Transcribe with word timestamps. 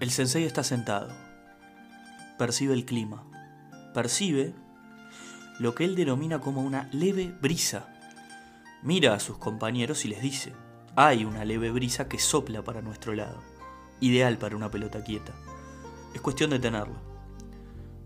El 0.00 0.10
sensei 0.10 0.44
está 0.44 0.64
sentado. 0.64 1.08
Percibe 2.36 2.74
el 2.74 2.84
clima. 2.84 3.24
Percibe 3.94 4.52
lo 5.60 5.76
que 5.76 5.84
él 5.84 5.94
denomina 5.94 6.40
como 6.40 6.62
una 6.62 6.88
leve 6.90 7.32
brisa. 7.40 7.86
Mira 8.82 9.14
a 9.14 9.20
sus 9.20 9.38
compañeros 9.38 10.04
y 10.04 10.08
les 10.08 10.20
dice, 10.20 10.52
hay 10.96 11.24
una 11.24 11.44
leve 11.44 11.70
brisa 11.70 12.08
que 12.08 12.18
sopla 12.18 12.62
para 12.62 12.82
nuestro 12.82 13.14
lado. 13.14 13.40
Ideal 14.00 14.36
para 14.36 14.56
una 14.56 14.70
pelota 14.70 15.04
quieta. 15.04 15.32
Es 16.12 16.20
cuestión 16.20 16.50
de 16.50 16.58
tenerla. 16.58 17.00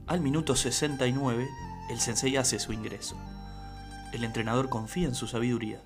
Al 0.06 0.20
minuto 0.20 0.56
69, 0.56 1.48
el 1.90 2.00
sensei 2.00 2.36
hace 2.36 2.58
su 2.58 2.74
ingreso. 2.74 3.16
El 4.12 4.24
entrenador 4.24 4.68
confía 4.68 5.08
en 5.08 5.14
su 5.14 5.26
sabiduría. 5.26 5.80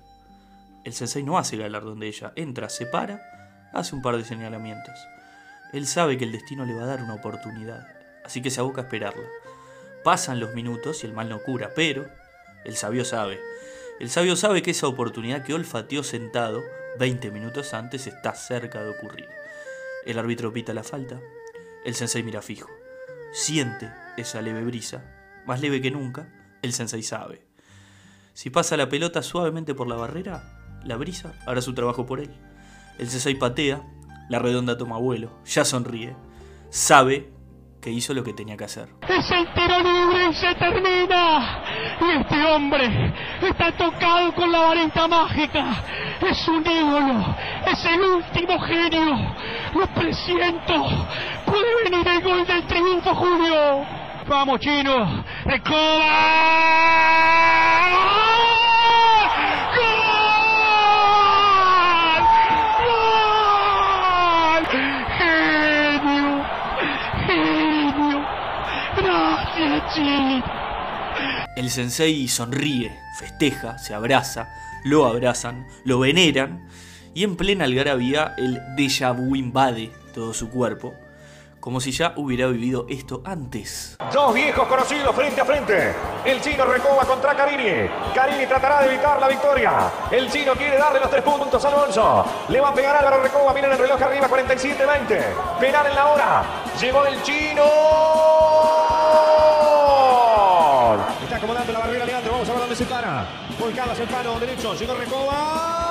El 0.83 0.93
sensei 0.93 1.23
no 1.23 1.37
hace 1.37 1.55
galardón 1.55 1.99
de 2.01 2.07
ella. 2.07 2.33
Entra, 2.35 2.67
se 2.67 2.85
para, 2.85 3.21
hace 3.73 3.95
un 3.95 4.01
par 4.01 4.17
de 4.17 4.25
señalamientos. 4.25 4.99
Él 5.73 5.87
sabe 5.87 6.17
que 6.17 6.23
el 6.23 6.31
destino 6.31 6.65
le 6.65 6.75
va 6.75 6.83
a 6.83 6.87
dar 6.87 7.01
una 7.01 7.15
oportunidad, 7.15 7.87
así 8.23 8.41
que 8.41 8.51
se 8.51 8.59
aboca 8.59 8.81
a 8.81 8.83
esperarla. 8.85 9.27
Pasan 10.03 10.39
los 10.39 10.53
minutos 10.53 11.03
y 11.03 11.07
el 11.07 11.13
mal 11.13 11.29
no 11.29 11.41
cura, 11.41 11.71
pero 11.75 12.05
el 12.63 12.75
sabio 12.75 13.03
sabe. 13.03 13.39
El 13.99 14.09
sabio 14.09 14.35
sabe 14.35 14.61
que 14.61 14.71
esa 14.71 14.87
oportunidad 14.87 15.43
que 15.43 15.53
olfateó 15.53 16.03
sentado 16.03 16.61
20 16.99 17.31
minutos 17.31 17.73
antes 17.73 18.07
está 18.07 18.35
cerca 18.35 18.83
de 18.83 18.91
ocurrir. 18.91 19.27
El 20.05 20.19
árbitro 20.19 20.53
pita 20.53 20.73
la 20.73 20.83
falta. 20.83 21.19
El 21.85 21.95
sensei 21.95 22.23
mira 22.23 22.41
fijo. 22.41 22.69
Siente 23.31 23.91
esa 24.17 24.41
leve 24.41 24.63
brisa, 24.63 25.03
más 25.45 25.59
leve 25.59 25.81
que 25.81 25.89
nunca, 25.89 26.27
el 26.61 26.73
sensei 26.73 27.01
sabe. 27.01 27.41
Si 28.33 28.49
pasa 28.49 28.77
la 28.77 28.89
pelota 28.89 29.23
suavemente 29.23 29.73
por 29.73 29.87
la 29.87 29.95
barrera, 29.95 30.79
la 30.83 30.97
brisa 30.97 31.33
hará 31.47 31.61
su 31.61 31.73
trabajo 31.73 32.05
por 32.05 32.19
él. 32.19 32.29
El 32.99 33.09
sensei 33.09 33.35
patea, 33.35 33.81
la 34.29 34.39
redonda 34.39 34.77
toma 34.77 34.97
vuelo, 34.97 35.29
ya 35.45 35.65
sonríe, 35.65 36.15
sabe 36.69 37.31
que 37.81 37.91
hizo 37.91 38.13
lo 38.13 38.23
que 38.23 38.33
tenía 38.33 38.55
que 38.55 38.63
hacer. 38.63 38.89
Es 39.09 39.29
el 39.31 39.53
tiro 39.53 39.77
libre 39.79 40.33
se 40.33 40.55
termina. 40.55 41.63
Y 42.01 42.11
este 42.19 42.45
hombre 42.45 43.13
está 43.41 43.71
tocado 43.77 44.33
con 44.33 44.51
la 44.51 44.59
varita 44.59 45.07
mágica. 45.07 45.83
Es 46.21 46.47
un 46.47 46.65
ídolo. 46.65 47.35
Es 47.67 47.85
el 47.85 48.01
último 48.01 48.59
genio. 48.61 49.35
Lo 49.75 49.87
presiento. 49.93 50.85
Puede 51.45 51.83
venir 51.83 52.07
el 52.07 52.21
gol 52.21 52.45
del 52.47 52.65
triunfo, 52.67 53.13
Julio. 53.15 53.85
Vamos, 54.27 54.59
chino. 54.61 55.23
¡Gol! 55.43 56.03
¡Genio! 65.17 66.45
¡Genio! 67.27 68.25
¡Gracias, 68.97 69.95
chino! 69.95 70.43
El 71.63 71.69
sensei 71.69 72.27
sonríe, 72.27 72.91
festeja, 73.15 73.77
se 73.77 73.93
abraza, 73.93 74.49
lo 74.83 75.05
abrazan, 75.05 75.65
lo 75.85 75.97
veneran 75.97 76.67
y 77.13 77.23
en 77.23 77.37
plena 77.37 77.63
algarabía 77.63 78.35
el 78.37 78.59
déjà 78.75 79.13
vu 79.15 79.37
invade 79.37 79.89
todo 80.13 80.33
su 80.33 80.49
cuerpo, 80.49 80.93
como 81.61 81.79
si 81.79 81.93
ya 81.93 82.15
hubiera 82.17 82.47
vivido 82.47 82.85
esto 82.89 83.21
antes. 83.23 83.95
Dos 84.11 84.33
viejos 84.33 84.67
conocidos 84.67 85.15
frente 85.15 85.39
a 85.39 85.45
frente. 85.45 85.93
El 86.25 86.41
chino 86.41 86.65
recoba 86.65 87.05
contra 87.05 87.33
Carini. 87.33 87.89
Carini 88.13 88.45
tratará 88.45 88.81
de 88.81 88.93
evitar 88.93 89.21
la 89.21 89.29
victoria. 89.29 89.71
El 90.11 90.29
chino 90.29 90.55
quiere 90.55 90.77
darle 90.77 90.99
los 90.99 91.09
tres 91.09 91.23
puntos 91.23 91.63
al 91.63 91.75
bolso. 91.75 92.25
Le 92.49 92.59
va 92.59 92.71
a 92.71 92.73
pegar 92.73 92.97
Álvaro 92.97 93.23
Recoba. 93.23 93.53
Miren 93.53 93.71
el 93.71 93.77
reloj 93.77 94.01
arriba, 94.01 94.27
47-20. 94.27 95.59
Penal 95.61 95.87
en 95.87 95.95
la 95.95 96.07
hora. 96.07 96.43
Llegó 96.77 97.05
el 97.05 97.23
chino. 97.23 98.32
Hacia 103.91 104.03
el 104.03 104.09
palo 104.09 104.39
derecho. 104.39 104.73
Llegó 104.75 104.93
Recoba. 104.95 105.83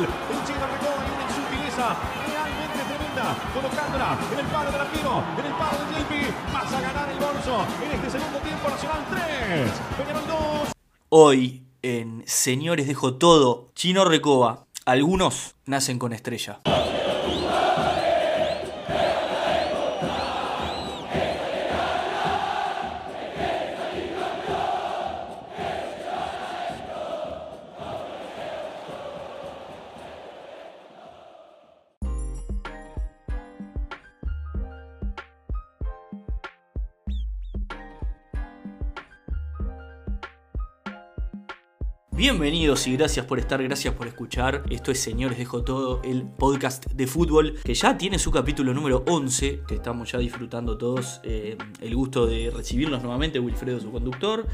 El 0.00 0.06
chino 0.46 0.66
Recoba 0.66 1.04
y 1.04 1.10
una 1.12 1.28
sutileza 1.34 1.96
realmente 2.26 2.80
tremenda. 2.88 3.36
Colocándola 3.52 4.18
en 4.32 4.38
el 4.38 4.46
palo 4.46 4.70
del 4.70 4.80
arquero. 4.80 5.22
En 5.38 5.46
el 5.46 5.52
palo 5.52 5.78
del 5.84 5.94
Yelpi. 5.96 6.34
Vas 6.52 6.72
a 6.72 6.80
ganar 6.80 7.08
el 7.10 7.18
bolso. 7.18 7.64
En 7.84 7.90
este 7.92 8.10
segundo 8.10 8.38
tiempo 8.38 8.70
Nacional 8.70 9.04
3. 9.10 9.70
Peñarol 9.98 10.26
2. 10.26 10.72
Hoy, 11.10 11.64
en 11.82 12.22
Señores 12.26 12.86
Dejo 12.86 13.14
Todo, 13.14 13.72
Chino 13.74 14.04
Recoba, 14.04 14.66
algunos 14.86 15.56
nacen 15.66 15.98
con 15.98 16.12
estrella. 16.12 16.60
Bienvenidos 42.20 42.86
y 42.86 42.98
gracias 42.98 43.24
por 43.24 43.38
estar, 43.38 43.62
gracias 43.62 43.94
por 43.94 44.06
escuchar. 44.06 44.62
Esto 44.68 44.92
es 44.92 45.00
Señores 45.00 45.38
Dejo 45.38 45.64
Todo, 45.64 46.02
el 46.04 46.24
podcast 46.24 46.84
de 46.84 47.06
fútbol 47.06 47.58
que 47.64 47.72
ya 47.72 47.96
tiene 47.96 48.18
su 48.18 48.30
capítulo 48.30 48.74
número 48.74 49.02
11, 49.08 49.62
que 49.66 49.76
estamos 49.76 50.12
ya 50.12 50.18
disfrutando 50.18 50.76
todos 50.76 51.22
eh, 51.24 51.56
el 51.80 51.96
gusto 51.96 52.26
de 52.26 52.52
recibirnos 52.54 53.02
nuevamente, 53.02 53.40
Wilfredo, 53.40 53.80
su 53.80 53.90
conductor. 53.90 54.46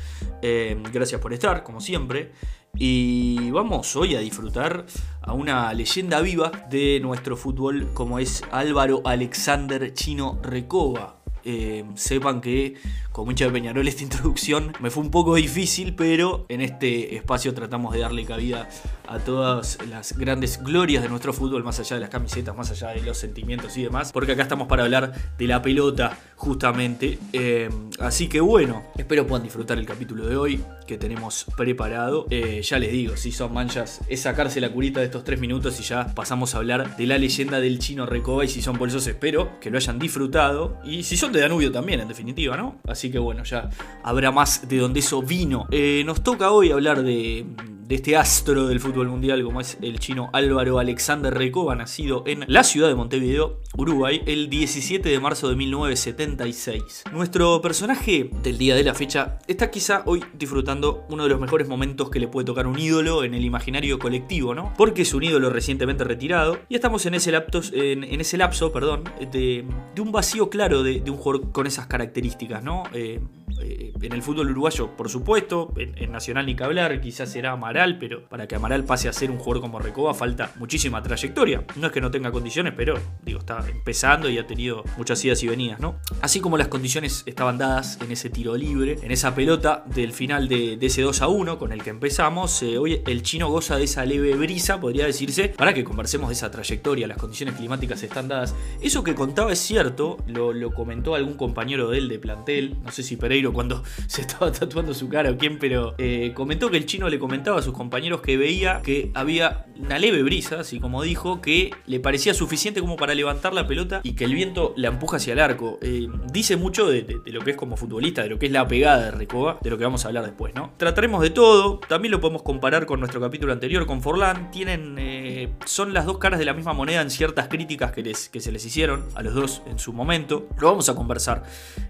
Eh, 0.42 0.80
gracias 0.92 1.20
por 1.20 1.32
estar, 1.32 1.64
como 1.64 1.80
siempre. 1.80 2.30
Y 2.78 3.50
vamos 3.50 3.96
hoy 3.96 4.14
a 4.14 4.20
disfrutar 4.20 4.86
a 5.20 5.32
una 5.32 5.74
leyenda 5.74 6.20
viva 6.20 6.52
de 6.70 7.00
nuestro 7.00 7.36
fútbol 7.36 7.88
como 7.94 8.20
es 8.20 8.44
Álvaro 8.52 9.02
Alexander 9.04 9.92
Chino 9.92 10.38
Recoba. 10.40 11.15
Eh, 11.48 11.84
sepan 11.94 12.40
que 12.40 12.74
como 13.12 13.30
hincha 13.30 13.44
de 13.44 13.52
Peñarol 13.52 13.86
esta 13.86 14.02
introducción 14.02 14.72
me 14.80 14.90
fue 14.90 15.04
un 15.04 15.12
poco 15.12 15.36
difícil, 15.36 15.94
pero 15.94 16.44
en 16.48 16.60
este 16.60 17.14
espacio 17.14 17.54
tratamos 17.54 17.94
de 17.94 18.00
darle 18.00 18.24
cabida 18.24 18.68
a 19.08 19.18
todas 19.18 19.78
las 19.88 20.16
grandes 20.16 20.62
glorias 20.62 21.02
de 21.02 21.08
nuestro 21.08 21.32
fútbol, 21.32 21.64
más 21.64 21.78
allá 21.80 21.96
de 21.96 22.00
las 22.00 22.10
camisetas, 22.10 22.56
más 22.56 22.70
allá 22.70 22.88
de 22.88 23.02
los 23.02 23.18
sentimientos 23.18 23.76
y 23.76 23.82
demás, 23.82 24.12
porque 24.12 24.32
acá 24.32 24.42
estamos 24.42 24.68
para 24.68 24.84
hablar 24.84 25.12
de 25.38 25.46
la 25.46 25.62
pelota 25.62 26.18
justamente. 26.36 27.18
Eh, 27.32 27.70
así 27.98 28.28
que 28.28 28.40
bueno, 28.40 28.84
espero 28.96 29.26
puedan 29.26 29.42
disfrutar 29.42 29.78
el 29.78 29.86
capítulo 29.86 30.26
de 30.26 30.36
hoy 30.36 30.62
que 30.86 30.98
tenemos 30.98 31.46
preparado. 31.56 32.26
Eh, 32.30 32.62
ya 32.62 32.78
les 32.78 32.92
digo, 32.92 33.16
si 33.16 33.32
son 33.32 33.52
manchas, 33.52 34.00
es 34.08 34.20
sacarse 34.20 34.60
la 34.60 34.70
curita 34.70 35.00
de 35.00 35.06
estos 35.06 35.24
tres 35.24 35.40
minutos 35.40 35.78
y 35.80 35.82
ya 35.82 36.14
pasamos 36.14 36.54
a 36.54 36.58
hablar 36.58 36.96
de 36.96 37.06
la 37.06 37.18
leyenda 37.18 37.60
del 37.60 37.78
chino 37.78 38.06
Recoba. 38.06 38.44
Y 38.44 38.48
si 38.48 38.62
son 38.62 38.78
bolsos, 38.78 39.06
espero 39.06 39.58
que 39.60 39.70
lo 39.70 39.78
hayan 39.78 39.98
disfrutado. 39.98 40.78
Y 40.84 41.02
si 41.02 41.16
son 41.16 41.32
de 41.32 41.40
Danubio 41.40 41.72
también, 41.72 42.00
en 42.00 42.08
definitiva, 42.08 42.56
¿no? 42.56 42.76
Así 42.86 43.10
que 43.10 43.18
bueno, 43.18 43.44
ya 43.44 43.70
habrá 44.02 44.30
más 44.30 44.68
de 44.68 44.78
donde 44.78 45.00
eso 45.00 45.22
vino. 45.22 45.66
Eh, 45.70 46.02
nos 46.06 46.22
toca 46.22 46.50
hoy 46.50 46.70
hablar 46.70 47.02
de, 47.02 47.46
de 47.86 47.94
este 47.94 48.16
astro 48.16 48.66
del 48.66 48.80
fútbol 48.80 49.08
mundial, 49.08 49.44
como 49.44 49.60
es 49.60 49.78
el 49.80 50.00
chino 50.00 50.28
Álvaro 50.32 50.80
Alexander 50.80 51.32
Recoba, 51.32 51.76
nacido 51.76 52.24
en 52.26 52.44
la 52.48 52.64
ciudad 52.64 52.88
de 52.88 52.96
Montevideo, 52.96 53.60
Uruguay, 53.76 54.22
el 54.26 54.50
17 54.50 55.08
de 55.08 55.20
marzo 55.20 55.48
de 55.48 55.54
1976. 55.54 57.04
Nuestro 57.12 57.60
personaje 57.60 58.30
del 58.42 58.58
día 58.58 58.74
de 58.74 58.82
la 58.82 58.94
fecha 58.94 59.38
está 59.46 59.70
quizá 59.70 60.02
hoy 60.06 60.24
disfrutando 60.34 61.04
uno 61.10 61.22
de 61.22 61.28
los 61.28 61.40
mejores 61.40 61.68
momentos 61.68 62.10
que 62.10 62.18
le 62.18 62.26
puede 62.26 62.44
tocar 62.44 62.66
un 62.66 62.76
ídolo 62.76 63.22
en 63.22 63.34
el 63.34 63.44
imaginario 63.44 64.00
colectivo, 64.00 64.52
¿no? 64.52 64.74
Porque 64.76 65.02
es 65.02 65.14
un 65.14 65.22
ídolo 65.22 65.50
recientemente 65.50 66.02
retirado 66.02 66.58
y 66.68 66.74
estamos 66.74 67.06
en 67.06 67.14
ese, 67.14 67.30
lapsos, 67.30 67.70
en, 67.72 68.02
ese 68.02 68.36
lapso 68.36 68.72
perdón, 68.72 69.04
de, 69.30 69.64
un 70.00 70.10
vacío 70.10 70.50
claro 70.50 70.82
de, 70.82 71.00
de, 71.00 71.10
un 71.10 71.18
jugador 71.18 71.52
con 71.52 71.68
esas 71.68 71.86
características, 71.86 72.64
¿no? 72.64 72.82
Eh, 72.92 73.20
eh, 73.60 73.92
en 74.00 74.12
el 74.12 74.22
fútbol 74.22 74.50
uruguayo, 74.50 74.96
por 74.96 75.08
supuesto, 75.08 75.72
en, 75.76 76.06
Nacional 76.10 76.46
ni 76.46 76.54
que 76.54 76.64
hablar, 76.64 77.00
quizás 77.00 77.30
será 77.30 77.52
Amaral, 77.52 77.98
pero 77.98 78.28
para 78.28 78.46
que 78.46 78.54
Amaral 78.54 78.84
pase 78.84 79.08
a 79.08 79.12
ser 79.12 79.30
un 79.30 79.38
jugador 79.38 79.60
como 79.60 79.78
Recoba 79.78 80.14
falta 80.14 80.52
muchísima 80.56 81.02
trayectoria. 81.02 81.64
No 81.76 81.88
es 81.88 81.92
que 81.92 82.00
no 82.00 82.10
tenga 82.10 82.30
condiciones, 82.30 82.72
pero 82.76 82.98
digo, 83.22 83.40
está 83.40 83.64
empezando 83.68 84.30
y 84.30 84.38
ha 84.38 84.46
tenido 84.46 84.84
muchas 84.96 85.22
idas 85.24 85.42
y 85.42 85.48
venidas, 85.48 85.80
¿no? 85.80 85.96
Así 86.22 86.40
como 86.40 86.56
las 86.56 86.68
condiciones 86.68 87.22
estaban 87.26 87.58
dadas 87.58 87.98
en 88.00 88.12
ese 88.12 88.30
tiro 88.30 88.56
libre, 88.56 88.98
en 89.02 89.10
esa 89.10 89.34
pelota 89.34 89.84
del 89.86 90.12
final 90.12 90.48
de, 90.48 90.76
de 90.76 90.86
ese 90.86 91.02
2 91.02 91.22
a 91.22 91.28
1 91.28 91.58
con 91.58 91.72
el 91.72 91.82
que 91.82 91.90
empezamos, 91.90 92.62
eh, 92.62 92.78
hoy 92.78 93.02
el 93.06 93.22
chino 93.22 93.48
goza 93.48 93.76
de 93.76 93.84
esa 93.84 94.04
leve 94.04 94.34
brisa, 94.34 94.80
podría 94.80 95.06
decirse, 95.06 95.48
para 95.48 95.74
que 95.74 95.84
conversemos 95.84 96.28
de 96.28 96.34
esa 96.34 96.50
trayectoria, 96.50 97.06
las 97.06 97.18
condiciones 97.18 97.56
climáticas 97.56 98.02
están 98.02 98.28
dadas. 98.28 98.54
Eso 98.80 99.04
que 99.04 99.14
contaba 99.14 99.52
es 99.52 99.58
cierto, 99.58 100.18
lo, 100.26 100.52
lo 100.52 100.72
comentó 100.72 101.14
algún 101.14 101.34
compañero 101.34 101.90
de 101.90 101.98
él 101.98 102.08
de 102.08 102.18
plantel, 102.18 102.76
no 102.84 102.92
sé 102.92 103.02
si 103.02 103.16
Pereiro 103.16 103.45
Cuando 103.52 103.82
se 104.06 104.22
estaba 104.22 104.52
tatuando 104.52 104.94
su 104.94 105.08
cara 105.08 105.30
o 105.30 105.36
quién, 105.36 105.58
pero 105.58 105.94
eh, 105.98 106.32
comentó 106.34 106.70
que 106.70 106.76
el 106.76 106.86
chino 106.86 107.08
le 107.08 107.18
comentaba 107.18 107.58
a 107.58 107.62
sus 107.62 107.74
compañeros 107.74 108.20
que 108.20 108.36
veía 108.36 108.82
que 108.82 109.10
había 109.14 109.66
una 109.78 109.98
leve 109.98 110.22
brisa, 110.22 110.60
así 110.60 110.80
como 110.80 111.02
dijo, 111.02 111.40
que 111.40 111.70
le 111.86 112.00
parecía 112.00 112.34
suficiente 112.34 112.80
como 112.80 112.96
para 112.96 113.14
levantar 113.14 113.52
la 113.52 113.66
pelota 113.66 114.00
y 114.02 114.14
que 114.14 114.24
el 114.24 114.34
viento 114.34 114.72
la 114.76 114.88
empuja 114.88 115.16
hacia 115.16 115.32
el 115.32 115.40
arco. 115.40 115.78
Eh, 115.82 116.08
dice 116.32 116.56
mucho 116.56 116.88
de, 116.88 117.20
lo 117.26 117.40
que 117.40 117.52
es 117.52 117.56
como 117.56 117.76
futbolista, 117.76 118.22
de 118.22 118.30
lo 118.30 118.38
que 118.38 118.46
es 118.46 118.52
la 118.52 118.66
pegada 118.66 119.06
de 119.06 119.10
Recoba, 119.10 119.58
de 119.62 119.70
lo 119.70 119.78
que 119.78 119.84
vamos 119.84 120.04
a 120.04 120.08
hablar 120.08 120.24
después, 120.24 120.54
¿no? 120.54 120.72
Trataremos 120.76 121.22
de 121.22 121.30
todo, 121.30 121.80
también 121.88 122.12
lo 122.12 122.20
podemos 122.20 122.42
comparar 122.42 122.86
con 122.86 123.00
nuestro 123.00 123.20
capítulo 123.20 123.52
anterior, 123.52 123.86
con 123.86 124.02
Forlán, 124.02 124.50
tienen, 124.50 124.96
eh, 124.98 125.50
son 125.64 125.92
las 125.92 126.06
dos 126.06 126.18
caras 126.18 126.38
de 126.38 126.44
la 126.44 126.54
misma 126.54 126.72
moneda 126.72 127.02
en 127.02 127.10
ciertas 127.10 127.48
críticas 127.48 127.92
que, 127.92 128.02
que 128.02 128.40
se 128.40 128.52
les 128.52 128.64
hicieron 128.64 129.04
a 129.14 129.22
los 129.22 129.34
dos 129.34 129.62
en 129.66 129.78
su 129.78 129.92
momento. 129.92 130.46
Lo 130.58 130.68
vamos 130.68 130.88
a 130.88 130.94
conversar. 130.94 131.44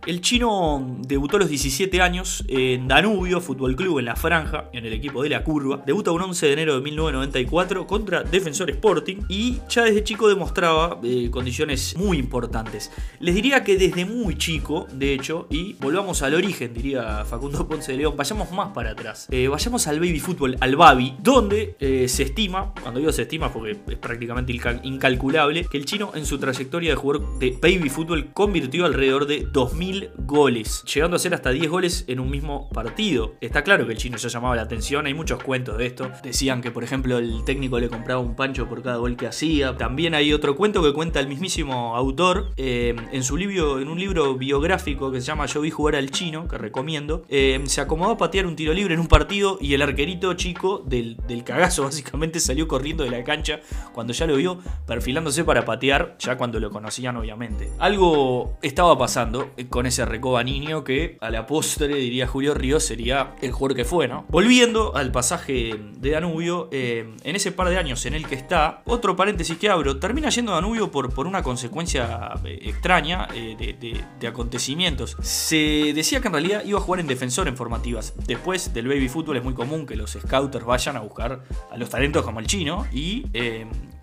El 0.06 0.20
chino 0.20 0.98
debutó 1.00 1.36
a 1.36 1.40
los 1.46 1.50
17 1.50 2.02
años 2.02 2.44
en 2.48 2.88
Danubio 2.88 3.40
Fútbol 3.40 3.76
Club, 3.76 4.00
en 4.00 4.06
la 4.06 4.16
franja, 4.16 4.68
en 4.72 4.84
el 4.84 4.92
equipo 4.92 5.22
de 5.22 5.28
la 5.28 5.44
curva. 5.44 5.80
Debuta 5.86 6.10
un 6.10 6.20
11 6.20 6.44
de 6.44 6.52
enero 6.52 6.74
de 6.74 6.80
1994 6.80 7.86
contra 7.86 8.24
Defensor 8.24 8.68
Sporting 8.68 9.18
y 9.28 9.58
ya 9.68 9.84
desde 9.84 10.02
chico 10.02 10.28
demostraba 10.28 10.98
eh, 11.04 11.30
condiciones 11.30 11.96
muy 11.96 12.18
importantes. 12.18 12.90
Les 13.20 13.32
diría 13.32 13.62
que 13.62 13.76
desde 13.76 14.04
muy 14.04 14.36
chico, 14.36 14.88
de 14.92 15.14
hecho, 15.14 15.46
y 15.48 15.74
volvamos 15.74 16.20
al 16.22 16.34
origen, 16.34 16.74
diría 16.74 17.24
Facundo 17.24 17.68
Ponce 17.68 17.92
de 17.92 17.98
León, 17.98 18.14
vayamos 18.16 18.50
más 18.50 18.72
para 18.72 18.90
atrás. 18.90 19.28
Eh, 19.30 19.46
vayamos 19.46 19.86
al 19.86 20.00
baby 20.00 20.18
fútbol, 20.18 20.56
al 20.58 20.74
babi, 20.74 21.14
donde 21.22 21.76
eh, 21.78 22.08
se 22.08 22.24
estima, 22.24 22.74
cuando 22.82 22.98
digo 22.98 23.12
se 23.12 23.22
estima 23.22 23.52
porque 23.52 23.78
es 23.88 23.98
prácticamente 23.98 24.52
incalculable, 24.82 25.64
que 25.70 25.78
el 25.78 25.84
chino 25.84 26.10
en 26.16 26.26
su 26.26 26.38
trayectoria 26.38 26.90
de 26.90 26.96
jugador 26.96 27.38
de 27.38 27.52
baby 27.52 27.88
fútbol 27.88 28.32
convirtió 28.32 28.84
alrededor 28.84 29.28
de 29.28 29.46
2.000 29.46 30.10
goles, 30.26 30.82
llegando 30.92 31.14
a 31.14 31.20
ser 31.20 31.35
hasta 31.36 31.50
10 31.50 31.70
goles 31.70 32.04
en 32.08 32.20
un 32.20 32.30
mismo 32.30 32.68
partido. 32.70 33.34
Está 33.40 33.62
claro 33.62 33.86
que 33.86 33.92
el 33.92 33.98
chino 33.98 34.16
ya 34.16 34.28
llamaba 34.28 34.56
la 34.56 34.62
atención, 34.62 35.06
hay 35.06 35.14
muchos 35.14 35.42
cuentos 35.42 35.78
de 35.78 35.86
esto. 35.86 36.10
Decían 36.22 36.60
que, 36.60 36.70
por 36.70 36.84
ejemplo, 36.84 37.18
el 37.18 37.44
técnico 37.44 37.78
le 37.78 37.88
compraba 37.88 38.20
un 38.20 38.34
pancho 38.34 38.68
por 38.68 38.82
cada 38.82 38.96
gol 38.96 39.16
que 39.16 39.26
hacía. 39.26 39.76
También 39.76 40.14
hay 40.14 40.32
otro 40.32 40.56
cuento 40.56 40.82
que 40.82 40.92
cuenta 40.92 41.20
el 41.20 41.28
mismísimo 41.28 41.96
autor 41.96 42.52
eh, 42.56 42.94
en 43.12 43.22
su 43.22 43.36
libro, 43.36 43.80
en 43.80 43.88
un 43.88 43.98
libro 43.98 44.34
biográfico 44.34 45.12
que 45.12 45.20
se 45.20 45.26
llama 45.26 45.46
Yo 45.46 45.60
vi 45.60 45.70
jugar 45.70 45.96
al 45.96 46.10
chino, 46.10 46.48
que 46.48 46.58
recomiendo. 46.58 47.24
Eh, 47.28 47.60
se 47.66 47.80
acomodó 47.80 48.12
a 48.12 48.18
patear 48.18 48.46
un 48.46 48.56
tiro 48.56 48.72
libre 48.72 48.94
en 48.94 49.00
un 49.00 49.08
partido 49.08 49.58
y 49.60 49.74
el 49.74 49.82
arquerito 49.82 50.34
chico 50.34 50.82
del, 50.86 51.16
del 51.28 51.44
cagazo 51.44 51.82
básicamente 51.84 52.40
salió 52.40 52.66
corriendo 52.66 53.04
de 53.04 53.10
la 53.10 53.22
cancha 53.24 53.60
cuando 53.92 54.12
ya 54.12 54.26
lo 54.26 54.36
vio 54.36 54.58
perfilándose 54.86 55.44
para 55.44 55.64
patear, 55.64 56.16
ya 56.18 56.36
cuando 56.36 56.60
lo 56.60 56.70
conocían 56.70 57.16
obviamente. 57.16 57.70
Algo 57.78 58.56
estaba 58.62 58.96
pasando 58.98 59.50
con 59.70 59.86
ese 59.86 60.04
Recoba 60.04 60.42
niño 60.44 60.84
que 60.84 61.18
a 61.26 61.30
la 61.30 61.46
postre, 61.46 61.96
diría 61.96 62.26
Julio 62.26 62.54
Ríos, 62.54 62.84
sería 62.84 63.34
el 63.42 63.52
jugador 63.52 63.76
que 63.76 63.84
fue, 63.84 64.06
¿no? 64.06 64.24
Volviendo 64.28 64.94
al 64.94 65.10
pasaje 65.10 65.74
de 65.98 66.10
Danubio, 66.10 66.68
eh, 66.70 67.14
en 67.24 67.36
ese 67.36 67.52
par 67.52 67.68
de 67.68 67.78
años 67.78 68.06
en 68.06 68.14
el 68.14 68.26
que 68.26 68.36
está, 68.36 68.82
otro 68.86 69.16
paréntesis 69.16 69.58
que 69.58 69.68
abro, 69.68 69.98
termina 69.98 70.28
yendo 70.30 70.52
Danubio 70.52 70.90
por, 70.90 71.12
por 71.12 71.26
una 71.26 71.42
consecuencia 71.42 72.32
eh, 72.44 72.60
extraña 72.62 73.26
eh, 73.34 73.56
de, 73.56 74.28
acontecimientos. 74.28 75.16
Se 75.20 75.92
decía 75.94 76.20
que 76.20 76.28
en 76.28 76.34
realidad 76.34 76.62
iba 76.64 76.78
a 76.78 76.82
jugar 76.82 77.00
en 77.00 77.06
defensor 77.06 77.48
en 77.48 77.56
formativas. 77.56 78.14
Después 78.26 78.72
del 78.72 78.88
baby 78.88 79.08
fútbol 79.08 79.36
es 79.36 79.44
muy 79.44 79.54
común 79.54 79.86
que 79.86 79.96
los 79.96 80.12
scouters 80.12 80.64
vayan 80.64 80.96
a 80.96 81.00
buscar 81.00 81.42
a 81.70 81.76
los 81.76 81.90
talentos 81.90 82.24
como 82.24 82.40
el 82.40 82.46
chino 82.46 82.86
y 82.92 83.24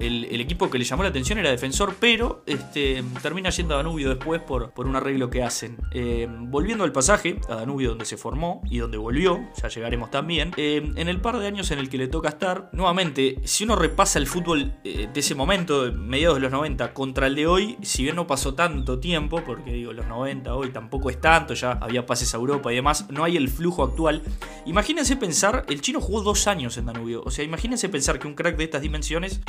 el, 0.08 0.42
equipo 0.42 0.70
que 0.70 0.78
le 0.78 0.84
llamó 0.84 1.04
la 1.04 1.10
atención 1.10 1.40
era 1.40 1.50
defensor, 1.50 1.96
pero 2.00 2.44
este, 2.46 3.04
termina 3.22 3.50
yendo 3.50 3.76
a 3.76 3.78
Danubio 3.78 4.10
después 4.10 4.42
por, 4.42 4.72
por 4.72 4.88
un 4.88 4.96
arreglo 4.96 5.30
que 5.30 5.44
hacen. 5.44 5.78
Eh, 5.92 6.28
volviendo 6.30 6.84
al 6.84 6.92
pasaje, 6.92 7.40
a 7.50 7.56
Danubio 7.56 7.90
donde 7.90 8.06
se 8.06 8.18
formó 8.18 8.62
y 8.70 8.80
donde 8.80 8.98
volvió, 8.98 9.40
ya 9.62 9.70
llegaremos 9.70 10.12
también, 10.12 10.52
eh, 10.58 10.92
en 10.96 11.08
el 11.08 11.22
par 11.22 11.40
de 11.40 11.48
años 11.48 11.72
en 11.72 11.80
el 11.80 11.90
que 11.90 11.98
le 11.98 12.08
toca 12.08 12.30
estar, 12.30 12.70
nuevamente, 12.74 13.38
si 13.44 13.64
uno 13.64 13.76
repasa 13.76 14.20
el 14.20 14.28
fútbol 14.28 14.74
eh, 14.84 15.10
de 15.14 15.20
ese 15.20 15.36
momento, 15.36 15.92
mediados 15.94 16.38
de 16.38 16.42
los 16.42 16.52
90, 16.52 16.94
contra 16.94 17.28
el 17.28 17.36
de 17.36 17.48
hoy, 17.48 17.78
si 17.82 18.04
bien 18.04 18.16
no 18.16 18.28
pasó 18.28 18.54
tanto 18.54 19.00
tiempo, 19.00 19.42
porque 19.46 19.72
digo, 19.72 19.94
los 19.94 20.08
90 20.08 20.56
hoy 20.56 20.72
tampoco 20.72 21.10
es 21.10 21.20
tanto, 21.20 21.54
ya 21.54 21.74
había 21.74 22.06
pases 22.06 22.34
a 22.34 22.38
Europa 22.38 22.72
y 22.72 22.76
demás, 22.76 23.08
no 23.10 23.24
hay 23.24 23.38
el 23.38 23.50
flujo 23.50 23.84
actual. 23.84 24.24
Imagínense 24.66 25.16
pensar, 25.16 25.66
el 25.70 25.82
chino 25.82 26.02
jugó 26.02 26.22
dos 26.22 26.48
años 26.48 26.78
en 26.78 26.86
Danubio, 26.86 27.24
o 27.26 27.32
sea, 27.32 27.46
imagínense 27.46 27.90
pensar 27.90 28.20
que 28.20 28.28
un 28.28 28.36
crack 28.36 28.58
de 28.58 28.66
estas 28.66 28.82
dimensiones 28.82 29.42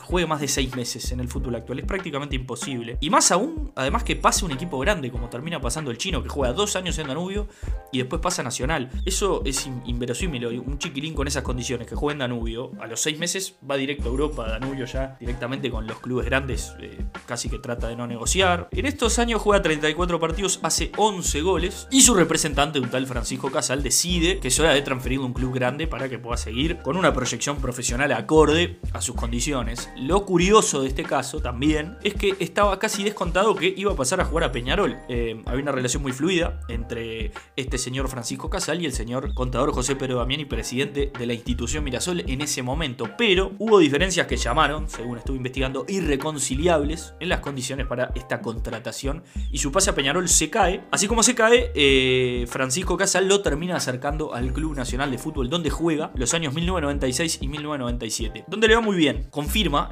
juegue 0.00 0.26
más 0.26 0.40
de 0.40 0.48
seis 0.48 0.74
meses 0.74 1.12
en 1.12 1.20
el 1.20 1.28
fútbol 1.28 1.54
actual. 1.56 1.78
Es 1.78 1.86
prácticamente 1.86 2.36
imposible. 2.36 2.98
Y 3.00 3.10
más 3.10 3.30
aún, 3.30 3.72
además 3.76 4.04
que 4.04 4.16
pase 4.16 4.44
un 4.44 4.52
equipo 4.52 4.78
grande, 4.78 5.10
como 5.10 5.28
termina 5.28 5.60
pasando 5.60 5.90
el 5.90 5.98
chino, 5.98 6.22
que 6.22 6.28
juega 6.28 6.52
dos 6.52 6.76
años 6.76 6.98
en 6.98 7.08
Danubio 7.08 7.48
y 7.92 7.98
después 7.98 8.20
pasa 8.20 8.42
Nacional. 8.42 8.90
Eso 9.04 9.42
es 9.44 9.68
inverosímil. 9.86 10.46
Un 10.46 10.78
chiquilín 10.78 11.14
con 11.14 11.28
esas 11.28 11.42
condiciones 11.42 11.86
que 11.86 11.94
juega 11.94 12.12
en 12.12 12.18
Danubio, 12.18 12.72
a 12.80 12.86
los 12.86 13.00
seis 13.00 13.18
meses 13.18 13.56
va 13.68 13.76
directo 13.76 14.04
a 14.04 14.08
Europa, 14.08 14.48
Danubio 14.48 14.84
ya 14.86 15.16
directamente 15.20 15.70
con 15.70 15.86
los 15.86 16.00
clubes 16.00 16.26
grandes, 16.26 16.74
eh, 16.80 17.04
casi 17.26 17.48
que 17.48 17.58
trata 17.58 17.88
de 17.88 17.96
no 17.96 18.06
negociar. 18.06 18.68
En 18.72 18.86
estos 18.86 19.18
años 19.18 19.40
juega 19.40 19.62
34 19.62 20.18
partidos, 20.18 20.60
hace 20.62 20.92
11 20.96 21.40
goles 21.42 21.88
y 21.90 22.02
su 22.02 22.14
representante, 22.14 22.80
un 22.80 22.90
tal 22.90 23.06
Francisco 23.06 23.50
Casal, 23.50 23.82
decide 23.82 24.40
que 24.40 24.48
es 24.48 24.60
hora 24.60 24.72
de 24.72 24.82
transferir 24.82 25.20
a 25.20 25.22
un 25.22 25.32
club 25.32 25.54
grande 25.54 25.86
para 25.86 26.08
que 26.08 26.18
pueda 26.18 26.36
seguir 26.36 26.78
con 26.78 26.96
una 26.96 27.12
proyección 27.12 27.58
profesional 27.58 28.12
acorde 28.12 28.80
a 28.92 29.00
sus 29.00 29.14
condiciones. 29.16 29.71
Lo 29.96 30.24
curioso 30.24 30.82
de 30.82 30.88
este 30.88 31.02
caso 31.02 31.40
también 31.40 31.96
es 32.02 32.14
que 32.14 32.34
estaba 32.38 32.78
casi 32.78 33.04
descontado 33.04 33.54
que 33.54 33.72
iba 33.76 33.92
a 33.92 33.96
pasar 33.96 34.20
a 34.20 34.24
jugar 34.24 34.44
a 34.44 34.52
Peñarol. 34.52 34.98
Eh, 35.08 35.42
había 35.46 35.62
una 35.62 35.72
relación 35.72 36.02
muy 36.02 36.12
fluida 36.12 36.60
entre 36.68 37.32
este 37.56 37.78
señor 37.78 38.08
Francisco 38.08 38.50
Casal 38.50 38.82
y 38.82 38.86
el 38.86 38.92
señor 38.92 39.34
contador 39.34 39.72
José 39.72 39.96
Pedro 39.96 40.18
Damiani, 40.18 40.44
presidente 40.44 41.12
de 41.16 41.26
la 41.26 41.34
institución 41.34 41.84
Mirasol 41.84 42.20
en 42.20 42.40
ese 42.40 42.62
momento. 42.62 43.10
Pero 43.16 43.52
hubo 43.58 43.78
diferencias 43.78 44.26
que 44.26 44.36
llamaron, 44.36 44.88
según 44.88 45.18
estuve 45.18 45.36
investigando, 45.36 45.84
irreconciliables 45.88 47.14
en 47.20 47.28
las 47.28 47.40
condiciones 47.40 47.86
para 47.86 48.12
esta 48.14 48.40
contratación. 48.40 49.22
Y 49.50 49.58
su 49.58 49.72
pase 49.72 49.90
a 49.90 49.94
Peñarol 49.94 50.28
se 50.28 50.50
cae. 50.50 50.84
Así 50.90 51.06
como 51.06 51.22
se 51.22 51.34
cae, 51.34 51.72
eh, 51.74 52.46
Francisco 52.48 52.96
Casal 52.96 53.28
lo 53.28 53.42
termina 53.42 53.76
acercando 53.76 54.34
al 54.34 54.52
Club 54.52 54.76
Nacional 54.76 55.10
de 55.10 55.18
Fútbol, 55.18 55.48
donde 55.50 55.70
juega 55.70 56.10
los 56.14 56.34
años 56.34 56.54
1996 56.54 57.38
y 57.40 57.48
1997. 57.48 58.44
Donde 58.48 58.68
le 58.68 58.74
va 58.74 58.80
muy 58.80 58.96
bien. 58.96 59.26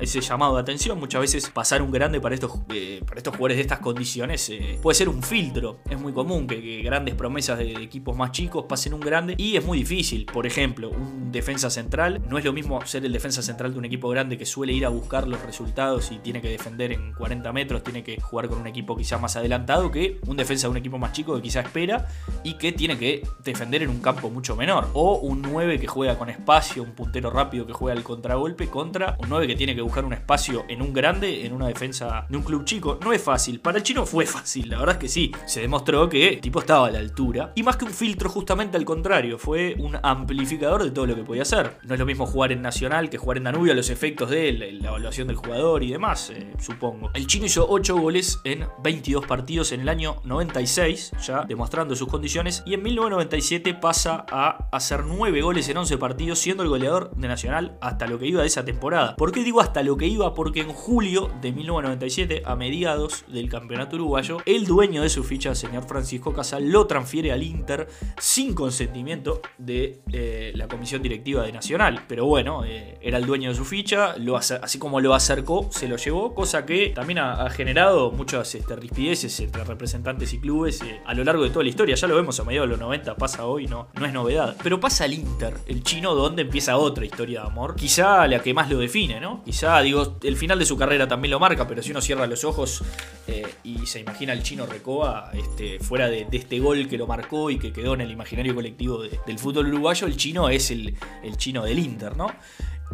Ese 0.00 0.20
llamado 0.20 0.56
de 0.56 0.62
atención. 0.62 0.99
Muchas 0.99 1.20
veces 1.20 1.49
pasar 1.49 1.81
un 1.81 1.93
grande 1.93 2.20
para 2.20 2.34
estos, 2.34 2.50
eh, 2.75 3.00
para 3.06 3.19
estos 3.19 3.32
jugadores 3.37 3.56
de 3.56 3.62
estas 3.62 3.78
condiciones 3.78 4.49
eh, 4.50 4.81
puede 4.82 4.96
ser 4.96 5.08
un 5.08 5.22
filtro. 5.22 5.78
Es 5.88 5.96
muy 5.96 6.12
común 6.12 6.49
que, 6.49 6.82
grandes 6.82 7.14
promesas 7.14 7.58
de, 7.58 7.75
equipos 7.75 8.17
más 8.17 8.32
chicos 8.32 8.64
pasen 8.69 8.94
un 8.94 9.00
grande 9.00 9.37
y 9.38 9.56
es 9.56 9.64
muy 9.64 9.78
difícil. 9.78 10.26
Por 10.26 10.44
ejemplo, 10.44 10.90
un 10.90 11.31
defensa 11.31 11.70
central 11.70 12.20
no 12.28 12.37
es 12.37 12.44
lo 12.44 12.52
mismo 12.52 12.84
ser 12.84 13.04
el 13.04 13.12
defensa 13.12 13.42
central 13.42 13.73
de 13.73 13.78
un 13.78 13.85
equipo 13.85 14.09
grande 14.09 14.37
que 14.37 14.44
suele 14.44 14.73
ir 14.73 14.85
a 14.85 14.88
buscar 14.88 15.28
los 15.28 15.40
resultados 15.42 16.11
y 16.11 16.18
tiene 16.18 16.40
que 16.40 16.49
defender 16.49 16.90
en 16.90 17.12
40 17.12 17.52
metros, 17.52 17.85
tiene 17.85 18.02
que 18.02 18.21
jugar 18.21 18.49
con 18.49 18.59
un 18.59 18.66
equipo 18.66 18.97
quizá 18.97 19.18
más 19.18 19.37
adelantado 19.37 19.92
que 19.92 20.18
un 20.26 20.37
defensa 20.37 20.66
de 20.66 20.73
un 20.73 20.78
equipo 20.78 20.99
más 20.99 21.12
chico 21.12 21.37
que 21.37 21.42
quizá 21.42 21.61
espera 21.61 22.09
y 22.42 22.54
que 22.54 22.73
tiene 22.73 22.99
que 22.99 23.23
defender 23.44 23.85
en 23.85 23.90
un 23.90 24.00
campo 24.00 24.30
mucho 24.30 24.56
menor. 24.56 24.88
O 24.94 25.18
un 25.18 25.42
9 25.42 25.78
que 25.78 25.87
juega 25.87 26.18
con 26.18 26.28
espacio, 26.28 26.83
un 26.83 26.97
puntero 26.97 27.30
rápido 27.30 27.68
que 27.68 27.73
juega 27.73 27.97
al 27.97 28.02
contragolpe 28.02 28.66
contra 28.66 29.16
un 29.21 29.28
9 29.28 29.47
que 29.47 29.60
tiene 29.61 29.75
que 29.75 29.83
buscar 29.83 30.07
un 30.07 30.14
espacio 30.14 30.64
en 30.69 30.81
un 30.81 30.95
grande, 30.95 31.45
en 31.45 31.52
una 31.52 31.67
defensa 31.67 32.25
de 32.31 32.35
un 32.35 32.43
club 32.43 32.64
chico. 32.64 32.99
No 33.05 33.12
es 33.12 33.23
fácil. 33.23 33.61
Para 33.61 33.76
el 33.76 33.85
chino 33.85 34.07
fue 34.07 34.25
fácil, 34.40 34.71
la 34.71 34.79
verdad 34.79 34.95
es 34.95 35.00
que 35.00 35.09
sí. 35.09 35.33
Se 35.45 35.61
demostró 35.61 36.09
que 36.09 36.29
el 36.29 36.40
tipo 36.40 36.61
estaba 36.61 36.87
a 36.87 36.90
la 36.90 36.99
altura. 36.99 37.52
Y 37.55 37.62
más 37.62 37.76
que 37.76 37.85
un 37.85 37.90
filtro, 37.90 38.31
justamente 38.31 38.79
al 38.79 38.87
contrario, 38.87 39.37
fue 39.37 39.76
un 39.79 39.99
amplificador 40.02 40.83
de 40.83 40.90
todo 40.90 41.05
lo 41.05 41.14
que 41.14 41.25
podía 41.25 41.43
hacer. 41.43 41.76
No 41.83 41.93
es 41.93 42.00
lo 42.00 42.07
mismo 42.07 42.25
jugar 42.25 42.52
en 42.52 42.62
Nacional 42.62 43.11
que 43.11 43.19
jugar 43.19 43.37
en 43.37 43.45
Danubio, 43.45 43.75
los 43.75 43.90
efectos 43.90 44.31
de 44.31 44.49
él, 44.49 44.79
la 44.81 44.88
evaluación 44.88 45.29
del 45.29 45.37
jugador 45.37 45.83
y 45.83 45.90
demás, 45.90 46.31
eh, 46.31 46.55
supongo. 46.59 47.11
El 47.12 47.26
chino 47.26 47.45
hizo 47.45 47.67
8 47.69 47.99
goles 47.99 48.40
en 48.45 48.67
22 48.83 49.26
partidos 49.26 49.73
en 49.73 49.83
el 49.83 49.90
año 49.90 50.23
96, 50.25 51.12
ya 51.23 51.45
demostrando 51.45 51.95
sus 51.95 52.09
condiciones. 52.09 52.62
Y 52.64 52.73
en 52.73 52.83
1997 52.83 53.75
pasa 53.75 54.25
a 54.31 54.71
hacer 54.73 55.05
9 55.05 55.43
goles 55.43 55.69
en 55.69 55.76
11 55.76 55.99
partidos, 55.99 56.38
siendo 56.38 56.62
el 56.62 56.71
goleador 56.71 57.14
de 57.14 57.29
Nacional 57.29 57.76
hasta 57.83 58.07
lo 58.07 58.19
que 58.19 58.26
iba 58.26 58.40
de 58.40 58.47
esa 58.47 58.64
temporada. 58.64 59.17
¿Por 59.17 59.33
qué 59.33 59.50
hasta 59.59 59.83
lo 59.83 59.97
que 59.97 60.07
iba? 60.07 60.35
Porque 60.35 60.61
en 60.61 60.73
julio 60.73 61.30
de 61.40 61.50
1997, 61.50 62.42
a 62.45 62.54
mediados 62.54 63.25
del 63.26 63.49
campeonato 63.49 63.97
uruguayo, 63.97 64.38
el 64.47 64.66
dueño 64.66 65.02
de 65.02 65.09
su 65.09 65.25
ficha, 65.25 65.54
señor 65.54 65.88
Francisco 65.88 66.33
Casal, 66.33 66.71
lo 66.71 66.87
transfiere 66.87 67.33
al 67.33 67.42
Inter 67.42 67.88
sin 68.19 68.54
consentimiento 68.54 69.40
de 69.59 70.02
eh, 70.12 70.52
la 70.54 70.69
comisión 70.69 71.02
directiva 71.02 71.42
de 71.42 71.52
Nacional. 71.52 72.04
Pero 72.07 72.26
bueno, 72.26 72.64
eh, 72.64 72.99
era 73.00 73.19
el 73.19 73.26
dueño 73.26 73.49
de 73.49 73.54
su 73.57 73.64
ficha, 73.64 74.16
lo 74.19 74.37
así 74.37 74.78
como 74.78 75.00
lo 75.00 75.14
acercó, 75.14 75.69
se 75.71 75.88
lo 75.88 75.97
llevó, 75.97 76.35
cosa 76.35 76.66
que 76.66 76.90
también 76.90 77.19
ha, 77.19 77.49
generado 77.50 78.11
muchas 78.11 78.54
este, 78.54 78.76
rispideces 78.76 79.40
entre 79.40 79.64
representantes 79.64 80.33
y 80.33 80.38
clubes 80.38 80.83
eh, 80.83 81.00
a 81.07 81.14
lo 81.14 81.25
largo 81.25 81.42
de 81.42 81.50
toda 81.50 81.62
la 81.62 81.71
historia. 81.71 81.95
Ya 81.95 82.07
lo 82.07 82.16
vemos 82.16 82.38
a 82.38 82.45
mediados 82.45 82.69
de 82.69 82.73
los 82.73 82.80
90, 82.80 83.16
pasa 83.16 83.47
hoy, 83.47 83.66
no, 83.66 83.88
no 83.95 84.07
es 84.07 84.12
novedad. 84.12 84.57
Pero 84.62 84.78
pasa 84.78 85.04
al 85.04 85.14
Inter, 85.14 85.54
el 85.66 85.83
chino, 85.83 86.14
donde 86.14 86.42
empieza 86.42 86.76
otra 86.76 87.04
historia 87.04 87.40
de 87.40 87.47
amor, 87.47 87.75
quizá 87.76 88.26
la 88.26 88.40
que 88.40 88.52
más 88.52 88.71
lo 88.71 88.78
define, 88.78 89.21
¿no? 89.21 89.39
Quizá, 89.44 89.80
digo, 89.80 90.18
el 90.23 90.37
final 90.37 90.59
de 90.59 90.66
su 90.66 90.76
carrera 90.76 91.09
también 91.09 91.30
lo 91.30 91.40
marca, 91.40 91.66
pero 91.66 91.82
si 91.82 91.90
uno 91.90 92.00
cierra 92.00 92.26
los 92.26 92.44
ojos 92.44 92.82
eh, 93.26 93.47
y 93.64 93.87
se 93.87 94.00
imagina 94.00 94.32
al 94.32 94.42
chino 94.42 94.66
Recoba 94.66 95.30
este, 95.35 95.78
fuera 95.80 96.09
de, 96.09 96.26
este 96.32 96.59
gol 96.59 96.88
que 96.88 96.99
lo 96.99 97.06
marcó 97.06 97.50
y 97.50 97.59
que 97.59 97.73
quedó 97.73 97.94
en 97.94 98.02
el 98.02 98.11
imaginario 98.11 98.54
colectivo 98.54 99.02
del 99.02 99.38
fútbol 99.38 99.68
uruguayo, 99.68 100.06
el 100.06 100.16
chino 100.16 100.49
es 100.49 100.70
el, 100.70 100.97
el 101.23 101.37
chino 101.37 101.64
del 101.64 101.78
Inter, 101.78 102.16
¿no? 102.16 102.28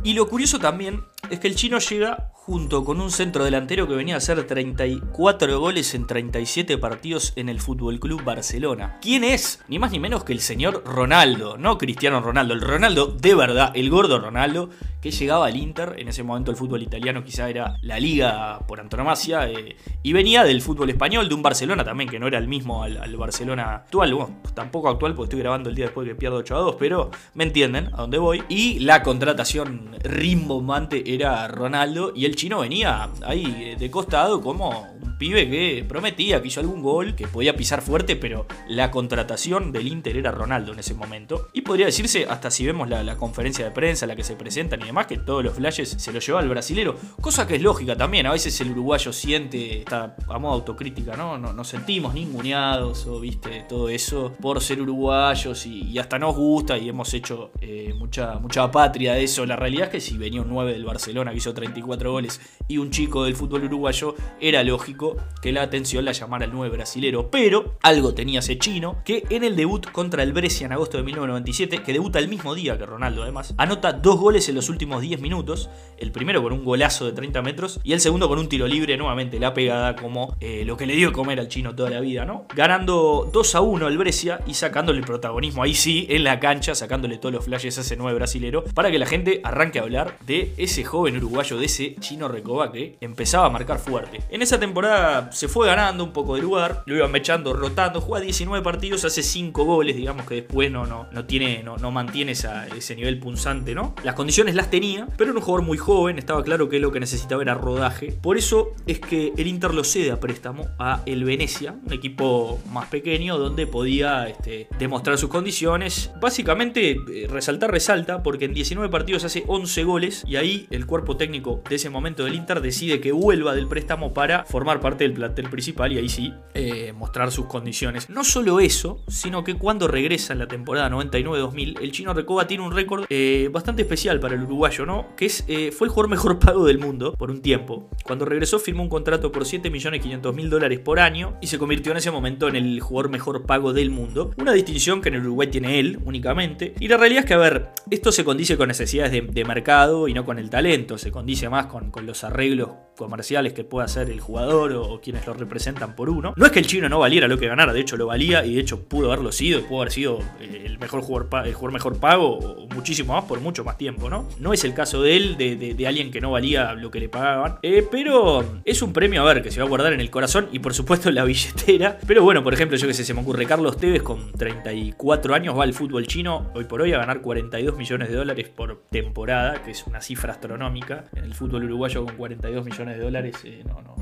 Y 0.03 0.13
lo 0.13 0.29
curioso 0.29 0.59
también 0.59 1.05
es 1.31 1.41
que 1.41 1.49
el 1.49 1.57
chino 1.57 1.79
llega 1.79 2.31
junto 2.33 2.85
con 2.85 3.01
un 3.01 3.11
centro 3.11 3.45
delantero 3.45 3.89
que 3.89 3.95
venía 3.95 4.15
a 4.15 4.19
hacer 4.19 4.47
34 4.47 5.59
goles 5.59 5.95
en 5.95 6.07
37 6.07 6.79
partidos 6.79 7.33
en 7.35 7.49
el 7.49 7.61
Fútbol 7.61 7.99
Club 7.99 8.23
Barcelona. 8.23 8.99
¿Quién 9.03 9.25
es? 9.25 9.61
Ni 9.69 9.81
más 9.81 9.91
ni 9.91 9.99
menos 9.99 10.23
que 10.23 10.33
el 10.33 10.41
señor 10.41 10.85
Ronaldo, 10.85 11.57
no 11.59 11.77
Cristiano 11.77 12.21
Ronaldo, 12.21 12.55
el 12.55 12.61
Ronaldo 12.61 13.07
de 13.07 13.35
verdad, 13.35 13.73
el 13.75 13.91
gordo 13.91 14.21
Ronaldo, 14.21 14.71
que 15.07 15.13
llegaba 15.13 15.47
al 15.47 15.57
Inter, 15.57 15.95
en 15.99 16.09
ese 16.09 16.25
momento 16.25 16.51
el 16.51 16.57
fútbol 16.57 16.83
italiano 16.83 17.23
quizá 17.23 17.49
era 17.49 17.77
la 17.81 18.01
liga 18.01 18.59
por 18.67 18.81
antonomasia, 18.81 19.49
eh, 19.49 19.77
y 20.03 20.13
venía 20.13 20.43
del 20.43 20.61
fútbol 20.61 20.91
español, 20.91 21.29
de 21.29 21.35
un 21.37 21.43
Barcelona 21.43 21.85
también, 21.85 22.11
que 22.11 22.19
no 22.19 22.27
era 22.27 22.39
el 22.39 22.49
mismo 22.49 22.83
al, 22.83 23.17
Barcelona 23.17 23.77
actual, 23.77 24.15
bueno, 24.15 24.41
tampoco 24.53 24.89
actual 24.89 25.15
porque 25.15 25.27
estoy 25.27 25.39
grabando 25.39 25.71
el 25.71 25.77
día 25.77 25.85
después 25.85 26.09
que 26.09 26.17
pierdo 26.17 26.39
8 26.39 26.57
a 26.57 26.59
2, 26.59 26.77
pero 26.77 27.13
me 27.35 27.45
entienden 27.45 27.87
a 27.95 27.99
dónde 27.99 28.19
voy. 28.19 28.43
Y 28.49 28.81
la 28.81 29.05
contratación 29.05 29.97
rimbombante 30.03 31.15
era 31.15 31.47
Ronaldo, 31.47 32.13
y 32.13 32.25
el 32.25 32.35
chino 32.35 32.59
venía 32.59 33.09
ahí 33.25 33.77
de 33.79 33.91
costado 33.93 34.41
como 34.41 34.97
un 35.01 35.19
pibe 35.19 35.49
que 35.49 35.85
prometía, 35.87 36.43
que 36.43 36.49
hizo 36.49 36.61
algún 36.61 36.83
gol, 36.83 37.15
que 37.15 37.29
podía 37.29 37.55
pisar 37.55 37.83
fuerte, 37.83 38.17
pero 38.17 38.47
la 38.69 38.91
contratación 38.91 39.73
del 39.73 39.87
Inter 39.87 40.17
era 40.17 40.33
Ronaldo 40.33 40.73
en 40.73 40.81
ese 40.81 40.95
momento. 40.95 41.49
Y 41.53 41.63
podría 41.63 41.87
decirse, 41.87 42.27
hasta 42.29 42.51
si 42.51 42.67
vemos 42.67 42.89
la, 42.89 43.17
conferencia 43.17 43.65
de 43.65 43.71
prensa, 43.71 44.07
la 44.07 44.17
que 44.17 44.25
se 44.25 44.37
presentan 44.37 44.81
y 44.81 44.87
demás, 44.87 44.96
que 45.05 45.19
todos 45.19 45.45
los 45.45 45.55
flashes 45.55 45.97
se 45.99 46.13
lo 46.13 46.21
lleva 46.21 46.41
el 46.41 46.49
brasilero, 46.49 46.97
cosa 47.21 47.47
que 47.47 47.57
es 47.57 47.63
lógica 47.63 47.97
también, 47.97 48.27
a 48.27 48.33
veces 48.33 48.59
el 48.61 48.71
uruguayo 48.71 49.13
siente, 49.13 49.81
está 49.81 50.17
a 50.29 50.35
autocrítica, 50.35 51.17
¿no? 51.17 51.37
no 51.39 51.53
nos 51.53 51.69
sentimos 51.69 52.15
ninguneados 52.15 53.07
o, 53.07 53.21
viste, 53.21 53.67
todo 53.69 53.89
eso 53.89 54.33
por 54.41 54.63
ser 54.63 54.81
uruguayos 54.81 55.67
y, 55.67 55.99
hasta 55.99 56.19
nos 56.19 56.37
gusta 56.37 56.79
y 56.79 56.89
hemos 56.89 57.13
hecho 57.15 57.51
eh, 57.61 57.93
mucha, 57.99 58.39
mucha 58.39 58.71
patria 58.71 59.15
de 59.15 59.25
eso. 59.25 59.45
La 59.45 59.57
realidad 59.57 59.87
es 59.87 59.91
que 59.91 60.01
si 60.01 60.17
venía 60.17 60.43
un 60.43 60.49
9 60.49 60.73
del 60.73 60.85
Barcelona 60.85 61.33
que 61.33 61.39
hizo 61.39 61.53
34 61.53 62.13
goles, 62.13 62.41
y 62.69 62.79
un 62.79 62.91
chico 62.91 63.25
del 63.25 63.37
fútbol 63.37 63.65
uruguayo, 63.65 64.15
era 64.41 64.63
lógico 64.65 65.17
que 65.41 65.53
la 65.53 65.63
atención 65.63 66.05
la 66.05 66.13
llamara 66.13 66.45
el 66.45 66.53
9 66.53 66.77
brasilero. 66.77 67.31
Pero 67.31 67.77
algo 67.83 68.15
tenía 68.15 68.41
ese 68.41 68.59
chino 68.59 69.03
que 69.05 69.25
en 69.31 69.45
el 69.45 69.57
debut 69.57 69.91
contra 69.91 70.23
el 70.23 70.33
Brescia 70.33 70.67
en 70.67 70.73
agosto 70.73 70.97
de 70.99 71.05
1997, 71.05 71.83
que 71.83 71.93
debuta 71.93 72.19
el 72.19 72.29
mismo 72.29 72.55
día 72.55 72.79
que 72.79 72.87
Ronaldo 72.87 73.23
además, 73.23 73.55
anota 73.57 73.93
dos 73.93 74.19
goles 74.19 74.49
en 74.49 74.55
los 74.55 74.69
últimos 74.69 74.76
10 74.79 75.21
minutos. 75.21 75.71
El 75.99 76.13
primero 76.13 76.43
con 76.43 76.53
un 76.53 76.65
golazo 76.65 77.07
de 77.07 77.13
30 77.13 77.43
metros 77.43 77.81
y 77.83 77.93
el 77.93 78.01
segundo 78.01 78.29
con 78.29 78.39
un 78.39 78.49
tiro 78.49 78.67
libre, 78.67 78.97
nuevamente 78.97 79.41
la 79.41 79.55
pegada 79.55 79.97
como 79.97 80.37
eh, 80.41 80.65
lo 80.67 80.77
que 80.77 80.87
le 80.87 80.95
dio 80.95 81.13
comer 81.13 81.41
al 81.41 81.49
chino 81.49 81.75
toda 81.75 81.91
la 81.91 82.01
vida, 82.01 82.25
¿no? 82.25 82.47
Ganando 82.55 83.29
2 83.33 83.55
a 83.55 83.61
1 83.61 83.87
al 83.87 83.99
Brescia 83.99 84.41
y 84.47 84.55
sacándole 84.55 84.99
el 84.99 85.05
protagonismo 85.05 85.63
ahí 85.63 85.75
sí, 85.75 86.07
en 86.11 86.25
la 86.25 86.39
cancha, 86.39 86.75
sacándole 86.75 87.19
todos 87.19 87.35
los 87.35 87.45
flashes 87.45 87.79
a 87.79 87.81
ese 87.81 87.97
9 87.97 88.15
brasilero, 88.15 88.65
para 88.75 88.91
que 88.91 88.99
la 88.99 89.07
gente 89.07 89.41
arranque 89.43 89.79
a 89.79 89.83
hablar 89.83 90.19
de 90.27 90.53
ese 90.59 90.85
joven 90.85 91.17
uruguayo, 91.17 91.59
de 91.59 91.67
ese 91.67 91.97
chino 92.01 92.29
Recoba 92.29 92.73
que 92.73 92.97
empezaba 93.01 93.47
a 93.47 93.51
marcar 93.51 93.79
fuerte. 93.79 94.21
En 94.31 94.43
esa 94.43 94.61
temporada 94.61 95.33
se 95.33 95.49
fue 95.49 95.67
ganando 95.67 96.05
un 96.05 96.13
poco 96.13 96.37
de 96.37 96.43
lugar, 96.43 96.83
lo 96.87 96.95
iban 96.95 97.11
mechando, 97.11 97.55
rotando, 97.55 98.01
juega 98.01 98.25
19 98.25 98.63
partidos, 98.63 99.05
hace 99.05 99.23
5 99.23 99.65
goles, 99.65 99.97
digamos 99.97 100.27
que 100.27 100.37
después 100.37 100.71
no, 100.71 100.87
no, 100.87 101.07
no 101.11 101.25
tiene, 101.25 101.63
no, 101.63 101.77
no 101.79 101.91
mantiene 101.91 102.33
ese 102.33 102.97
nivel 102.97 103.19
punzante, 103.19 103.75
¿no? 103.75 103.95
Las 104.03 104.15
condiciones 104.15 104.55
las 104.55 104.66
tenía, 104.67 105.07
pero 105.17 105.31
era 105.31 105.39
un 105.39 105.45
jugador 105.45 105.67
muy 105.67 105.79
joven, 105.79 106.19
estaba 106.19 106.43
claro 106.43 106.69
que 106.69 106.79
lo 106.79 106.93
que 106.93 107.01
necesitaba 107.01 107.43
era 107.43 107.55
rodaje. 107.55 108.13
Por 108.13 108.37
eso 108.37 108.73
es 108.87 109.01
que 109.01 109.33
el 109.37 109.47
Inter 109.47 109.75
lo 109.75 109.85
cede 109.85 110.11
a 110.11 110.21
préstamo 110.21 110.67
a 110.79 111.03
el 111.07 111.25
Venecia, 111.25 111.77
un 111.85 111.93
equipo 111.93 112.59
más 112.71 112.89
pequeño 112.89 113.39
donde 113.39 113.67
podía 113.67 114.29
este, 114.29 114.69
demostrar 114.79 115.19
sus 115.19 115.31
condiciones. 115.31 116.11
Básicamente, 116.21 116.93
eh, 117.13 117.27
resaltar 117.29 117.71
resalta, 117.71 118.23
porque 118.23 118.47
en 118.47 118.55
19 118.55 118.91
partidos 118.91 119.25
hace 119.25 119.45
11 119.47 119.85
goles 119.85 120.25
y 120.27 120.37
ahí 120.37 120.67
el 120.71 120.87
cuerpo 120.87 121.17
técnico 121.17 121.63
de 121.69 121.77
ese 121.77 121.91
momento 121.91 122.25
del 122.25 122.35
Inter 122.35 122.61
decide 122.61 123.01
que 123.01 123.13
vuelva 123.13 123.55
del 123.55 123.67
préstamo 123.67 124.13
para 124.13 124.45
formar 124.45 124.81
parte 124.81 125.05
del 125.05 125.13
plantel 125.13 125.49
principal 125.51 125.93
y 125.93 125.99
ahí 125.99 126.09
sí 126.09 126.35
eh, 126.55 126.93
mostrar 126.93 127.31
sus 127.31 127.47
condiciones. 127.47 128.11
No 128.11 128.25
solo 128.25 128.61
eso, 128.61 129.03
sino 129.09 129.45
que 129.45 129.55
cuando 129.55 129.89
regresa 129.89 130.33
en 130.33 130.39
la 130.39 130.49
temporada 130.49 130.91
99-2000, 130.91 131.81
el 131.81 131.93
chino 131.93 132.15
Recoba 132.15 132.47
tiene 132.47 132.65
un 132.65 132.73
récord 132.73 133.05
eh, 133.11 133.49
bastante 133.53 133.83
especial 133.83 134.21
para 134.21 134.35
el 134.35 134.47
uruguayo, 134.57 134.87
¿no? 134.87 135.15
Que 135.17 135.27
es, 135.27 135.45
eh, 135.49 135.71
fue 135.71 135.87
el 135.87 135.91
jugador 135.91 136.11
mejor 136.11 136.39
pago 136.41 136.67
del 136.67 136.79
mundo 136.79 137.15
por 137.15 137.31
un 137.31 137.43
tiempo. 137.43 137.89
Cuando 138.05 138.25
regresó 138.25 138.59
firmó 138.59 138.83
un 138.83 138.89
contrato 138.89 139.31
por 139.31 139.45
7.500.000 139.45 140.49
dólares 140.49 140.79
por 140.81 140.99
año 140.99 141.37
y 141.41 141.47
se 141.47 141.59
convirtió 141.59 141.93
en 141.93 141.99
ese 141.99 142.11
momento 142.11 142.49
en 142.49 142.57
el 142.57 142.81
jugador 142.81 143.11
mejor 143.11 143.45
pago 143.45 143.73
del 143.73 143.91
mundo. 143.91 144.31
Una 144.39 144.53
distinción 144.53 145.01
que 145.01 145.11
en 145.11 145.17
el 145.17 145.23
Uruguay 145.23 145.49
tiene 145.49 145.79
él 145.79 145.99
únicamente. 146.05 146.75
Y 146.81 146.89
la 146.89 146.97
realidad 146.97 147.25
es 147.25 147.27
que, 147.27 147.35
a 147.35 147.39
ver, 147.39 147.71
esto 147.91 148.13
se 148.13 148.25
condice 148.25 148.57
con 148.57 148.69
necesidades 148.69 149.13
de, 149.13 149.47
mercado 149.47 150.09
y 150.09 150.15
no 150.15 150.25
con 150.25 150.41
el 150.41 150.51
talento, 150.51 150.99
se 150.99 151.13
condice 151.13 151.49
más 151.49 151.67
con, 151.67 151.93
los 152.05 152.25
arreglos 152.25 152.71
comerciales 152.97 153.53
que 153.53 153.63
pueda 153.63 153.85
hacer 153.85 154.11
el 154.11 154.21
jugador 154.21 154.73
o, 154.73 155.01
quienes 155.01 155.27
lo 155.27 155.35
representan 155.35 155.95
por 155.95 156.11
uno. 156.11 156.35
No 156.37 156.47
es 156.47 156.53
que 156.53 156.59
el 156.59 156.67
chino 156.67 156.89
no 156.89 156.99
valiera 156.99 157.29
lo 157.29 157.39
que 157.39 157.47
ganara, 157.47 157.73
de 157.73 157.81
hecho 157.81 157.97
lo 157.97 158.07
valía 158.07 158.45
y 158.45 158.57
de 158.57 158.61
hecho 158.61 158.89
pudo 158.89 159.13
haberlo 159.13 159.31
sido, 159.31 159.63
pudo 159.63 159.83
haber 159.83 159.93
sido 159.93 160.19
eh, 160.41 160.63
el 160.67 160.79
mejor 160.79 161.03
jugador, 161.03 161.47
el 161.47 161.55
jugador 161.55 161.73
mejor 161.73 162.01
pago 162.01 162.39
o 162.39 162.67
muchísimo 162.75 163.15
más 163.15 163.25
por 163.25 163.41
mucho 163.41 163.65
más 163.65 163.79
tiempo, 163.79 164.11
¿no? 164.11 164.29
No 164.47 164.53
es 164.53 164.63
el 164.63 164.75
caso 164.75 165.03
de 165.03 165.17
él, 165.17 165.37
de, 165.37 165.87
alguien 165.89 166.13
que 166.13 166.21
no 166.21 166.31
valía 166.31 166.73
lo 166.75 166.93
que 166.93 167.01
le 167.01 167.09
pagaban, 167.09 167.59
eh, 167.63 167.85
pero 167.91 168.45
es 168.65 168.81
un 168.81 168.93
premio 168.93 169.21
a 169.21 169.25
ver 169.25 169.43
que 169.43 169.51
se 169.51 169.59
va 169.59 169.67
a 169.67 169.69
guardar 169.69 169.93
en 169.93 169.99
el 169.99 170.09
corazón 170.09 170.49
y 170.53 170.61
por 170.61 170.73
supuesto 170.73 171.09
en 171.09 171.17
la 171.17 171.25
billetera. 171.25 171.99
Pero 172.07 172.23
bueno, 172.23 172.45
por 172.45 172.55
ejemplo, 172.55 172.79
yo 172.79 172.87
que 172.87 172.95
sé, 172.95 173.03
se 173.03 173.13
me 173.13 173.23
ocurre, 173.23 173.45
Carlos 173.45 173.77
Tevez 173.77 174.05
con 174.05 174.31
34 174.31 175.35
años 175.35 175.59
va 175.59 175.65
al 175.65 175.75
fútbol 175.75 176.07
chino 176.07 176.53
hoy 176.55 176.63
por 176.63 176.81
hoy 176.81 176.93
a 176.93 176.99
ganar 176.99 177.23
42 177.23 177.77
millones 177.77 178.09
de 178.09 178.15
dólares 178.15 178.49
por 178.49 178.85
temporada, 178.89 179.65
que 179.65 179.73
es 179.73 179.85
una 179.89 180.01
cifra 180.01 180.35
astronómica 180.35 181.07
en 181.17 181.25
el 181.25 181.35
fútbol 181.35 181.65
uruguayo 181.65 182.05
con 182.05 182.15
42 182.15 182.65
millones 182.65 182.99
de 182.99 183.03
dólares, 183.03 183.35
eh, 183.43 183.65
no, 183.67 183.83
no. 183.83 183.97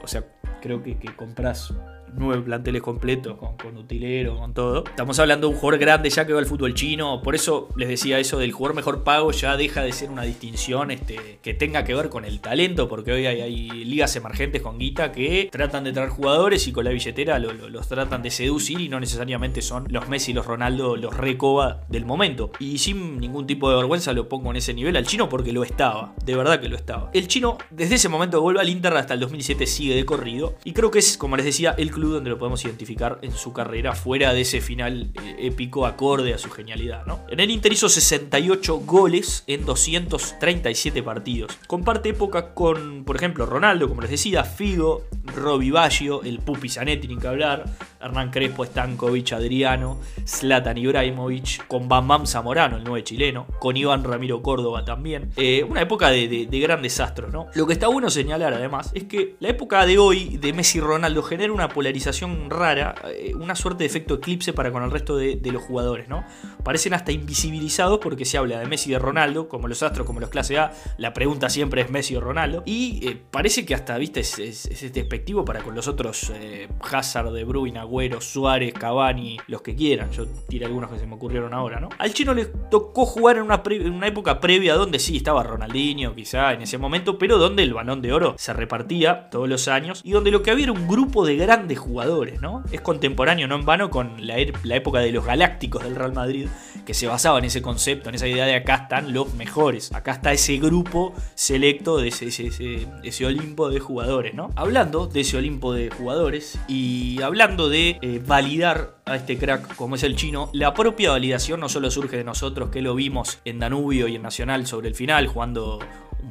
O 0.00 0.06
sea, 0.06 0.22
creo 0.62 0.80
que, 0.80 0.96
que 0.96 1.12
compras 1.16 1.74
nueve 2.18 2.42
planteles 2.42 2.82
completos, 2.82 3.36
con, 3.38 3.56
con, 3.56 3.76
utilero, 3.76 4.38
con 4.38 4.54
todo. 4.54 4.84
Estamos 4.84 5.18
hablando 5.18 5.48
de 5.48 5.54
un 5.54 5.60
jugador 5.60 5.80
grande 5.80 6.10
ya 6.10 6.26
que 6.26 6.32
va 6.32 6.38
al 6.38 6.46
fútbol 6.46 6.74
chino, 6.74 7.22
por 7.22 7.34
eso 7.34 7.68
les 7.76 7.88
decía 7.88 8.18
eso 8.18 8.38
del 8.38 8.52
jugador 8.52 8.76
mejor 8.76 9.04
pago, 9.04 9.30
ya 9.32 9.56
deja 9.56 9.82
de 9.82 9.92
ser 9.92 10.10
una 10.10 10.22
distinción 10.22 10.90
este, 10.90 11.38
que 11.42 11.54
tenga 11.54 11.84
que 11.84 11.94
ver 11.94 12.08
con 12.08 12.24
el 12.24 12.40
talento, 12.40 12.88
porque 12.88 13.12
hoy 13.12 13.26
hay, 13.26 13.70
ligas 13.84 14.14
emergentes 14.16 14.62
con 14.62 14.78
guita 14.78 15.12
que 15.12 15.48
tratan 15.50 15.84
de 15.84 15.92
traer 15.92 16.10
jugadores 16.10 16.66
y 16.66 16.72
con 16.72 16.84
la 16.84 16.90
billetera 16.90 17.38
los 17.38 17.88
tratan 17.88 18.22
de 18.22 18.30
seducir 18.30 18.80
y 18.80 18.88
no 18.88 19.00
necesariamente 19.00 19.62
son 19.62 19.86
los 19.90 20.08
Messi, 20.08 20.32
los 20.32 20.46
Ronaldo, 20.46 20.96
los 20.96 21.16
Recoba 21.16 21.82
del 21.88 22.04
momento. 22.04 22.50
Y 22.58 22.78
sin 22.78 23.18
ningún 23.18 23.46
tipo 23.46 23.70
de 23.70 23.76
vergüenza 23.76 24.12
lo 24.12 24.28
pongo 24.28 24.50
en 24.50 24.56
ese 24.56 24.74
nivel 24.74 24.96
al 24.96 25.06
chino 25.06 25.28
porque 25.28 25.52
lo 25.52 25.64
estaba, 25.64 26.14
de 26.24 26.36
verdad 26.36 26.60
que 26.60 26.68
lo 26.68 26.76
estaba. 26.76 27.10
El 27.12 27.28
chino 27.28 27.58
desde 27.70 27.96
ese 27.96 28.08
momento 28.08 28.40
vuelve 28.40 28.60
al 28.60 28.68
Inter 28.68 28.96
hasta 28.96 29.14
el 29.14 29.20
2007 29.20 29.66
sigue 29.66 29.94
de 29.94 30.04
corrido 30.04 30.54
y 30.64 30.72
creo 30.72 30.90
que 30.90 30.98
es, 30.98 31.16
como 31.16 31.36
les 31.36 31.46
decía, 31.46 31.74
el 31.78 31.90
club 31.90 32.05
donde 32.10 32.30
lo 32.30 32.38
podemos 32.38 32.64
identificar 32.64 33.18
en 33.22 33.32
su 33.32 33.52
carrera 33.52 33.94
fuera 33.94 34.32
de 34.32 34.42
ese 34.42 34.60
final 34.60 35.10
eh, 35.22 35.36
épico 35.40 35.86
acorde 35.86 36.34
a 36.34 36.38
su 36.38 36.50
genialidad. 36.50 37.04
¿no? 37.06 37.20
En 37.28 37.40
el 37.40 37.50
Inter 37.50 37.72
hizo 37.72 37.88
68 37.88 38.78
goles 38.80 39.44
en 39.46 39.64
237 39.64 41.02
partidos. 41.02 41.58
Comparte 41.66 42.10
época 42.10 42.54
con, 42.54 43.04
por 43.04 43.16
ejemplo, 43.16 43.46
Ronaldo, 43.46 43.88
como 43.88 44.02
les 44.02 44.10
decía, 44.10 44.44
Figo, 44.44 45.04
Robbie 45.34 45.70
Baggio, 45.70 46.22
el 46.22 46.38
Pupi 46.38 46.68
Zanetti, 46.68 47.08
ni 47.08 47.16
que 47.16 47.28
hablar, 47.28 47.64
Hernán 48.06 48.30
Crespo, 48.30 48.64
Stankovic, 48.64 49.32
Adriano, 49.32 50.00
Zlatan 50.26 50.78
Ibrahimovic, 50.78 51.66
con 51.66 51.88
Bam 51.88 52.08
Bam 52.08 52.26
Zamorano, 52.26 52.76
el 52.76 52.84
nuevo 52.84 52.98
chileno, 53.04 53.46
con 53.58 53.76
Iván 53.76 54.04
Ramiro 54.04 54.42
Córdoba 54.42 54.84
también. 54.84 55.30
Eh, 55.36 55.64
una 55.64 55.82
época 55.82 56.10
de, 56.10 56.28
de, 56.28 56.60
grandes 56.60 57.00
astros, 57.00 57.32
¿no? 57.32 57.48
Lo 57.54 57.66
que 57.66 57.72
está 57.72 57.88
bueno 57.88 58.08
señalar 58.10 58.54
además 58.54 58.90
es 58.94 59.04
que 59.04 59.36
la 59.40 59.48
época 59.48 59.84
de 59.86 59.98
hoy 59.98 60.38
de 60.38 60.52
Messi 60.52 60.78
y 60.78 60.80
Ronaldo 60.80 61.22
genera 61.22 61.52
una 61.52 61.68
polarización 61.68 62.50
rara, 62.50 62.94
eh, 63.08 63.34
una 63.34 63.54
suerte 63.54 63.84
de 63.84 63.86
efecto 63.86 64.14
eclipse 64.14 64.52
para 64.52 64.70
con 64.70 64.82
el 64.82 64.90
resto 64.90 65.16
de, 65.16 65.40
los 65.46 65.62
jugadores, 65.62 66.08
¿no? 66.08 66.24
Parecen 66.64 66.92
hasta 66.92 67.12
invisibilizados 67.12 67.98
porque 68.00 68.24
se 68.24 68.36
habla 68.36 68.58
de 68.58 68.66
Messi 68.66 68.90
y 68.90 68.92
de 68.94 68.98
Ronaldo, 68.98 69.48
como 69.48 69.68
los 69.68 69.82
astros, 69.82 70.06
como 70.06 70.20
los 70.20 70.28
clase 70.28 70.58
A, 70.58 70.72
la 70.98 71.12
pregunta 71.12 71.48
siempre 71.50 71.82
es 71.82 71.90
Messi 71.90 72.16
o 72.16 72.20
Ronaldo, 72.20 72.62
y 72.66 73.06
eh, 73.06 73.22
parece 73.30 73.64
que 73.64 73.74
hasta, 73.74 73.96
viste, 73.96 74.20
es, 74.20 74.38
es, 74.38 74.92
despectivo 74.92 75.44
para 75.44 75.62
con 75.62 75.74
los 75.74 75.88
otros 75.88 76.32
Hazard, 76.80 77.32
De 77.32 77.44
Bruyne, 77.44 77.78
Agüero, 77.78 77.95
Suárez, 78.20 78.72
Cavani, 78.74 79.38
los 79.48 79.62
que 79.62 79.74
quieran. 79.74 80.10
Yo 80.12 80.26
tiré 80.48 80.66
algunos 80.66 80.90
que 80.90 80.98
se 80.98 81.06
me 81.06 81.14
ocurrieron 81.14 81.54
ahora, 81.54 81.80
¿no? 81.80 81.88
Al 81.98 82.12
chino 82.12 82.34
le 82.34 82.46
tocó 82.70 83.06
jugar 83.06 83.36
en 83.36 83.42
una, 83.42 84.06
época 84.06 84.40
previa 84.40 84.74
donde 84.74 84.98
sí 84.98 85.16
estaba 85.16 85.42
Ronaldinho, 85.42 86.14
quizá 86.14 86.52
en 86.52 86.62
ese 86.62 86.78
momento, 86.78 87.18
pero 87.18 87.38
donde 87.38 87.62
el 87.62 87.74
balón 87.74 88.02
de 88.02 88.12
oro 88.12 88.34
se 88.38 88.52
repartía 88.52 89.30
todos 89.30 89.48
los 89.48 89.68
años 89.68 90.00
y 90.04 90.12
donde 90.12 90.30
lo 90.30 90.42
que 90.42 90.50
había 90.50 90.64
era 90.64 90.72
un 90.72 90.88
grupo 90.88 91.24
de 91.24 91.36
grandes 91.36 91.78
jugadores, 91.78 92.40
¿no? 92.40 92.64
Es 92.72 92.80
contemporáneo, 92.80 93.46
no 93.46 93.56
en 93.56 93.64
vano, 93.64 93.90
con 93.90 94.26
la, 94.26 94.36
la 94.64 94.76
época 94.76 95.00
de 95.00 95.12
los 95.12 95.24
galácticos 95.24 95.84
del 95.84 95.94
Real 95.94 96.12
Madrid, 96.12 96.48
que 96.86 96.94
se 96.94 97.06
basaba 97.06 97.38
en 97.38 97.44
ese 97.44 97.60
concepto, 97.60 98.08
en 98.08 98.14
esa 98.14 98.26
idea 98.26 98.46
de 98.46 98.54
acá 98.54 98.74
están 98.76 99.12
los 99.12 99.34
mejores, 99.34 99.92
acá 99.92 100.12
está 100.12 100.32
ese 100.32 100.56
grupo 100.56 101.12
selecto 101.34 101.98
de 101.98 102.08
ese, 102.08 102.28
ese, 102.28 102.86
ese, 103.02 103.26
Olimpo 103.26 103.68
de 103.68 103.80
jugadores, 103.80 104.34
¿no? 104.34 104.50
Hablando 104.54 105.06
de 105.06 105.20
ese 105.20 105.36
Olimpo 105.36 105.74
de 105.74 105.90
jugadores 105.90 106.58
y 106.68 107.20
hablando 107.22 107.68
de 107.68 107.98
eh, 108.00 108.22
validar 108.24 108.96
a 109.04 109.16
este 109.16 109.36
crack 109.36 109.74
como 109.76 109.96
es 109.96 110.02
el 110.04 110.16
chino, 110.16 110.48
la 110.52 110.72
propia 110.74 111.10
validación 111.10 111.60
no 111.60 111.68
solo 111.68 111.90
surge 111.90 112.16
de 112.16 112.24
nosotros 112.24 112.70
que 112.70 112.82
lo 112.82 112.94
vimos 112.94 113.40
en 113.44 113.58
Danubio 113.58 114.08
y 114.08 114.14
en 114.14 114.22
Nacional 114.22 114.66
sobre 114.66 114.88
el 114.88 114.94
final, 114.94 115.26
jugando 115.26 115.80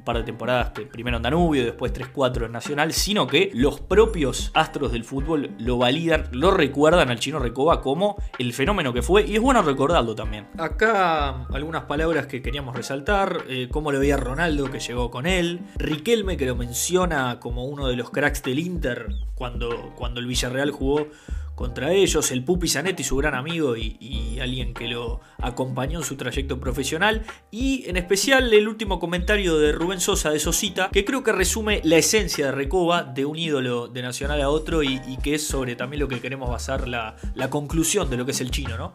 par 0.06 0.18
de 0.18 0.24
temporadas, 0.24 0.72
primero 0.92 1.18
en 1.18 1.24
Danubio, 1.24 1.66
después 1.66 1.94
3-4 1.94 2.46
en 2.46 2.52
Nacional, 2.54 2.94
sino 2.94 3.28
que 3.28 3.52
los 3.54 3.82
propios 3.82 4.52
astros 4.54 4.92
del 4.92 5.04
fútbol 5.04 5.52
lo 5.58 5.78
validan, 5.78 6.30
lo 6.32 6.52
recuerdan 6.52 7.10
al 7.10 7.20
chino 7.20 7.40
Recoba 7.40 7.82
como 7.82 8.16
el 8.40 8.54
fenómeno 8.54 8.94
que 8.94 9.02
fue, 9.02 9.26
y 9.26 9.36
es 9.36 9.42
bueno 9.42 9.62
recordarlo 9.62 10.16
también. 10.16 10.48
Acá 10.58 11.46
algunas 11.52 11.84
palabras 11.84 12.28
que 12.28 12.42
queríamos 12.42 12.76
resaltar, 12.76 13.40
eh, 13.50 13.68
cómo 13.70 13.92
lo 13.92 14.00
veía 14.00 14.16
Ronaldo 14.16 14.72
que 14.72 14.80
llegó 14.80 15.12
con 15.12 15.26
él, 15.26 15.60
Riquelme 15.78 16.38
que 16.38 16.46
lo 16.46 16.56
menciona 16.56 17.40
como 17.40 17.66
uno 17.66 17.88
de 17.88 17.96
los 17.96 18.12
cracks 18.12 18.44
del 18.44 18.60
Inter 18.60 19.08
cuando, 19.36 19.94
cuando 19.96 20.20
el 20.20 20.28
Villarreal 20.28 20.72
jugó 20.72 21.08
contra 21.56 21.94
ellos, 21.94 22.32
el 22.32 22.44
Pupi 22.44 22.68
Zanetti, 22.68 23.04
su 23.04 23.16
gran 23.16 23.34
amigo 23.34 23.76
y, 23.78 24.38
alguien 24.42 24.74
que 24.74 24.88
lo 24.88 25.22
acompañó 25.42 26.00
en 26.00 26.06
su 26.06 26.18
trayecto 26.18 26.60
profesional, 26.60 27.24
y 27.50 27.90
en 27.90 27.96
especial 27.96 28.54
el 28.54 28.68
último 28.68 29.00
comentario 29.00 29.58
de 29.58 29.72
Rubén 29.72 30.02
Sosa 30.02 30.30
de 30.30 30.40
Sosita, 30.40 30.90
que 30.92 31.06
creo 31.06 31.24
que 31.24 31.32
resume 31.32 31.80
la 31.84 31.96
esencia 31.96 32.48
de 32.48 32.52
Recoba, 32.52 33.04
de 33.04 33.26
un 33.26 33.38
ídolo 33.38 33.88
de 33.88 34.02
Nacional 34.02 34.42
a 34.42 34.50
otro, 34.50 34.84
y, 34.84 35.00
que 35.24 35.36
es 35.36 35.48
sobre 35.48 35.76
también 35.76 36.02
lo 36.02 36.08
que 36.08 36.20
queremos 36.20 36.50
basar 36.50 36.88
la, 36.88 37.16
conclusión 37.50 38.10
de 38.10 38.18
lo 38.18 38.26
que 38.26 38.32
es 38.32 38.42
el 38.42 38.52
chino, 38.52 38.78
¿no? 38.78 38.94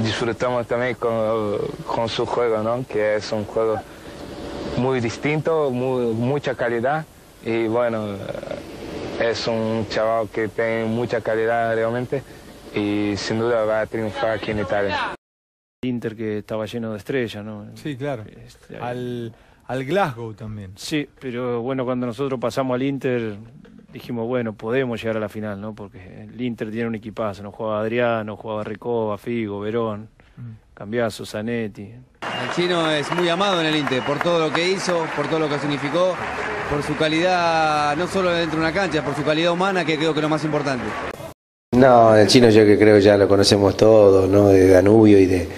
Disfrutamos 0.00 0.66
también 0.66 0.96
con, 0.96 2.08
su 2.08 2.26
juego, 2.26 2.62
¿no? 2.62 2.84
Que 2.86 3.16
es 3.16 3.30
un 3.32 3.44
juego 3.44 3.78
muy 4.76 5.00
distinto, 5.00 5.70
mucha 5.70 6.54
calidad, 6.54 7.06
y 7.44 7.68
bueno 7.68 8.16
es 9.20 9.46
un 9.46 9.86
chaval 9.88 10.28
que 10.28 10.48
tiene 10.48 10.84
mucha 10.84 11.20
calidad 11.20 11.74
realmente 11.74 12.22
y 12.74 13.14
sin 13.16 13.38
duda 13.38 13.64
va 13.64 13.80
a 13.82 13.86
triunfar 13.86 14.32
aquí 14.32 14.50
en 14.50 14.60
Italia. 14.60 15.14
Inter 15.82 16.16
que 16.16 16.38
estaba 16.38 16.66
lleno 16.66 16.92
de 16.92 16.98
estrellas, 16.98 17.44
¿no? 17.44 17.66
Sí, 17.74 17.96
claro. 17.96 18.24
Este, 18.44 18.76
al, 18.76 19.32
al 19.66 19.84
Glasgow 19.84 20.34
también. 20.34 20.72
Sí, 20.76 21.08
pero 21.20 21.62
bueno, 21.62 21.84
cuando 21.84 22.06
nosotros 22.06 22.38
pasamos 22.40 22.74
al 22.74 22.82
Inter 22.82 23.36
dijimos, 23.92 24.26
bueno, 24.26 24.52
podemos 24.52 25.00
llegar 25.00 25.16
a 25.16 25.20
la 25.20 25.28
final, 25.28 25.60
¿no? 25.60 25.74
Porque 25.74 26.24
el 26.24 26.40
Inter 26.40 26.70
tiene 26.70 26.88
un 26.88 26.94
equipazo, 26.96 27.42
no 27.42 27.52
jugaba 27.52 27.80
Adriano, 27.80 28.36
jugaba 28.36 28.64
Recoba, 28.64 29.16
Figo, 29.16 29.60
Verón, 29.60 30.08
mm. 30.36 30.74
Cambiazo, 30.74 31.24
Zanetti. 31.24 31.82
El 31.82 32.50
chino 32.54 32.90
es 32.90 33.10
muy 33.14 33.28
amado 33.28 33.60
en 33.60 33.66
el 33.66 33.76
Inter 33.76 34.02
por 34.02 34.18
todo 34.18 34.48
lo 34.48 34.52
que 34.52 34.68
hizo, 34.68 35.06
por 35.16 35.28
todo 35.28 35.38
lo 35.38 35.48
que 35.48 35.58
significó 35.58 36.14
por 36.70 36.82
su 36.82 36.96
calidad, 36.96 37.96
no 37.96 38.06
solo 38.06 38.30
dentro 38.30 38.58
de 38.58 38.64
una 38.64 38.72
cancha, 38.72 39.04
por 39.04 39.14
su 39.14 39.22
calidad 39.22 39.52
humana, 39.52 39.84
que 39.84 39.96
creo 39.96 40.12
que 40.12 40.20
es 40.20 40.22
lo 40.22 40.28
más 40.28 40.44
importante. 40.44 40.84
No, 41.76 42.16
el 42.16 42.26
chino 42.26 42.48
yo 42.48 42.64
que 42.64 42.78
creo 42.78 42.98
ya 42.98 43.16
lo 43.16 43.28
conocemos 43.28 43.76
todos, 43.76 44.28
¿no? 44.28 44.48
De 44.48 44.68
Danubio 44.68 45.18
y 45.18 45.26
de, 45.26 45.48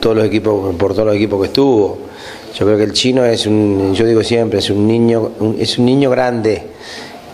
todos 0.00 0.16
los 0.16 0.26
equipos, 0.26 0.74
por 0.76 0.92
todos 0.92 1.06
los 1.06 1.16
equipos 1.16 1.40
que 1.40 1.46
estuvo. 1.48 1.98
Yo 2.54 2.66
creo 2.66 2.78
que 2.78 2.84
el 2.84 2.92
chino 2.92 3.24
es 3.24 3.46
un, 3.46 3.94
yo 3.94 4.06
digo 4.06 4.22
siempre, 4.22 4.60
es 4.60 4.70
un 4.70 4.86
niño, 4.86 5.32
es 5.58 5.78
un 5.78 5.86
niño 5.86 6.10
grande 6.10 6.62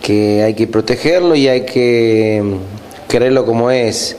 que 0.01 0.43
hay 0.43 0.53
que 0.53 0.67
protegerlo 0.67 1.35
y 1.35 1.47
hay 1.47 1.65
que 1.65 2.41
mm, 2.43 3.09
quererlo 3.09 3.45
como 3.45 3.71
es. 3.71 4.17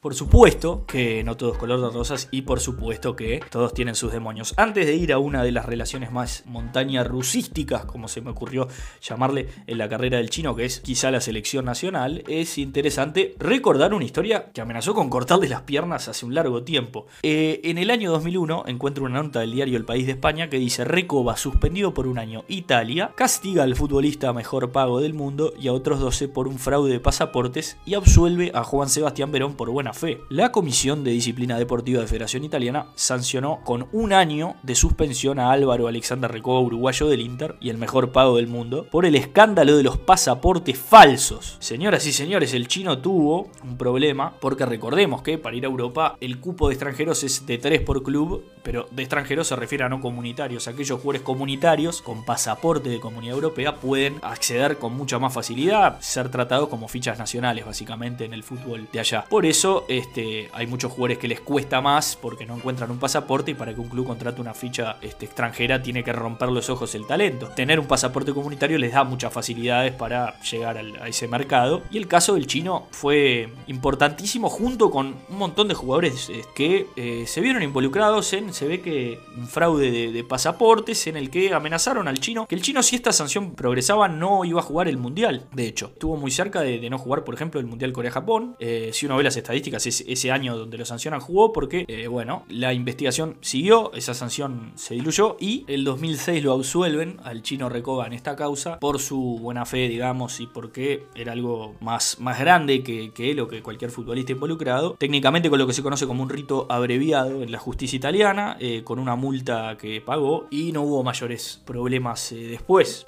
Por 0.00 0.14
supuesto 0.14 0.86
que 0.86 1.22
no 1.24 1.36
todo 1.36 1.52
es 1.52 1.58
color 1.58 1.78
de 1.78 1.90
rosas 1.90 2.28
y 2.30 2.40
por 2.40 2.58
supuesto 2.60 3.16
que 3.16 3.42
todos 3.50 3.74
tienen 3.74 3.94
sus 3.94 4.10
demonios. 4.10 4.54
Antes 4.56 4.86
de 4.86 4.94
ir 4.94 5.12
a 5.12 5.18
una 5.18 5.42
de 5.42 5.52
las 5.52 5.66
relaciones 5.66 6.10
más 6.10 6.42
montaña 6.46 7.04
rusísticas, 7.04 7.84
como 7.84 8.08
se 8.08 8.22
me 8.22 8.30
ocurrió 8.30 8.66
llamarle 9.02 9.48
en 9.66 9.76
la 9.76 9.90
carrera 9.90 10.16
del 10.16 10.30
chino, 10.30 10.56
que 10.56 10.64
es 10.64 10.80
quizá 10.80 11.10
la 11.10 11.20
selección 11.20 11.66
nacional, 11.66 12.24
es 12.28 12.56
interesante 12.56 13.34
recordar 13.38 13.92
una 13.92 14.06
historia 14.06 14.50
que 14.54 14.62
amenazó 14.62 14.94
con 14.94 15.10
cortarle 15.10 15.50
las 15.50 15.62
piernas 15.62 16.08
hace 16.08 16.24
un 16.24 16.34
largo 16.34 16.62
tiempo. 16.62 17.06
Eh, 17.22 17.60
en 17.64 17.76
el 17.76 17.90
año 17.90 18.10
2001 18.10 18.64
encuentro 18.68 19.04
una 19.04 19.22
nota 19.22 19.40
del 19.40 19.52
diario 19.52 19.76
El 19.76 19.84
País 19.84 20.06
de 20.06 20.12
España 20.12 20.48
que 20.48 20.58
dice 20.58 20.86
Recoba 20.86 21.36
suspendido 21.36 21.92
por 21.92 22.06
un 22.06 22.18
año. 22.18 22.44
Italia 22.48 23.12
castiga 23.16 23.64
al 23.64 23.76
futbolista 23.76 24.32
mejor 24.32 24.72
pago 24.72 24.98
del 25.02 25.12
mundo 25.12 25.52
y 25.60 25.68
a 25.68 25.74
otros 25.74 26.00
12 26.00 26.28
por 26.28 26.48
un 26.48 26.58
fraude 26.58 26.90
de 26.90 27.00
pasaportes 27.00 27.76
y 27.84 27.92
absuelve 27.92 28.50
a 28.54 28.64
Juan 28.64 28.88
Sebastián 28.88 29.30
Verón 29.30 29.56
por 29.56 29.68
buena 29.68 29.89
La 30.28 30.52
Comisión 30.52 31.02
de 31.02 31.10
Disciplina 31.10 31.58
Deportiva 31.58 32.00
de 32.00 32.06
Federación 32.06 32.44
Italiana 32.44 32.86
sancionó 32.94 33.60
con 33.64 33.88
un 33.92 34.12
año 34.12 34.54
de 34.62 34.74
suspensión 34.74 35.38
a 35.38 35.50
Álvaro 35.50 35.88
Alexander 35.88 36.30
Recoba, 36.30 36.60
uruguayo 36.60 37.08
del 37.08 37.20
Inter 37.20 37.56
y 37.60 37.70
el 37.70 37.78
mejor 37.78 38.12
pago 38.12 38.36
del 38.36 38.46
mundo, 38.46 38.86
por 38.90 39.04
el 39.04 39.16
escándalo 39.16 39.76
de 39.76 39.82
los 39.82 39.98
pasaportes 39.98 40.78
falsos. 40.78 41.56
Señoras 41.58 42.06
y 42.06 42.12
señores, 42.12 42.54
el 42.54 42.68
chino 42.68 42.98
tuvo 42.98 43.50
un 43.64 43.76
problema 43.76 44.32
porque 44.40 44.64
recordemos 44.64 45.22
que 45.22 45.38
para 45.38 45.56
ir 45.56 45.64
a 45.64 45.68
Europa 45.68 46.16
el 46.20 46.38
cupo 46.38 46.68
de 46.68 46.74
extranjeros 46.74 47.24
es 47.24 47.46
de 47.46 47.58
3 47.58 47.80
por 47.82 48.02
club, 48.02 48.44
pero 48.62 48.86
de 48.90 49.02
extranjeros 49.02 49.48
se 49.48 49.56
refiere 49.56 49.84
a 49.84 49.88
no 49.88 50.00
comunitarios. 50.00 50.68
Aquellos 50.68 51.00
jugadores 51.00 51.22
comunitarios 51.22 52.02
con 52.02 52.24
pasaporte 52.24 52.90
de 52.90 53.00
Comunidad 53.00 53.34
Europea 53.34 53.76
pueden 53.76 54.18
acceder 54.22 54.78
con 54.78 54.94
mucha 54.94 55.18
más 55.18 55.32
facilidad, 55.32 56.00
ser 56.00 56.30
tratados 56.30 56.68
como 56.68 56.88
fichas 56.88 57.18
nacionales 57.18 57.66
básicamente 57.66 58.24
en 58.24 58.34
el 58.34 58.42
fútbol 58.42 58.88
de 58.92 59.00
allá. 59.00 59.24
Por 59.28 59.46
eso 59.46 59.79
este, 59.88 60.48
hay 60.52 60.66
muchos 60.66 60.92
jugadores 60.92 61.18
que 61.18 61.28
les 61.28 61.40
cuesta 61.40 61.80
más 61.80 62.16
porque 62.16 62.46
no 62.46 62.56
encuentran 62.56 62.90
un 62.90 62.98
pasaporte 62.98 63.50
y 63.52 63.54
para 63.54 63.74
que 63.74 63.80
un 63.80 63.88
club 63.88 64.06
contrate 64.06 64.40
una 64.40 64.54
ficha 64.54 64.96
este, 65.00 65.26
extranjera 65.26 65.82
tiene 65.82 66.04
que 66.04 66.12
romper 66.12 66.50
los 66.50 66.70
ojos 66.70 66.94
el 66.94 67.06
talento. 67.06 67.48
Tener 67.48 67.80
un 67.80 67.86
pasaporte 67.86 68.32
comunitario 68.32 68.78
les 68.78 68.92
da 68.92 69.04
muchas 69.04 69.32
facilidades 69.32 69.92
para 69.92 70.40
llegar 70.40 70.78
a 70.78 71.08
ese 71.08 71.28
mercado. 71.28 71.82
Y 71.90 71.98
el 71.98 72.08
caso 72.08 72.34
del 72.34 72.46
chino 72.46 72.86
fue 72.90 73.48
importantísimo 73.66 74.48
junto 74.48 74.90
con 74.90 75.16
un 75.28 75.38
montón 75.38 75.68
de 75.68 75.74
jugadores 75.74 76.28
eh, 76.30 76.42
que 76.54 76.86
eh, 76.96 77.24
se 77.26 77.40
vieron 77.40 77.62
involucrados 77.62 78.32
en, 78.32 78.52
se 78.52 78.66
ve 78.66 78.80
que 78.80 79.20
un 79.36 79.46
fraude 79.46 80.12
de, 80.12 80.24
pasaportes 80.24 81.06
en 81.06 81.16
el 81.16 81.30
que 81.30 81.52
amenazaron 81.54 82.06
al 82.06 82.20
chino, 82.20 82.46
que 82.46 82.54
el 82.54 82.62
chino 82.62 82.82
si 82.82 82.96
esta 82.96 83.12
sanción 83.12 83.54
progresaba 83.54 84.08
no 84.08 84.44
iba 84.44 84.60
a 84.60 84.62
jugar 84.62 84.88
el 84.88 84.96
mundial. 84.96 85.46
De 85.52 85.66
hecho, 85.66 85.86
estuvo 85.86 86.16
muy 86.16 86.30
cerca 86.30 86.60
de, 86.60 86.88
no 86.90 86.98
jugar, 86.98 87.24
por 87.24 87.34
ejemplo, 87.34 87.60
el 87.60 87.66
mundial 87.66 87.92
Corea-Japón. 87.92 88.56
Eh, 88.58 88.90
si 88.92 89.06
uno 89.06 89.16
ve 89.16 89.24
las 89.24 89.36
estadísticas, 89.36 89.69
ese, 89.78 90.30
año 90.30 90.56
donde 90.56 90.78
lo 90.78 90.84
sancionan 90.84 91.20
jugó 91.20 91.52
porque, 91.52 91.84
eh, 91.88 92.06
bueno, 92.06 92.44
la 92.48 92.72
investigación 92.72 93.36
siguió, 93.40 93.92
esa 93.94 94.14
sanción 94.14 94.72
se 94.76 94.94
diluyó 94.94 95.36
y 95.40 95.64
el 95.66 95.84
2006 95.84 96.42
lo 96.44 96.52
absuelven 96.52 97.18
al 97.24 97.42
chino 97.42 97.68
Recoba 97.68 98.06
en 98.06 98.12
esta 98.12 98.36
causa 98.36 98.78
por 98.78 99.00
su 99.00 99.38
buena 99.40 99.66
fe, 99.66 99.88
digamos, 99.88 100.40
y 100.40 100.46
porque 100.46 101.04
era 101.14 101.32
algo 101.32 101.74
más, 101.80 102.18
más 102.20 102.38
grande 102.38 102.82
que, 102.82 103.10
que 103.12 103.30
él 103.30 103.40
que 103.48 103.62
cualquier 103.62 103.90
futbolista 103.90 104.32
involucrado. 104.32 104.96
Técnicamente 104.98 105.48
con 105.48 105.58
lo 105.58 105.66
que 105.66 105.72
se 105.72 105.82
conoce 105.82 106.06
como 106.06 106.22
un 106.22 106.28
rito 106.28 106.66
abreviado 106.68 107.42
en 107.42 107.50
la 107.50 107.58
justicia 107.58 107.96
italiana, 107.96 108.56
eh, 108.60 108.82
con 108.84 108.98
una 108.98 109.16
multa 109.16 109.76
que 109.78 110.00
pagó 110.00 110.46
y 110.50 110.72
no 110.72 110.82
hubo 110.82 111.02
mayores 111.02 111.60
problemas 111.64 112.32
eh, 112.32 112.36
después. 112.36 113.04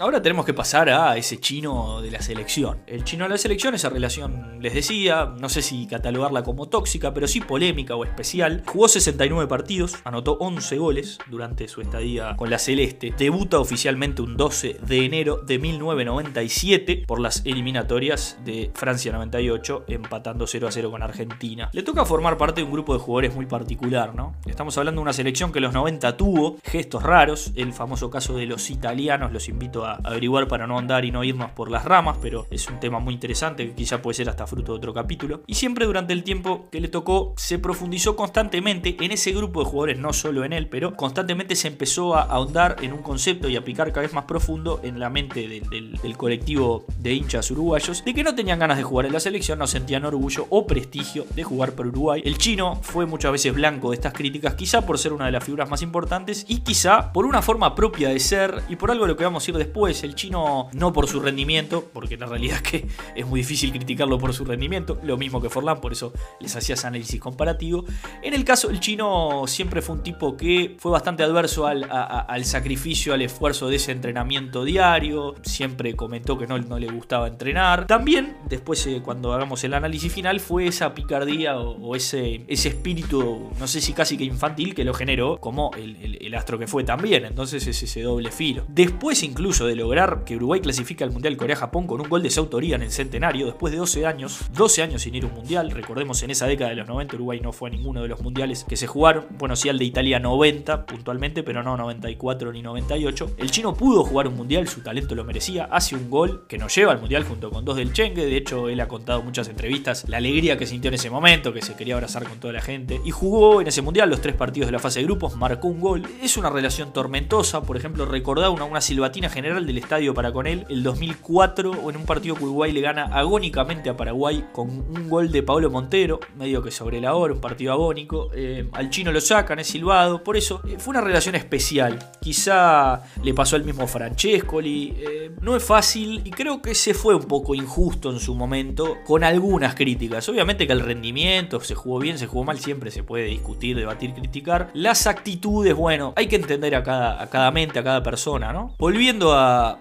ahora 0.00 0.22
tenemos 0.22 0.46
que 0.46 0.54
pasar 0.54 0.88
a 0.88 1.16
ese 1.16 1.38
chino 1.38 2.00
de 2.00 2.10
la 2.10 2.22
selección. 2.22 2.82
El 2.86 3.04
chino 3.04 3.24
de 3.24 3.30
la 3.30 3.38
selección, 3.38 3.74
esa 3.74 3.90
relación, 3.90 4.58
les 4.60 4.74
decía, 4.74 5.34
no 5.38 5.48
sé 5.48 5.62
si 5.62 5.86
catalogarla 5.96 6.42
como 6.42 6.68
tóxica, 6.68 7.14
pero 7.14 7.26
sí 7.26 7.40
polémica 7.40 7.96
o 7.96 8.04
especial. 8.04 8.62
Jugó 8.66 8.88
69 8.88 9.48
partidos, 9.48 9.96
anotó 10.04 10.36
11 10.40 10.76
goles 10.78 11.18
durante 11.30 11.68
su 11.68 11.80
estadía 11.80 12.36
con 12.36 12.50
la 12.50 12.58
Celeste. 12.58 13.14
Debuta 13.16 13.58
oficialmente 13.58 14.20
un 14.20 14.36
12 14.36 14.78
de 14.86 15.04
enero 15.04 15.38
de 15.38 15.58
1997 15.58 17.04
por 17.06 17.20
las 17.20 17.44
eliminatorias 17.46 18.38
de 18.44 18.70
Francia 18.74 19.12
98, 19.12 19.84
empatando 19.88 20.46
0 20.46 20.68
a 20.68 20.72
0 20.72 20.90
con 20.90 21.02
Argentina. 21.02 21.70
Le 21.72 21.82
toca 21.82 22.04
formar 22.04 22.36
parte 22.36 22.60
de 22.60 22.66
un 22.66 22.72
grupo 22.72 22.92
de 22.92 23.00
jugadores 23.00 23.34
muy 23.34 23.46
particular, 23.46 24.14
¿no? 24.14 24.34
Estamos 24.46 24.76
hablando 24.76 25.00
de 25.00 25.04
una 25.04 25.12
selección 25.12 25.52
que 25.52 25.60
los 25.60 25.72
90 25.72 26.16
tuvo 26.16 26.58
gestos 26.62 27.02
raros, 27.02 27.52
el 27.56 27.72
famoso 27.72 28.10
caso 28.10 28.36
de 28.36 28.46
los 28.46 28.68
italianos, 28.70 29.32
los 29.32 29.48
invito 29.48 29.86
a 29.86 29.94
averiguar 30.04 30.46
para 30.46 30.66
no 30.66 30.78
andar 30.78 31.04
y 31.04 31.10
no 31.10 31.24
irnos 31.24 31.50
por 31.52 31.70
las 31.70 31.84
ramas, 31.84 32.18
pero 32.20 32.46
es 32.50 32.68
un 32.68 32.80
tema 32.80 32.98
muy 32.98 33.14
interesante 33.14 33.66
que 33.66 33.74
quizá 33.74 34.02
puede 34.02 34.14
ser 34.14 34.28
hasta 34.28 34.46
fruto 34.46 34.72
de 34.72 34.78
otro 34.78 34.92
capítulo. 34.92 35.42
Y 35.46 35.54
siempre 35.54 35.85
durante 35.86 36.12
el 36.12 36.22
tiempo 36.22 36.68
que 36.70 36.80
le 36.80 36.88
tocó 36.88 37.34
se 37.36 37.58
profundizó 37.58 38.16
constantemente 38.16 38.96
en 39.00 39.12
ese 39.12 39.32
grupo 39.32 39.60
de 39.60 39.70
jugadores, 39.70 39.98
no 39.98 40.12
solo 40.12 40.44
en 40.44 40.52
él, 40.52 40.68
pero 40.68 40.94
constantemente 40.94 41.56
se 41.56 41.68
empezó 41.68 42.16
a 42.16 42.22
ahondar 42.22 42.76
en 42.82 42.92
un 42.92 43.02
concepto 43.02 43.48
y 43.48 43.56
a 43.56 43.64
picar 43.64 43.92
cada 43.92 44.02
vez 44.02 44.12
más 44.12 44.24
profundo 44.24 44.80
en 44.82 44.98
la 44.98 45.10
mente 45.10 45.48
del, 45.48 46.16
colectivo 46.16 46.86
de 46.98 47.12
hinchas 47.12 47.50
uruguayos 47.50 48.04
de 48.04 48.14
que 48.14 48.24
no 48.24 48.34
tenían 48.34 48.58
ganas 48.58 48.78
de 48.78 48.82
jugar 48.82 49.06
en 49.06 49.12
la 49.12 49.20
selección, 49.20 49.58
no 49.58 49.66
sentían 49.66 50.04
orgullo 50.04 50.46
o 50.50 50.66
prestigio 50.66 51.26
de 51.34 51.44
jugar 51.44 51.72
por 51.72 51.86
Uruguay. 51.86 52.22
El 52.24 52.38
chino 52.38 52.78
fue 52.82 53.06
muchas 53.06 53.32
veces 53.32 53.54
blanco 53.54 53.90
de 53.90 53.96
estas 53.96 54.12
críticas, 54.12 54.54
quizá 54.54 54.86
por 54.86 54.98
ser 54.98 55.12
una 55.12 55.26
de 55.26 55.32
las 55.32 55.44
figuras 55.44 55.68
más 55.68 55.82
importantes 55.82 56.44
y 56.48 56.60
quizá 56.60 57.12
por 57.12 57.26
una 57.26 57.42
forma 57.42 57.74
propia 57.74 58.08
de 58.08 58.20
ser 58.20 58.62
y 58.68 58.76
por 58.76 58.90
algo 58.90 59.04
de 59.04 59.12
lo 59.12 59.16
que 59.16 59.24
vamos 59.24 59.46
a 59.46 59.50
ir 59.50 59.56
después. 59.56 60.02
El 60.04 60.14
chino 60.14 60.68
no 60.72 60.92
por 60.92 61.06
su 61.06 61.20
rendimiento, 61.20 61.84
porque 61.92 62.16
la 62.16 62.26
realidad 62.26 62.60
que 62.60 62.86
es 63.14 63.26
muy 63.26 63.40
difícil 63.40 63.72
criticarlo 63.72 64.18
por 64.18 64.32
su 64.32 64.44
rendimiento, 64.44 64.98
lo 65.02 65.16
mismo 65.16 65.40
que 65.40 65.50
Forlán 65.50 65.75
por 65.80 65.92
eso 65.92 66.12
les 66.40 66.54
hacía 66.56 66.74
ese 66.74 66.86
análisis 66.86 67.20
comparativo. 67.20 67.84
En 68.22 68.34
el 68.34 68.44
caso 68.44 68.68
del 68.68 68.80
chino 68.80 69.44
siempre 69.46 69.82
fue 69.82 69.96
un 69.96 70.02
tipo 70.02 70.36
que 70.36 70.76
fue 70.78 70.92
bastante 70.92 71.22
adverso 71.22 71.66
al, 71.66 72.44
sacrificio, 72.44 73.14
al 73.14 73.22
esfuerzo 73.22 73.68
de 73.68 73.76
ese 73.76 73.92
entrenamiento 73.92 74.64
diario, 74.64 75.34
siempre 75.42 75.94
comentó 75.96 76.38
que 76.38 76.46
no, 76.46 76.58
no 76.58 76.78
le 76.78 76.88
gustaba 76.88 77.28
entrenar. 77.28 77.86
También, 77.86 78.36
después 78.48 78.86
eh, 78.86 79.00
cuando 79.02 79.32
hagamos 79.32 79.62
el 79.64 79.74
análisis 79.74 80.12
final, 80.12 80.40
fue 80.40 80.66
esa 80.66 80.94
picardía 80.94 81.58
o, 81.58 81.96
ese, 81.96 82.44
espíritu, 82.48 83.50
no 83.58 83.66
sé 83.66 83.80
si 83.80 83.92
casi 83.92 84.16
que 84.16 84.24
infantil, 84.24 84.74
que 84.74 84.84
lo 84.84 84.94
generó 84.94 85.38
como 85.38 85.70
el, 85.76 86.34
astro 86.34 86.58
que 86.58 86.66
fue 86.66 86.84
también. 86.84 87.24
Entonces 87.24 87.66
es 87.66 87.82
ese 87.82 88.02
doble 88.02 88.30
filo. 88.30 88.64
Después 88.68 89.22
incluso 89.22 89.66
de 89.66 89.74
lograr 89.74 90.24
que 90.24 90.36
Uruguay 90.36 90.60
clasifique 90.60 91.04
al 91.04 91.10
Mundial 91.10 91.36
Corea-Japón 91.36 91.86
con 91.86 92.00
un 92.00 92.08
gol 92.08 92.22
de 92.22 92.30
su 92.30 92.40
autoría 92.40 92.76
en 92.76 92.82
el 92.82 92.90
centenario, 92.90 93.46
después 93.46 93.72
de 93.72 93.78
12 93.78 94.06
años, 94.06 94.40
12 94.52 94.82
años 94.82 95.02
sin 95.02 95.14
ir 95.14 95.24
a 95.24 95.28
un 95.28 95.34
Mundial, 95.34 95.55
recordemos 95.62 96.22
en 96.22 96.30
esa 96.30 96.46
década 96.46 96.70
de 96.70 96.76
los 96.76 96.88
90 96.88 97.16
Uruguay 97.16 97.40
no 97.40 97.52
fue 97.52 97.68
a 97.68 97.72
ninguno 97.72 98.02
de 98.02 98.08
los 98.08 98.20
Mundiales 98.20 98.64
que 98.64 98.76
se 98.76 98.86
jugaron, 98.86 99.26
bueno 99.38 99.56
sí 99.56 99.68
al 99.68 99.78
de 99.78 99.84
Italia 99.84 100.18
90 100.18 100.86
puntualmente, 100.86 101.42
pero 101.42 101.62
no 101.62 101.76
94 101.76 102.52
ni 102.52 102.62
98. 102.62 103.36
El 103.38 103.50
chino 103.50 103.74
pudo 103.74 104.04
jugar 104.04 104.28
un 104.28 104.36
Mundial, 104.36 104.68
su 104.68 104.82
talento 104.82 105.14
lo 105.14 105.24
merecía, 105.24 105.64
hace 105.64 105.96
un 105.96 106.10
gol 106.10 106.44
que 106.48 106.58
nos 106.58 106.74
lleva 106.74 106.92
al 106.92 107.00
Mundial 107.00 107.24
junto 107.24 107.50
con 107.50 107.64
dos 107.64 107.76
del 107.76 107.92
Chengue, 107.92 108.26
de 108.26 108.36
hecho 108.36 108.68
él 108.68 108.80
ha 108.80 108.88
contado 108.88 109.20
en 109.20 109.26
muchas 109.26 109.48
entrevistas 109.48 110.08
la 110.08 110.18
alegría 110.18 110.58
que 110.58 110.66
sintió 110.66 110.88
en 110.88 110.94
ese 110.94 111.10
momento, 111.10 111.52
que 111.52 111.62
se 111.62 111.74
quería 111.74 111.94
abrazar 111.94 112.24
con 112.24 112.38
toda 112.38 112.52
la 112.52 112.60
gente, 112.60 113.00
y 113.04 113.10
jugó 113.10 113.60
en 113.60 113.68
ese 113.68 113.82
Mundial 113.82 114.10
los 114.10 114.20
tres 114.20 114.34
partidos 114.34 114.68
de 114.68 114.72
la 114.72 114.78
fase 114.78 115.00
de 115.00 115.06
grupos, 115.06 115.36
marcó 115.36 115.68
un 115.68 115.80
gol, 115.80 116.02
es 116.22 116.36
una 116.36 116.50
relación 116.50 116.92
tormentosa, 116.92 117.62
por 117.62 117.76
ejemplo 117.76 118.04
recordaba 118.04 118.50
una, 118.50 118.80
silbatina 118.80 119.28
general 119.28 119.66
del 119.66 119.78
estadio 119.78 120.14
para 120.14 120.32
con 120.32 120.46
él, 120.46 120.66
el 120.68 120.82
2004 120.82 121.70
o 121.70 121.90
en 121.90 121.96
un 121.96 122.04
partido 122.04 122.34
que 122.34 122.44
Uruguay 122.44 122.72
le 122.72 122.80
gana 122.80 123.04
agónicamente 123.04 123.88
a 123.88 123.96
Paraguay 123.96 124.44
con 124.52 124.68
un 124.68 125.08
gol 125.08 125.32
de 125.32 125.42
Pablo 125.46 125.70
Montero, 125.70 126.20
medio 126.36 126.62
que 126.62 126.70
sobre 126.70 127.00
la 127.00 127.14
hora, 127.14 127.32
un 127.32 127.40
partido 127.40 127.72
agónico, 127.72 128.30
eh, 128.34 128.68
al 128.72 128.90
chino 128.90 129.12
lo 129.12 129.20
sacan, 129.20 129.58
es 129.60 129.68
silbado, 129.68 130.22
por 130.22 130.36
eso 130.36 130.60
eh, 130.68 130.76
fue 130.78 130.90
una 130.90 131.00
relación 131.00 131.34
especial, 131.36 131.98
quizá 132.20 133.02
le 133.22 133.32
pasó 133.32 133.56
al 133.56 133.64
mismo 133.64 133.86
Francescoli, 133.86 134.94
eh, 134.98 135.30
no 135.40 135.56
es 135.56 135.64
fácil 135.64 136.20
y 136.24 136.30
creo 136.30 136.60
que 136.60 136.74
se 136.74 136.92
fue 136.92 137.14
un 137.14 137.24
poco 137.24 137.54
injusto 137.54 138.10
en 138.10 138.20
su 138.20 138.34
momento 138.34 138.98
con 139.06 139.24
algunas 139.24 139.74
críticas, 139.74 140.28
obviamente 140.28 140.66
que 140.66 140.72
el 140.72 140.80
rendimiento, 140.80 141.60
se 141.60 141.74
jugó 141.74 142.00
bien, 142.00 142.18
se 142.18 142.26
jugó 142.26 142.44
mal, 142.44 142.58
siempre 142.58 142.90
se 142.90 143.02
puede 143.02 143.24
discutir, 143.24 143.76
debatir, 143.76 144.12
criticar, 144.12 144.70
las 144.74 145.06
actitudes, 145.06 145.74
bueno, 145.74 146.12
hay 146.16 146.26
que 146.26 146.36
entender 146.36 146.74
a 146.74 146.82
cada, 146.82 147.22
a 147.22 147.30
cada 147.30 147.50
mente, 147.52 147.78
a 147.78 147.84
cada 147.84 148.02
persona, 148.02 148.52
¿no? 148.52 148.74
Volviendo 148.78 149.32
a, 149.32 149.78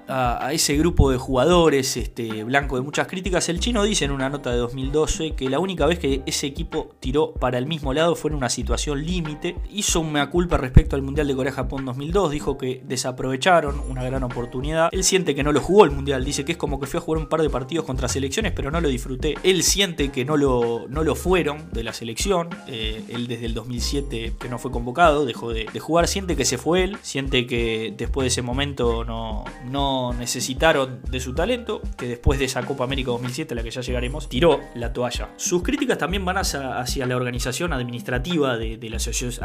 ese 0.52 0.78
grupo 0.78 1.12
de 1.12 1.18
jugadores, 1.18 1.98
este, 1.98 2.44
blanco 2.44 2.76
de 2.76 2.84
muchas 2.84 3.08
críticas, 3.08 3.50
el 3.50 3.60
chino 3.60 3.84
dice 3.84 4.06
en 4.06 4.12
una 4.12 4.30
nota 4.30 4.52
de 4.52 4.58
2012 4.58 5.32
que 5.32 5.50
la 5.50 5.55
única 5.60 5.86
vez 5.86 6.00
que 6.00 6.22
ese 6.26 6.48
equipo 6.48 6.90
tiró 7.00 7.34
para 7.34 7.58
el 7.58 7.66
mismo 7.66 7.94
lado 7.94 8.16
fue 8.16 8.32
en 8.32 8.38
una 8.38 8.50
situación 8.50 9.06
límite. 9.06 9.56
Hizo 9.72 10.00
un 10.00 10.12
mea 10.12 10.30
culpa 10.30 10.58
respecto 10.58 10.96
al 10.96 11.02
Mundial 11.02 11.28
de 11.28 11.36
Corea-Japón 11.36 11.86
2002, 11.86 12.32
dijo 12.32 12.58
que 12.58 12.82
desaprovecharon 12.86 13.80
una 13.90 14.04
gran 14.04 14.24
oportunidad. 14.24 14.90
Él 14.92 15.04
siente 15.04 15.36
que 15.36 15.44
no 15.44 15.52
lo 15.52 15.62
jugó 15.62 15.86
el 15.86 15.92
Mundial, 15.92 16.24
dice 16.24 16.46
que 16.46 16.54
es 16.54 16.58
como 16.58 16.80
que 16.80 16.88
fue 16.88 17.00
a 17.00 17.02
jugar 17.02 17.22
un 17.22 17.30
par 17.30 17.42
de 17.42 17.50
partidos 17.50 17.86
contra 17.86 18.08
selecciones, 18.08 18.54
pero 18.54 18.72
no 18.72 18.82
lo 18.82 18.90
disfruté. 18.90 19.36
Él 19.44 19.64
siente 19.64 20.10
que 20.10 20.26
no 20.26 20.38
lo, 20.38 20.86
no 20.90 21.04
lo 21.04 21.16
fueron 21.16 21.72
de 21.72 21.84
la 21.84 21.94
selección. 21.94 22.50
Eh, 22.68 23.04
él 23.10 23.28
desde 23.28 23.46
el 23.46 23.54
2007 23.54 24.34
que 24.40 24.50
no 24.50 24.60
fue 24.60 24.72
convocado, 24.72 25.26
dejó 25.26 25.52
de, 25.52 25.68
jugar, 25.80 26.08
siente 26.08 26.36
que 26.36 26.46
se 26.46 26.58
fue 26.58 26.84
él, 26.84 26.98
siente 27.02 27.46
que 27.48 27.94
después 27.98 28.26
de 28.26 28.28
ese 28.30 28.42
momento 28.42 29.04
no, 29.04 29.44
no 29.66 30.14
necesitaron 30.14 31.02
de 31.10 31.20
su 31.20 31.34
talento, 31.34 31.82
que 31.98 32.08
después 32.08 32.40
de 32.40 32.46
esa 32.46 32.64
Copa 32.64 32.84
América 32.84 33.12
2007, 33.12 33.54
a 33.54 33.56
la 33.56 33.64
que 33.64 33.72
ya 33.72 33.82
llegaremos, 33.82 34.30
tiró 34.30 34.62
la 34.74 34.94
toalla. 34.94 35.30
Sus 35.46 35.62
críticas 35.62 36.00
también 36.00 36.26
van 36.26 36.38
hacia, 36.38 37.06
la 37.06 37.16
organización 37.16 37.72
administrativa 37.72 38.58
de, 38.58 38.90
la 38.90 38.98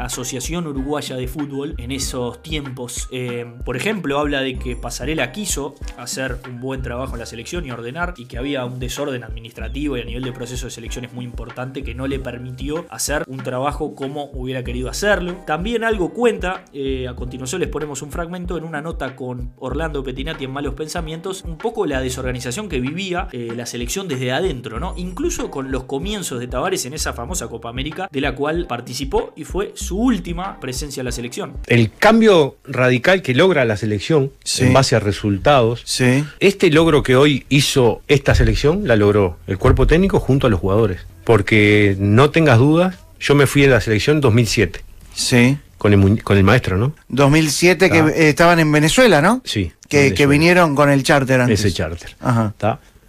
Asociación 0.03 0.65
Uruguaya 0.65 1.15
de 1.15 1.27
Fútbol 1.27 1.75
en 1.77 1.91
esos 1.91 2.41
tiempos. 2.41 3.07
Eh, 3.11 3.45
por 3.63 3.77
ejemplo, 3.77 4.17
habla 4.17 4.41
de 4.41 4.57
que 4.57 4.75
Pasarela 4.75 5.31
quiso 5.31 5.75
hacer 5.97 6.39
un 6.49 6.59
buen 6.59 6.81
trabajo 6.81 7.13
en 7.13 7.19
la 7.19 7.27
selección 7.27 7.67
y 7.67 7.71
ordenar, 7.71 8.15
y 8.17 8.25
que 8.25 8.39
había 8.39 8.65
un 8.65 8.79
desorden 8.79 9.23
administrativo 9.23 9.95
y 9.95 10.01
a 10.01 10.05
nivel 10.05 10.23
de 10.23 10.31
proceso 10.31 10.65
de 10.65 10.71
selecciones 10.71 11.13
muy 11.13 11.23
importante 11.23 11.83
que 11.83 11.93
no 11.93 12.07
le 12.07 12.17
permitió 12.17 12.87
hacer 12.89 13.23
un 13.27 13.37
trabajo 13.43 13.93
como 13.93 14.31
hubiera 14.33 14.63
querido 14.63 14.89
hacerlo. 14.89 15.35
También 15.45 15.83
algo 15.83 16.13
cuenta, 16.13 16.65
eh, 16.73 17.07
a 17.07 17.15
continuación 17.15 17.61
les 17.61 17.69
ponemos 17.69 18.01
un 18.01 18.11
fragmento 18.11 18.57
en 18.57 18.63
una 18.63 18.81
nota 18.81 19.15
con 19.15 19.53
Orlando 19.57 20.03
Petinati 20.03 20.45
en 20.45 20.51
Malos 20.51 20.73
Pensamientos, 20.73 21.43
un 21.43 21.59
poco 21.59 21.85
la 21.85 22.01
desorganización 22.01 22.69
que 22.69 22.79
vivía 22.79 23.27
eh, 23.33 23.53
la 23.55 23.67
selección 23.67 24.07
desde 24.07 24.31
adentro, 24.31 24.79
¿no? 24.79 24.95
Incluso 24.97 25.51
con 25.51 25.69
los 25.69 25.90
comienzos 25.91 26.39
de 26.39 26.47
Tavares 26.47 26.85
en 26.85 26.93
esa 26.93 27.11
famosa 27.11 27.49
Copa 27.49 27.67
América, 27.67 28.07
de 28.09 28.21
la 28.21 28.33
cual 28.33 28.65
participó 28.65 29.33
y 29.35 29.43
fue 29.43 29.73
su 29.75 29.99
última 29.99 30.57
presencia 30.61 31.01
en 31.01 31.05
la 31.05 31.11
selección. 31.11 31.57
El 31.67 31.91
cambio 31.91 32.55
radical 32.63 33.21
que 33.21 33.33
logra 33.33 33.65
la 33.65 33.75
selección 33.75 34.31
en 34.59 34.71
base 34.71 34.95
a 34.95 34.99
resultados, 34.99 35.81
sí. 35.83 36.23
este 36.39 36.71
logro 36.71 37.03
que 37.03 37.17
hoy 37.17 37.45
hizo 37.49 38.03
esta 38.07 38.35
selección, 38.35 38.87
la 38.87 38.95
logró 38.95 39.37
el 39.47 39.57
cuerpo 39.57 39.85
técnico 39.85 40.21
junto 40.21 40.47
a 40.47 40.49
los 40.49 40.61
jugadores. 40.61 41.01
Porque 41.25 41.97
no 41.99 42.29
tengas 42.29 42.57
dudas, 42.57 42.95
yo 43.19 43.35
me 43.35 43.45
fui 43.45 43.63
de 43.63 43.67
la 43.67 43.81
selección 43.81 44.15
en 44.15 44.21
2007. 44.21 44.79
Sí. 45.13 45.57
Con 45.77 45.91
el, 45.91 46.23
con 46.23 46.37
el 46.37 46.45
maestro, 46.45 46.77
¿no? 46.77 46.93
2007 47.09 47.89
que 47.89 47.97
eh, 47.97 48.29
estaban 48.29 48.61
en 48.61 48.71
Venezuela, 48.71 49.21
¿no? 49.21 49.41
Sí. 49.43 49.73
Que, 49.89 50.13
que, 50.13 50.25
vinieron 50.25 50.73
con 50.73 50.89
el 50.89 51.03
charter 51.03 51.41
antes. 51.41 51.59
Ese 51.59 51.73
charter. 51.73 52.15
Ajá. 52.21 52.53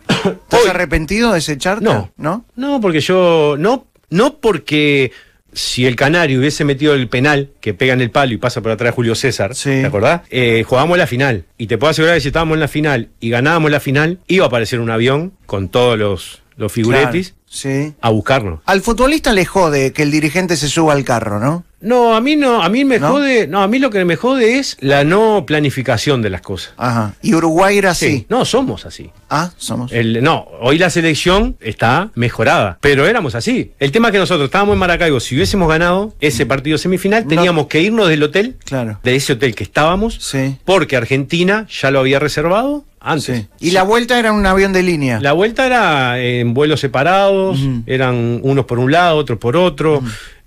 ¿Estás 0.09 0.67
arrepentido 0.69 1.33
de 1.33 1.39
ese 1.39 1.57
charter? 1.59 1.83
No. 1.83 2.11
¿No? 2.17 2.45
No, 2.57 2.81
porque 2.81 3.01
yo. 3.01 3.57
No, 3.59 3.87
no 4.11 4.39
porque 4.39 5.13
si 5.53 5.87
el 5.87 5.97
Canario 5.97 6.39
hubiese 6.39 6.65
metido 6.65 6.95
el 6.95 7.09
penal 7.09 7.51
que 7.61 7.75
pega 7.75 7.93
en 7.93 8.01
el 8.01 8.11
palo 8.11 8.33
y 8.33 8.39
pasa 8.39 8.61
por 8.61 8.73
atrás 8.73 8.93
de 8.93 8.95
Julio 8.95 9.15
César, 9.15 9.55
¿te 9.55 9.85
acordás? 9.85 10.23
Eh, 10.31 10.65
jugábamos 10.67 10.99
la 10.99 11.07
final. 11.07 11.45
Y 11.59 11.67
te 11.67 11.79
puedo 11.79 11.91
asegurar 11.91 12.17
que 12.17 12.23
si 12.23 12.29
estábamos 12.29 12.55
en 12.55 12.61
la 12.61 12.69
final 12.69 13.11
y 13.21 13.31
ganábamos 13.31 13.71
la 13.71 13.81
final, 13.81 14.19
iba 14.29 14.45
a 14.45 14.49
aparecer 14.49 14.81
un 14.81 14.91
avión 14.91 15.33
con 15.47 15.69
todos 15.69 15.99
los, 15.99 16.43
los 16.57 16.73
figuretis 16.73 17.35
sí. 17.47 17.95
a 18.01 18.11
buscarnos. 18.11 18.61
Al 18.65 18.81
futbolista 18.81 19.33
le 19.33 19.45
jode 19.45 19.93
que 19.93 20.03
el 20.03 20.11
dirigente 20.11 20.57
se 20.57 20.69
suba 20.69 20.95
al 20.95 21.05
carro, 21.05 21.39
¿no? 21.39 21.65
No, 21.83 22.15
a 22.15 22.21
mí 22.21 22.37
no, 22.37 22.63
a 22.63 22.69
mí 22.69 22.85
me 22.85 23.01
jode, 23.01 23.49
no, 23.49 23.63
a 23.63 23.69
mí 23.69 23.81
lo 23.81 23.91
que 23.91 24.05
me 24.05 24.15
jode 24.15 24.59
es 24.59 24.77
la 24.81 25.03
no 25.03 25.45
planificación 25.47 26.23
de 26.23 26.31
las 26.31 26.41
cosas. 26.41 26.75
Ajá. 26.77 27.15
¿Y 27.23 27.35
Uruguay 27.35 27.77
era 27.77 27.91
así? 27.91 28.07
Sí. 28.07 28.27
No, 28.29 28.45
somos 28.45 28.87
así. 28.87 29.11
Ah, 29.29 29.51
somos. 29.57 29.93
El, 29.93 30.23
no, 30.23 30.47
hoy 30.61 30.79
la 30.79 30.91
selección 30.91 31.57
está 31.61 32.11
mejorada, 32.15 32.79
pero 32.81 33.07
éramos 33.07 33.35
así. 33.35 33.73
El 33.81 33.91
tema 33.91 34.09
es 34.09 34.13
que 34.13 34.19
nosotros 34.19 34.47
estábamos 34.47 34.75
en 34.75 34.79
Maracaibo, 34.79 35.19
si 35.19 35.35
hubiésemos 35.35 35.69
ganado 35.69 36.15
ese 36.21 36.47
partido 36.47 36.79
semifinal, 36.79 37.27
teníamos 37.27 37.67
que 37.67 37.81
irnos 37.81 38.09
del 38.09 38.23
hotel, 38.23 38.57
claro. 38.65 39.01
de 39.03 39.17
ese 39.17 39.33
hotel 39.33 39.55
que 39.55 39.65
estábamos, 39.65 40.19
sí. 40.21 40.57
porque 40.65 40.97
Argentina 40.97 41.67
ya 41.69 41.91
lo 41.91 41.99
había 41.99 42.21
reservado 42.21 42.85
antes. 43.01 43.47
Sí. 43.59 43.69
¿Y 43.69 43.71
la 43.73 43.83
vuelta 43.83 44.19
era 44.19 44.33
un 44.33 44.47
avión 44.47 44.73
de 44.73 44.83
línea? 44.85 45.19
La 45.21 45.33
vuelta 45.33 45.67
era 45.67 46.21
en 46.21 46.55
vuelos 46.55 46.81
separados, 46.81 47.59
eran 47.87 48.41
unos 48.43 48.67
por 48.67 48.79
un 48.79 48.93
lado, 48.93 49.17
otros 49.17 49.39
por 49.39 49.57
otro, 49.57 50.03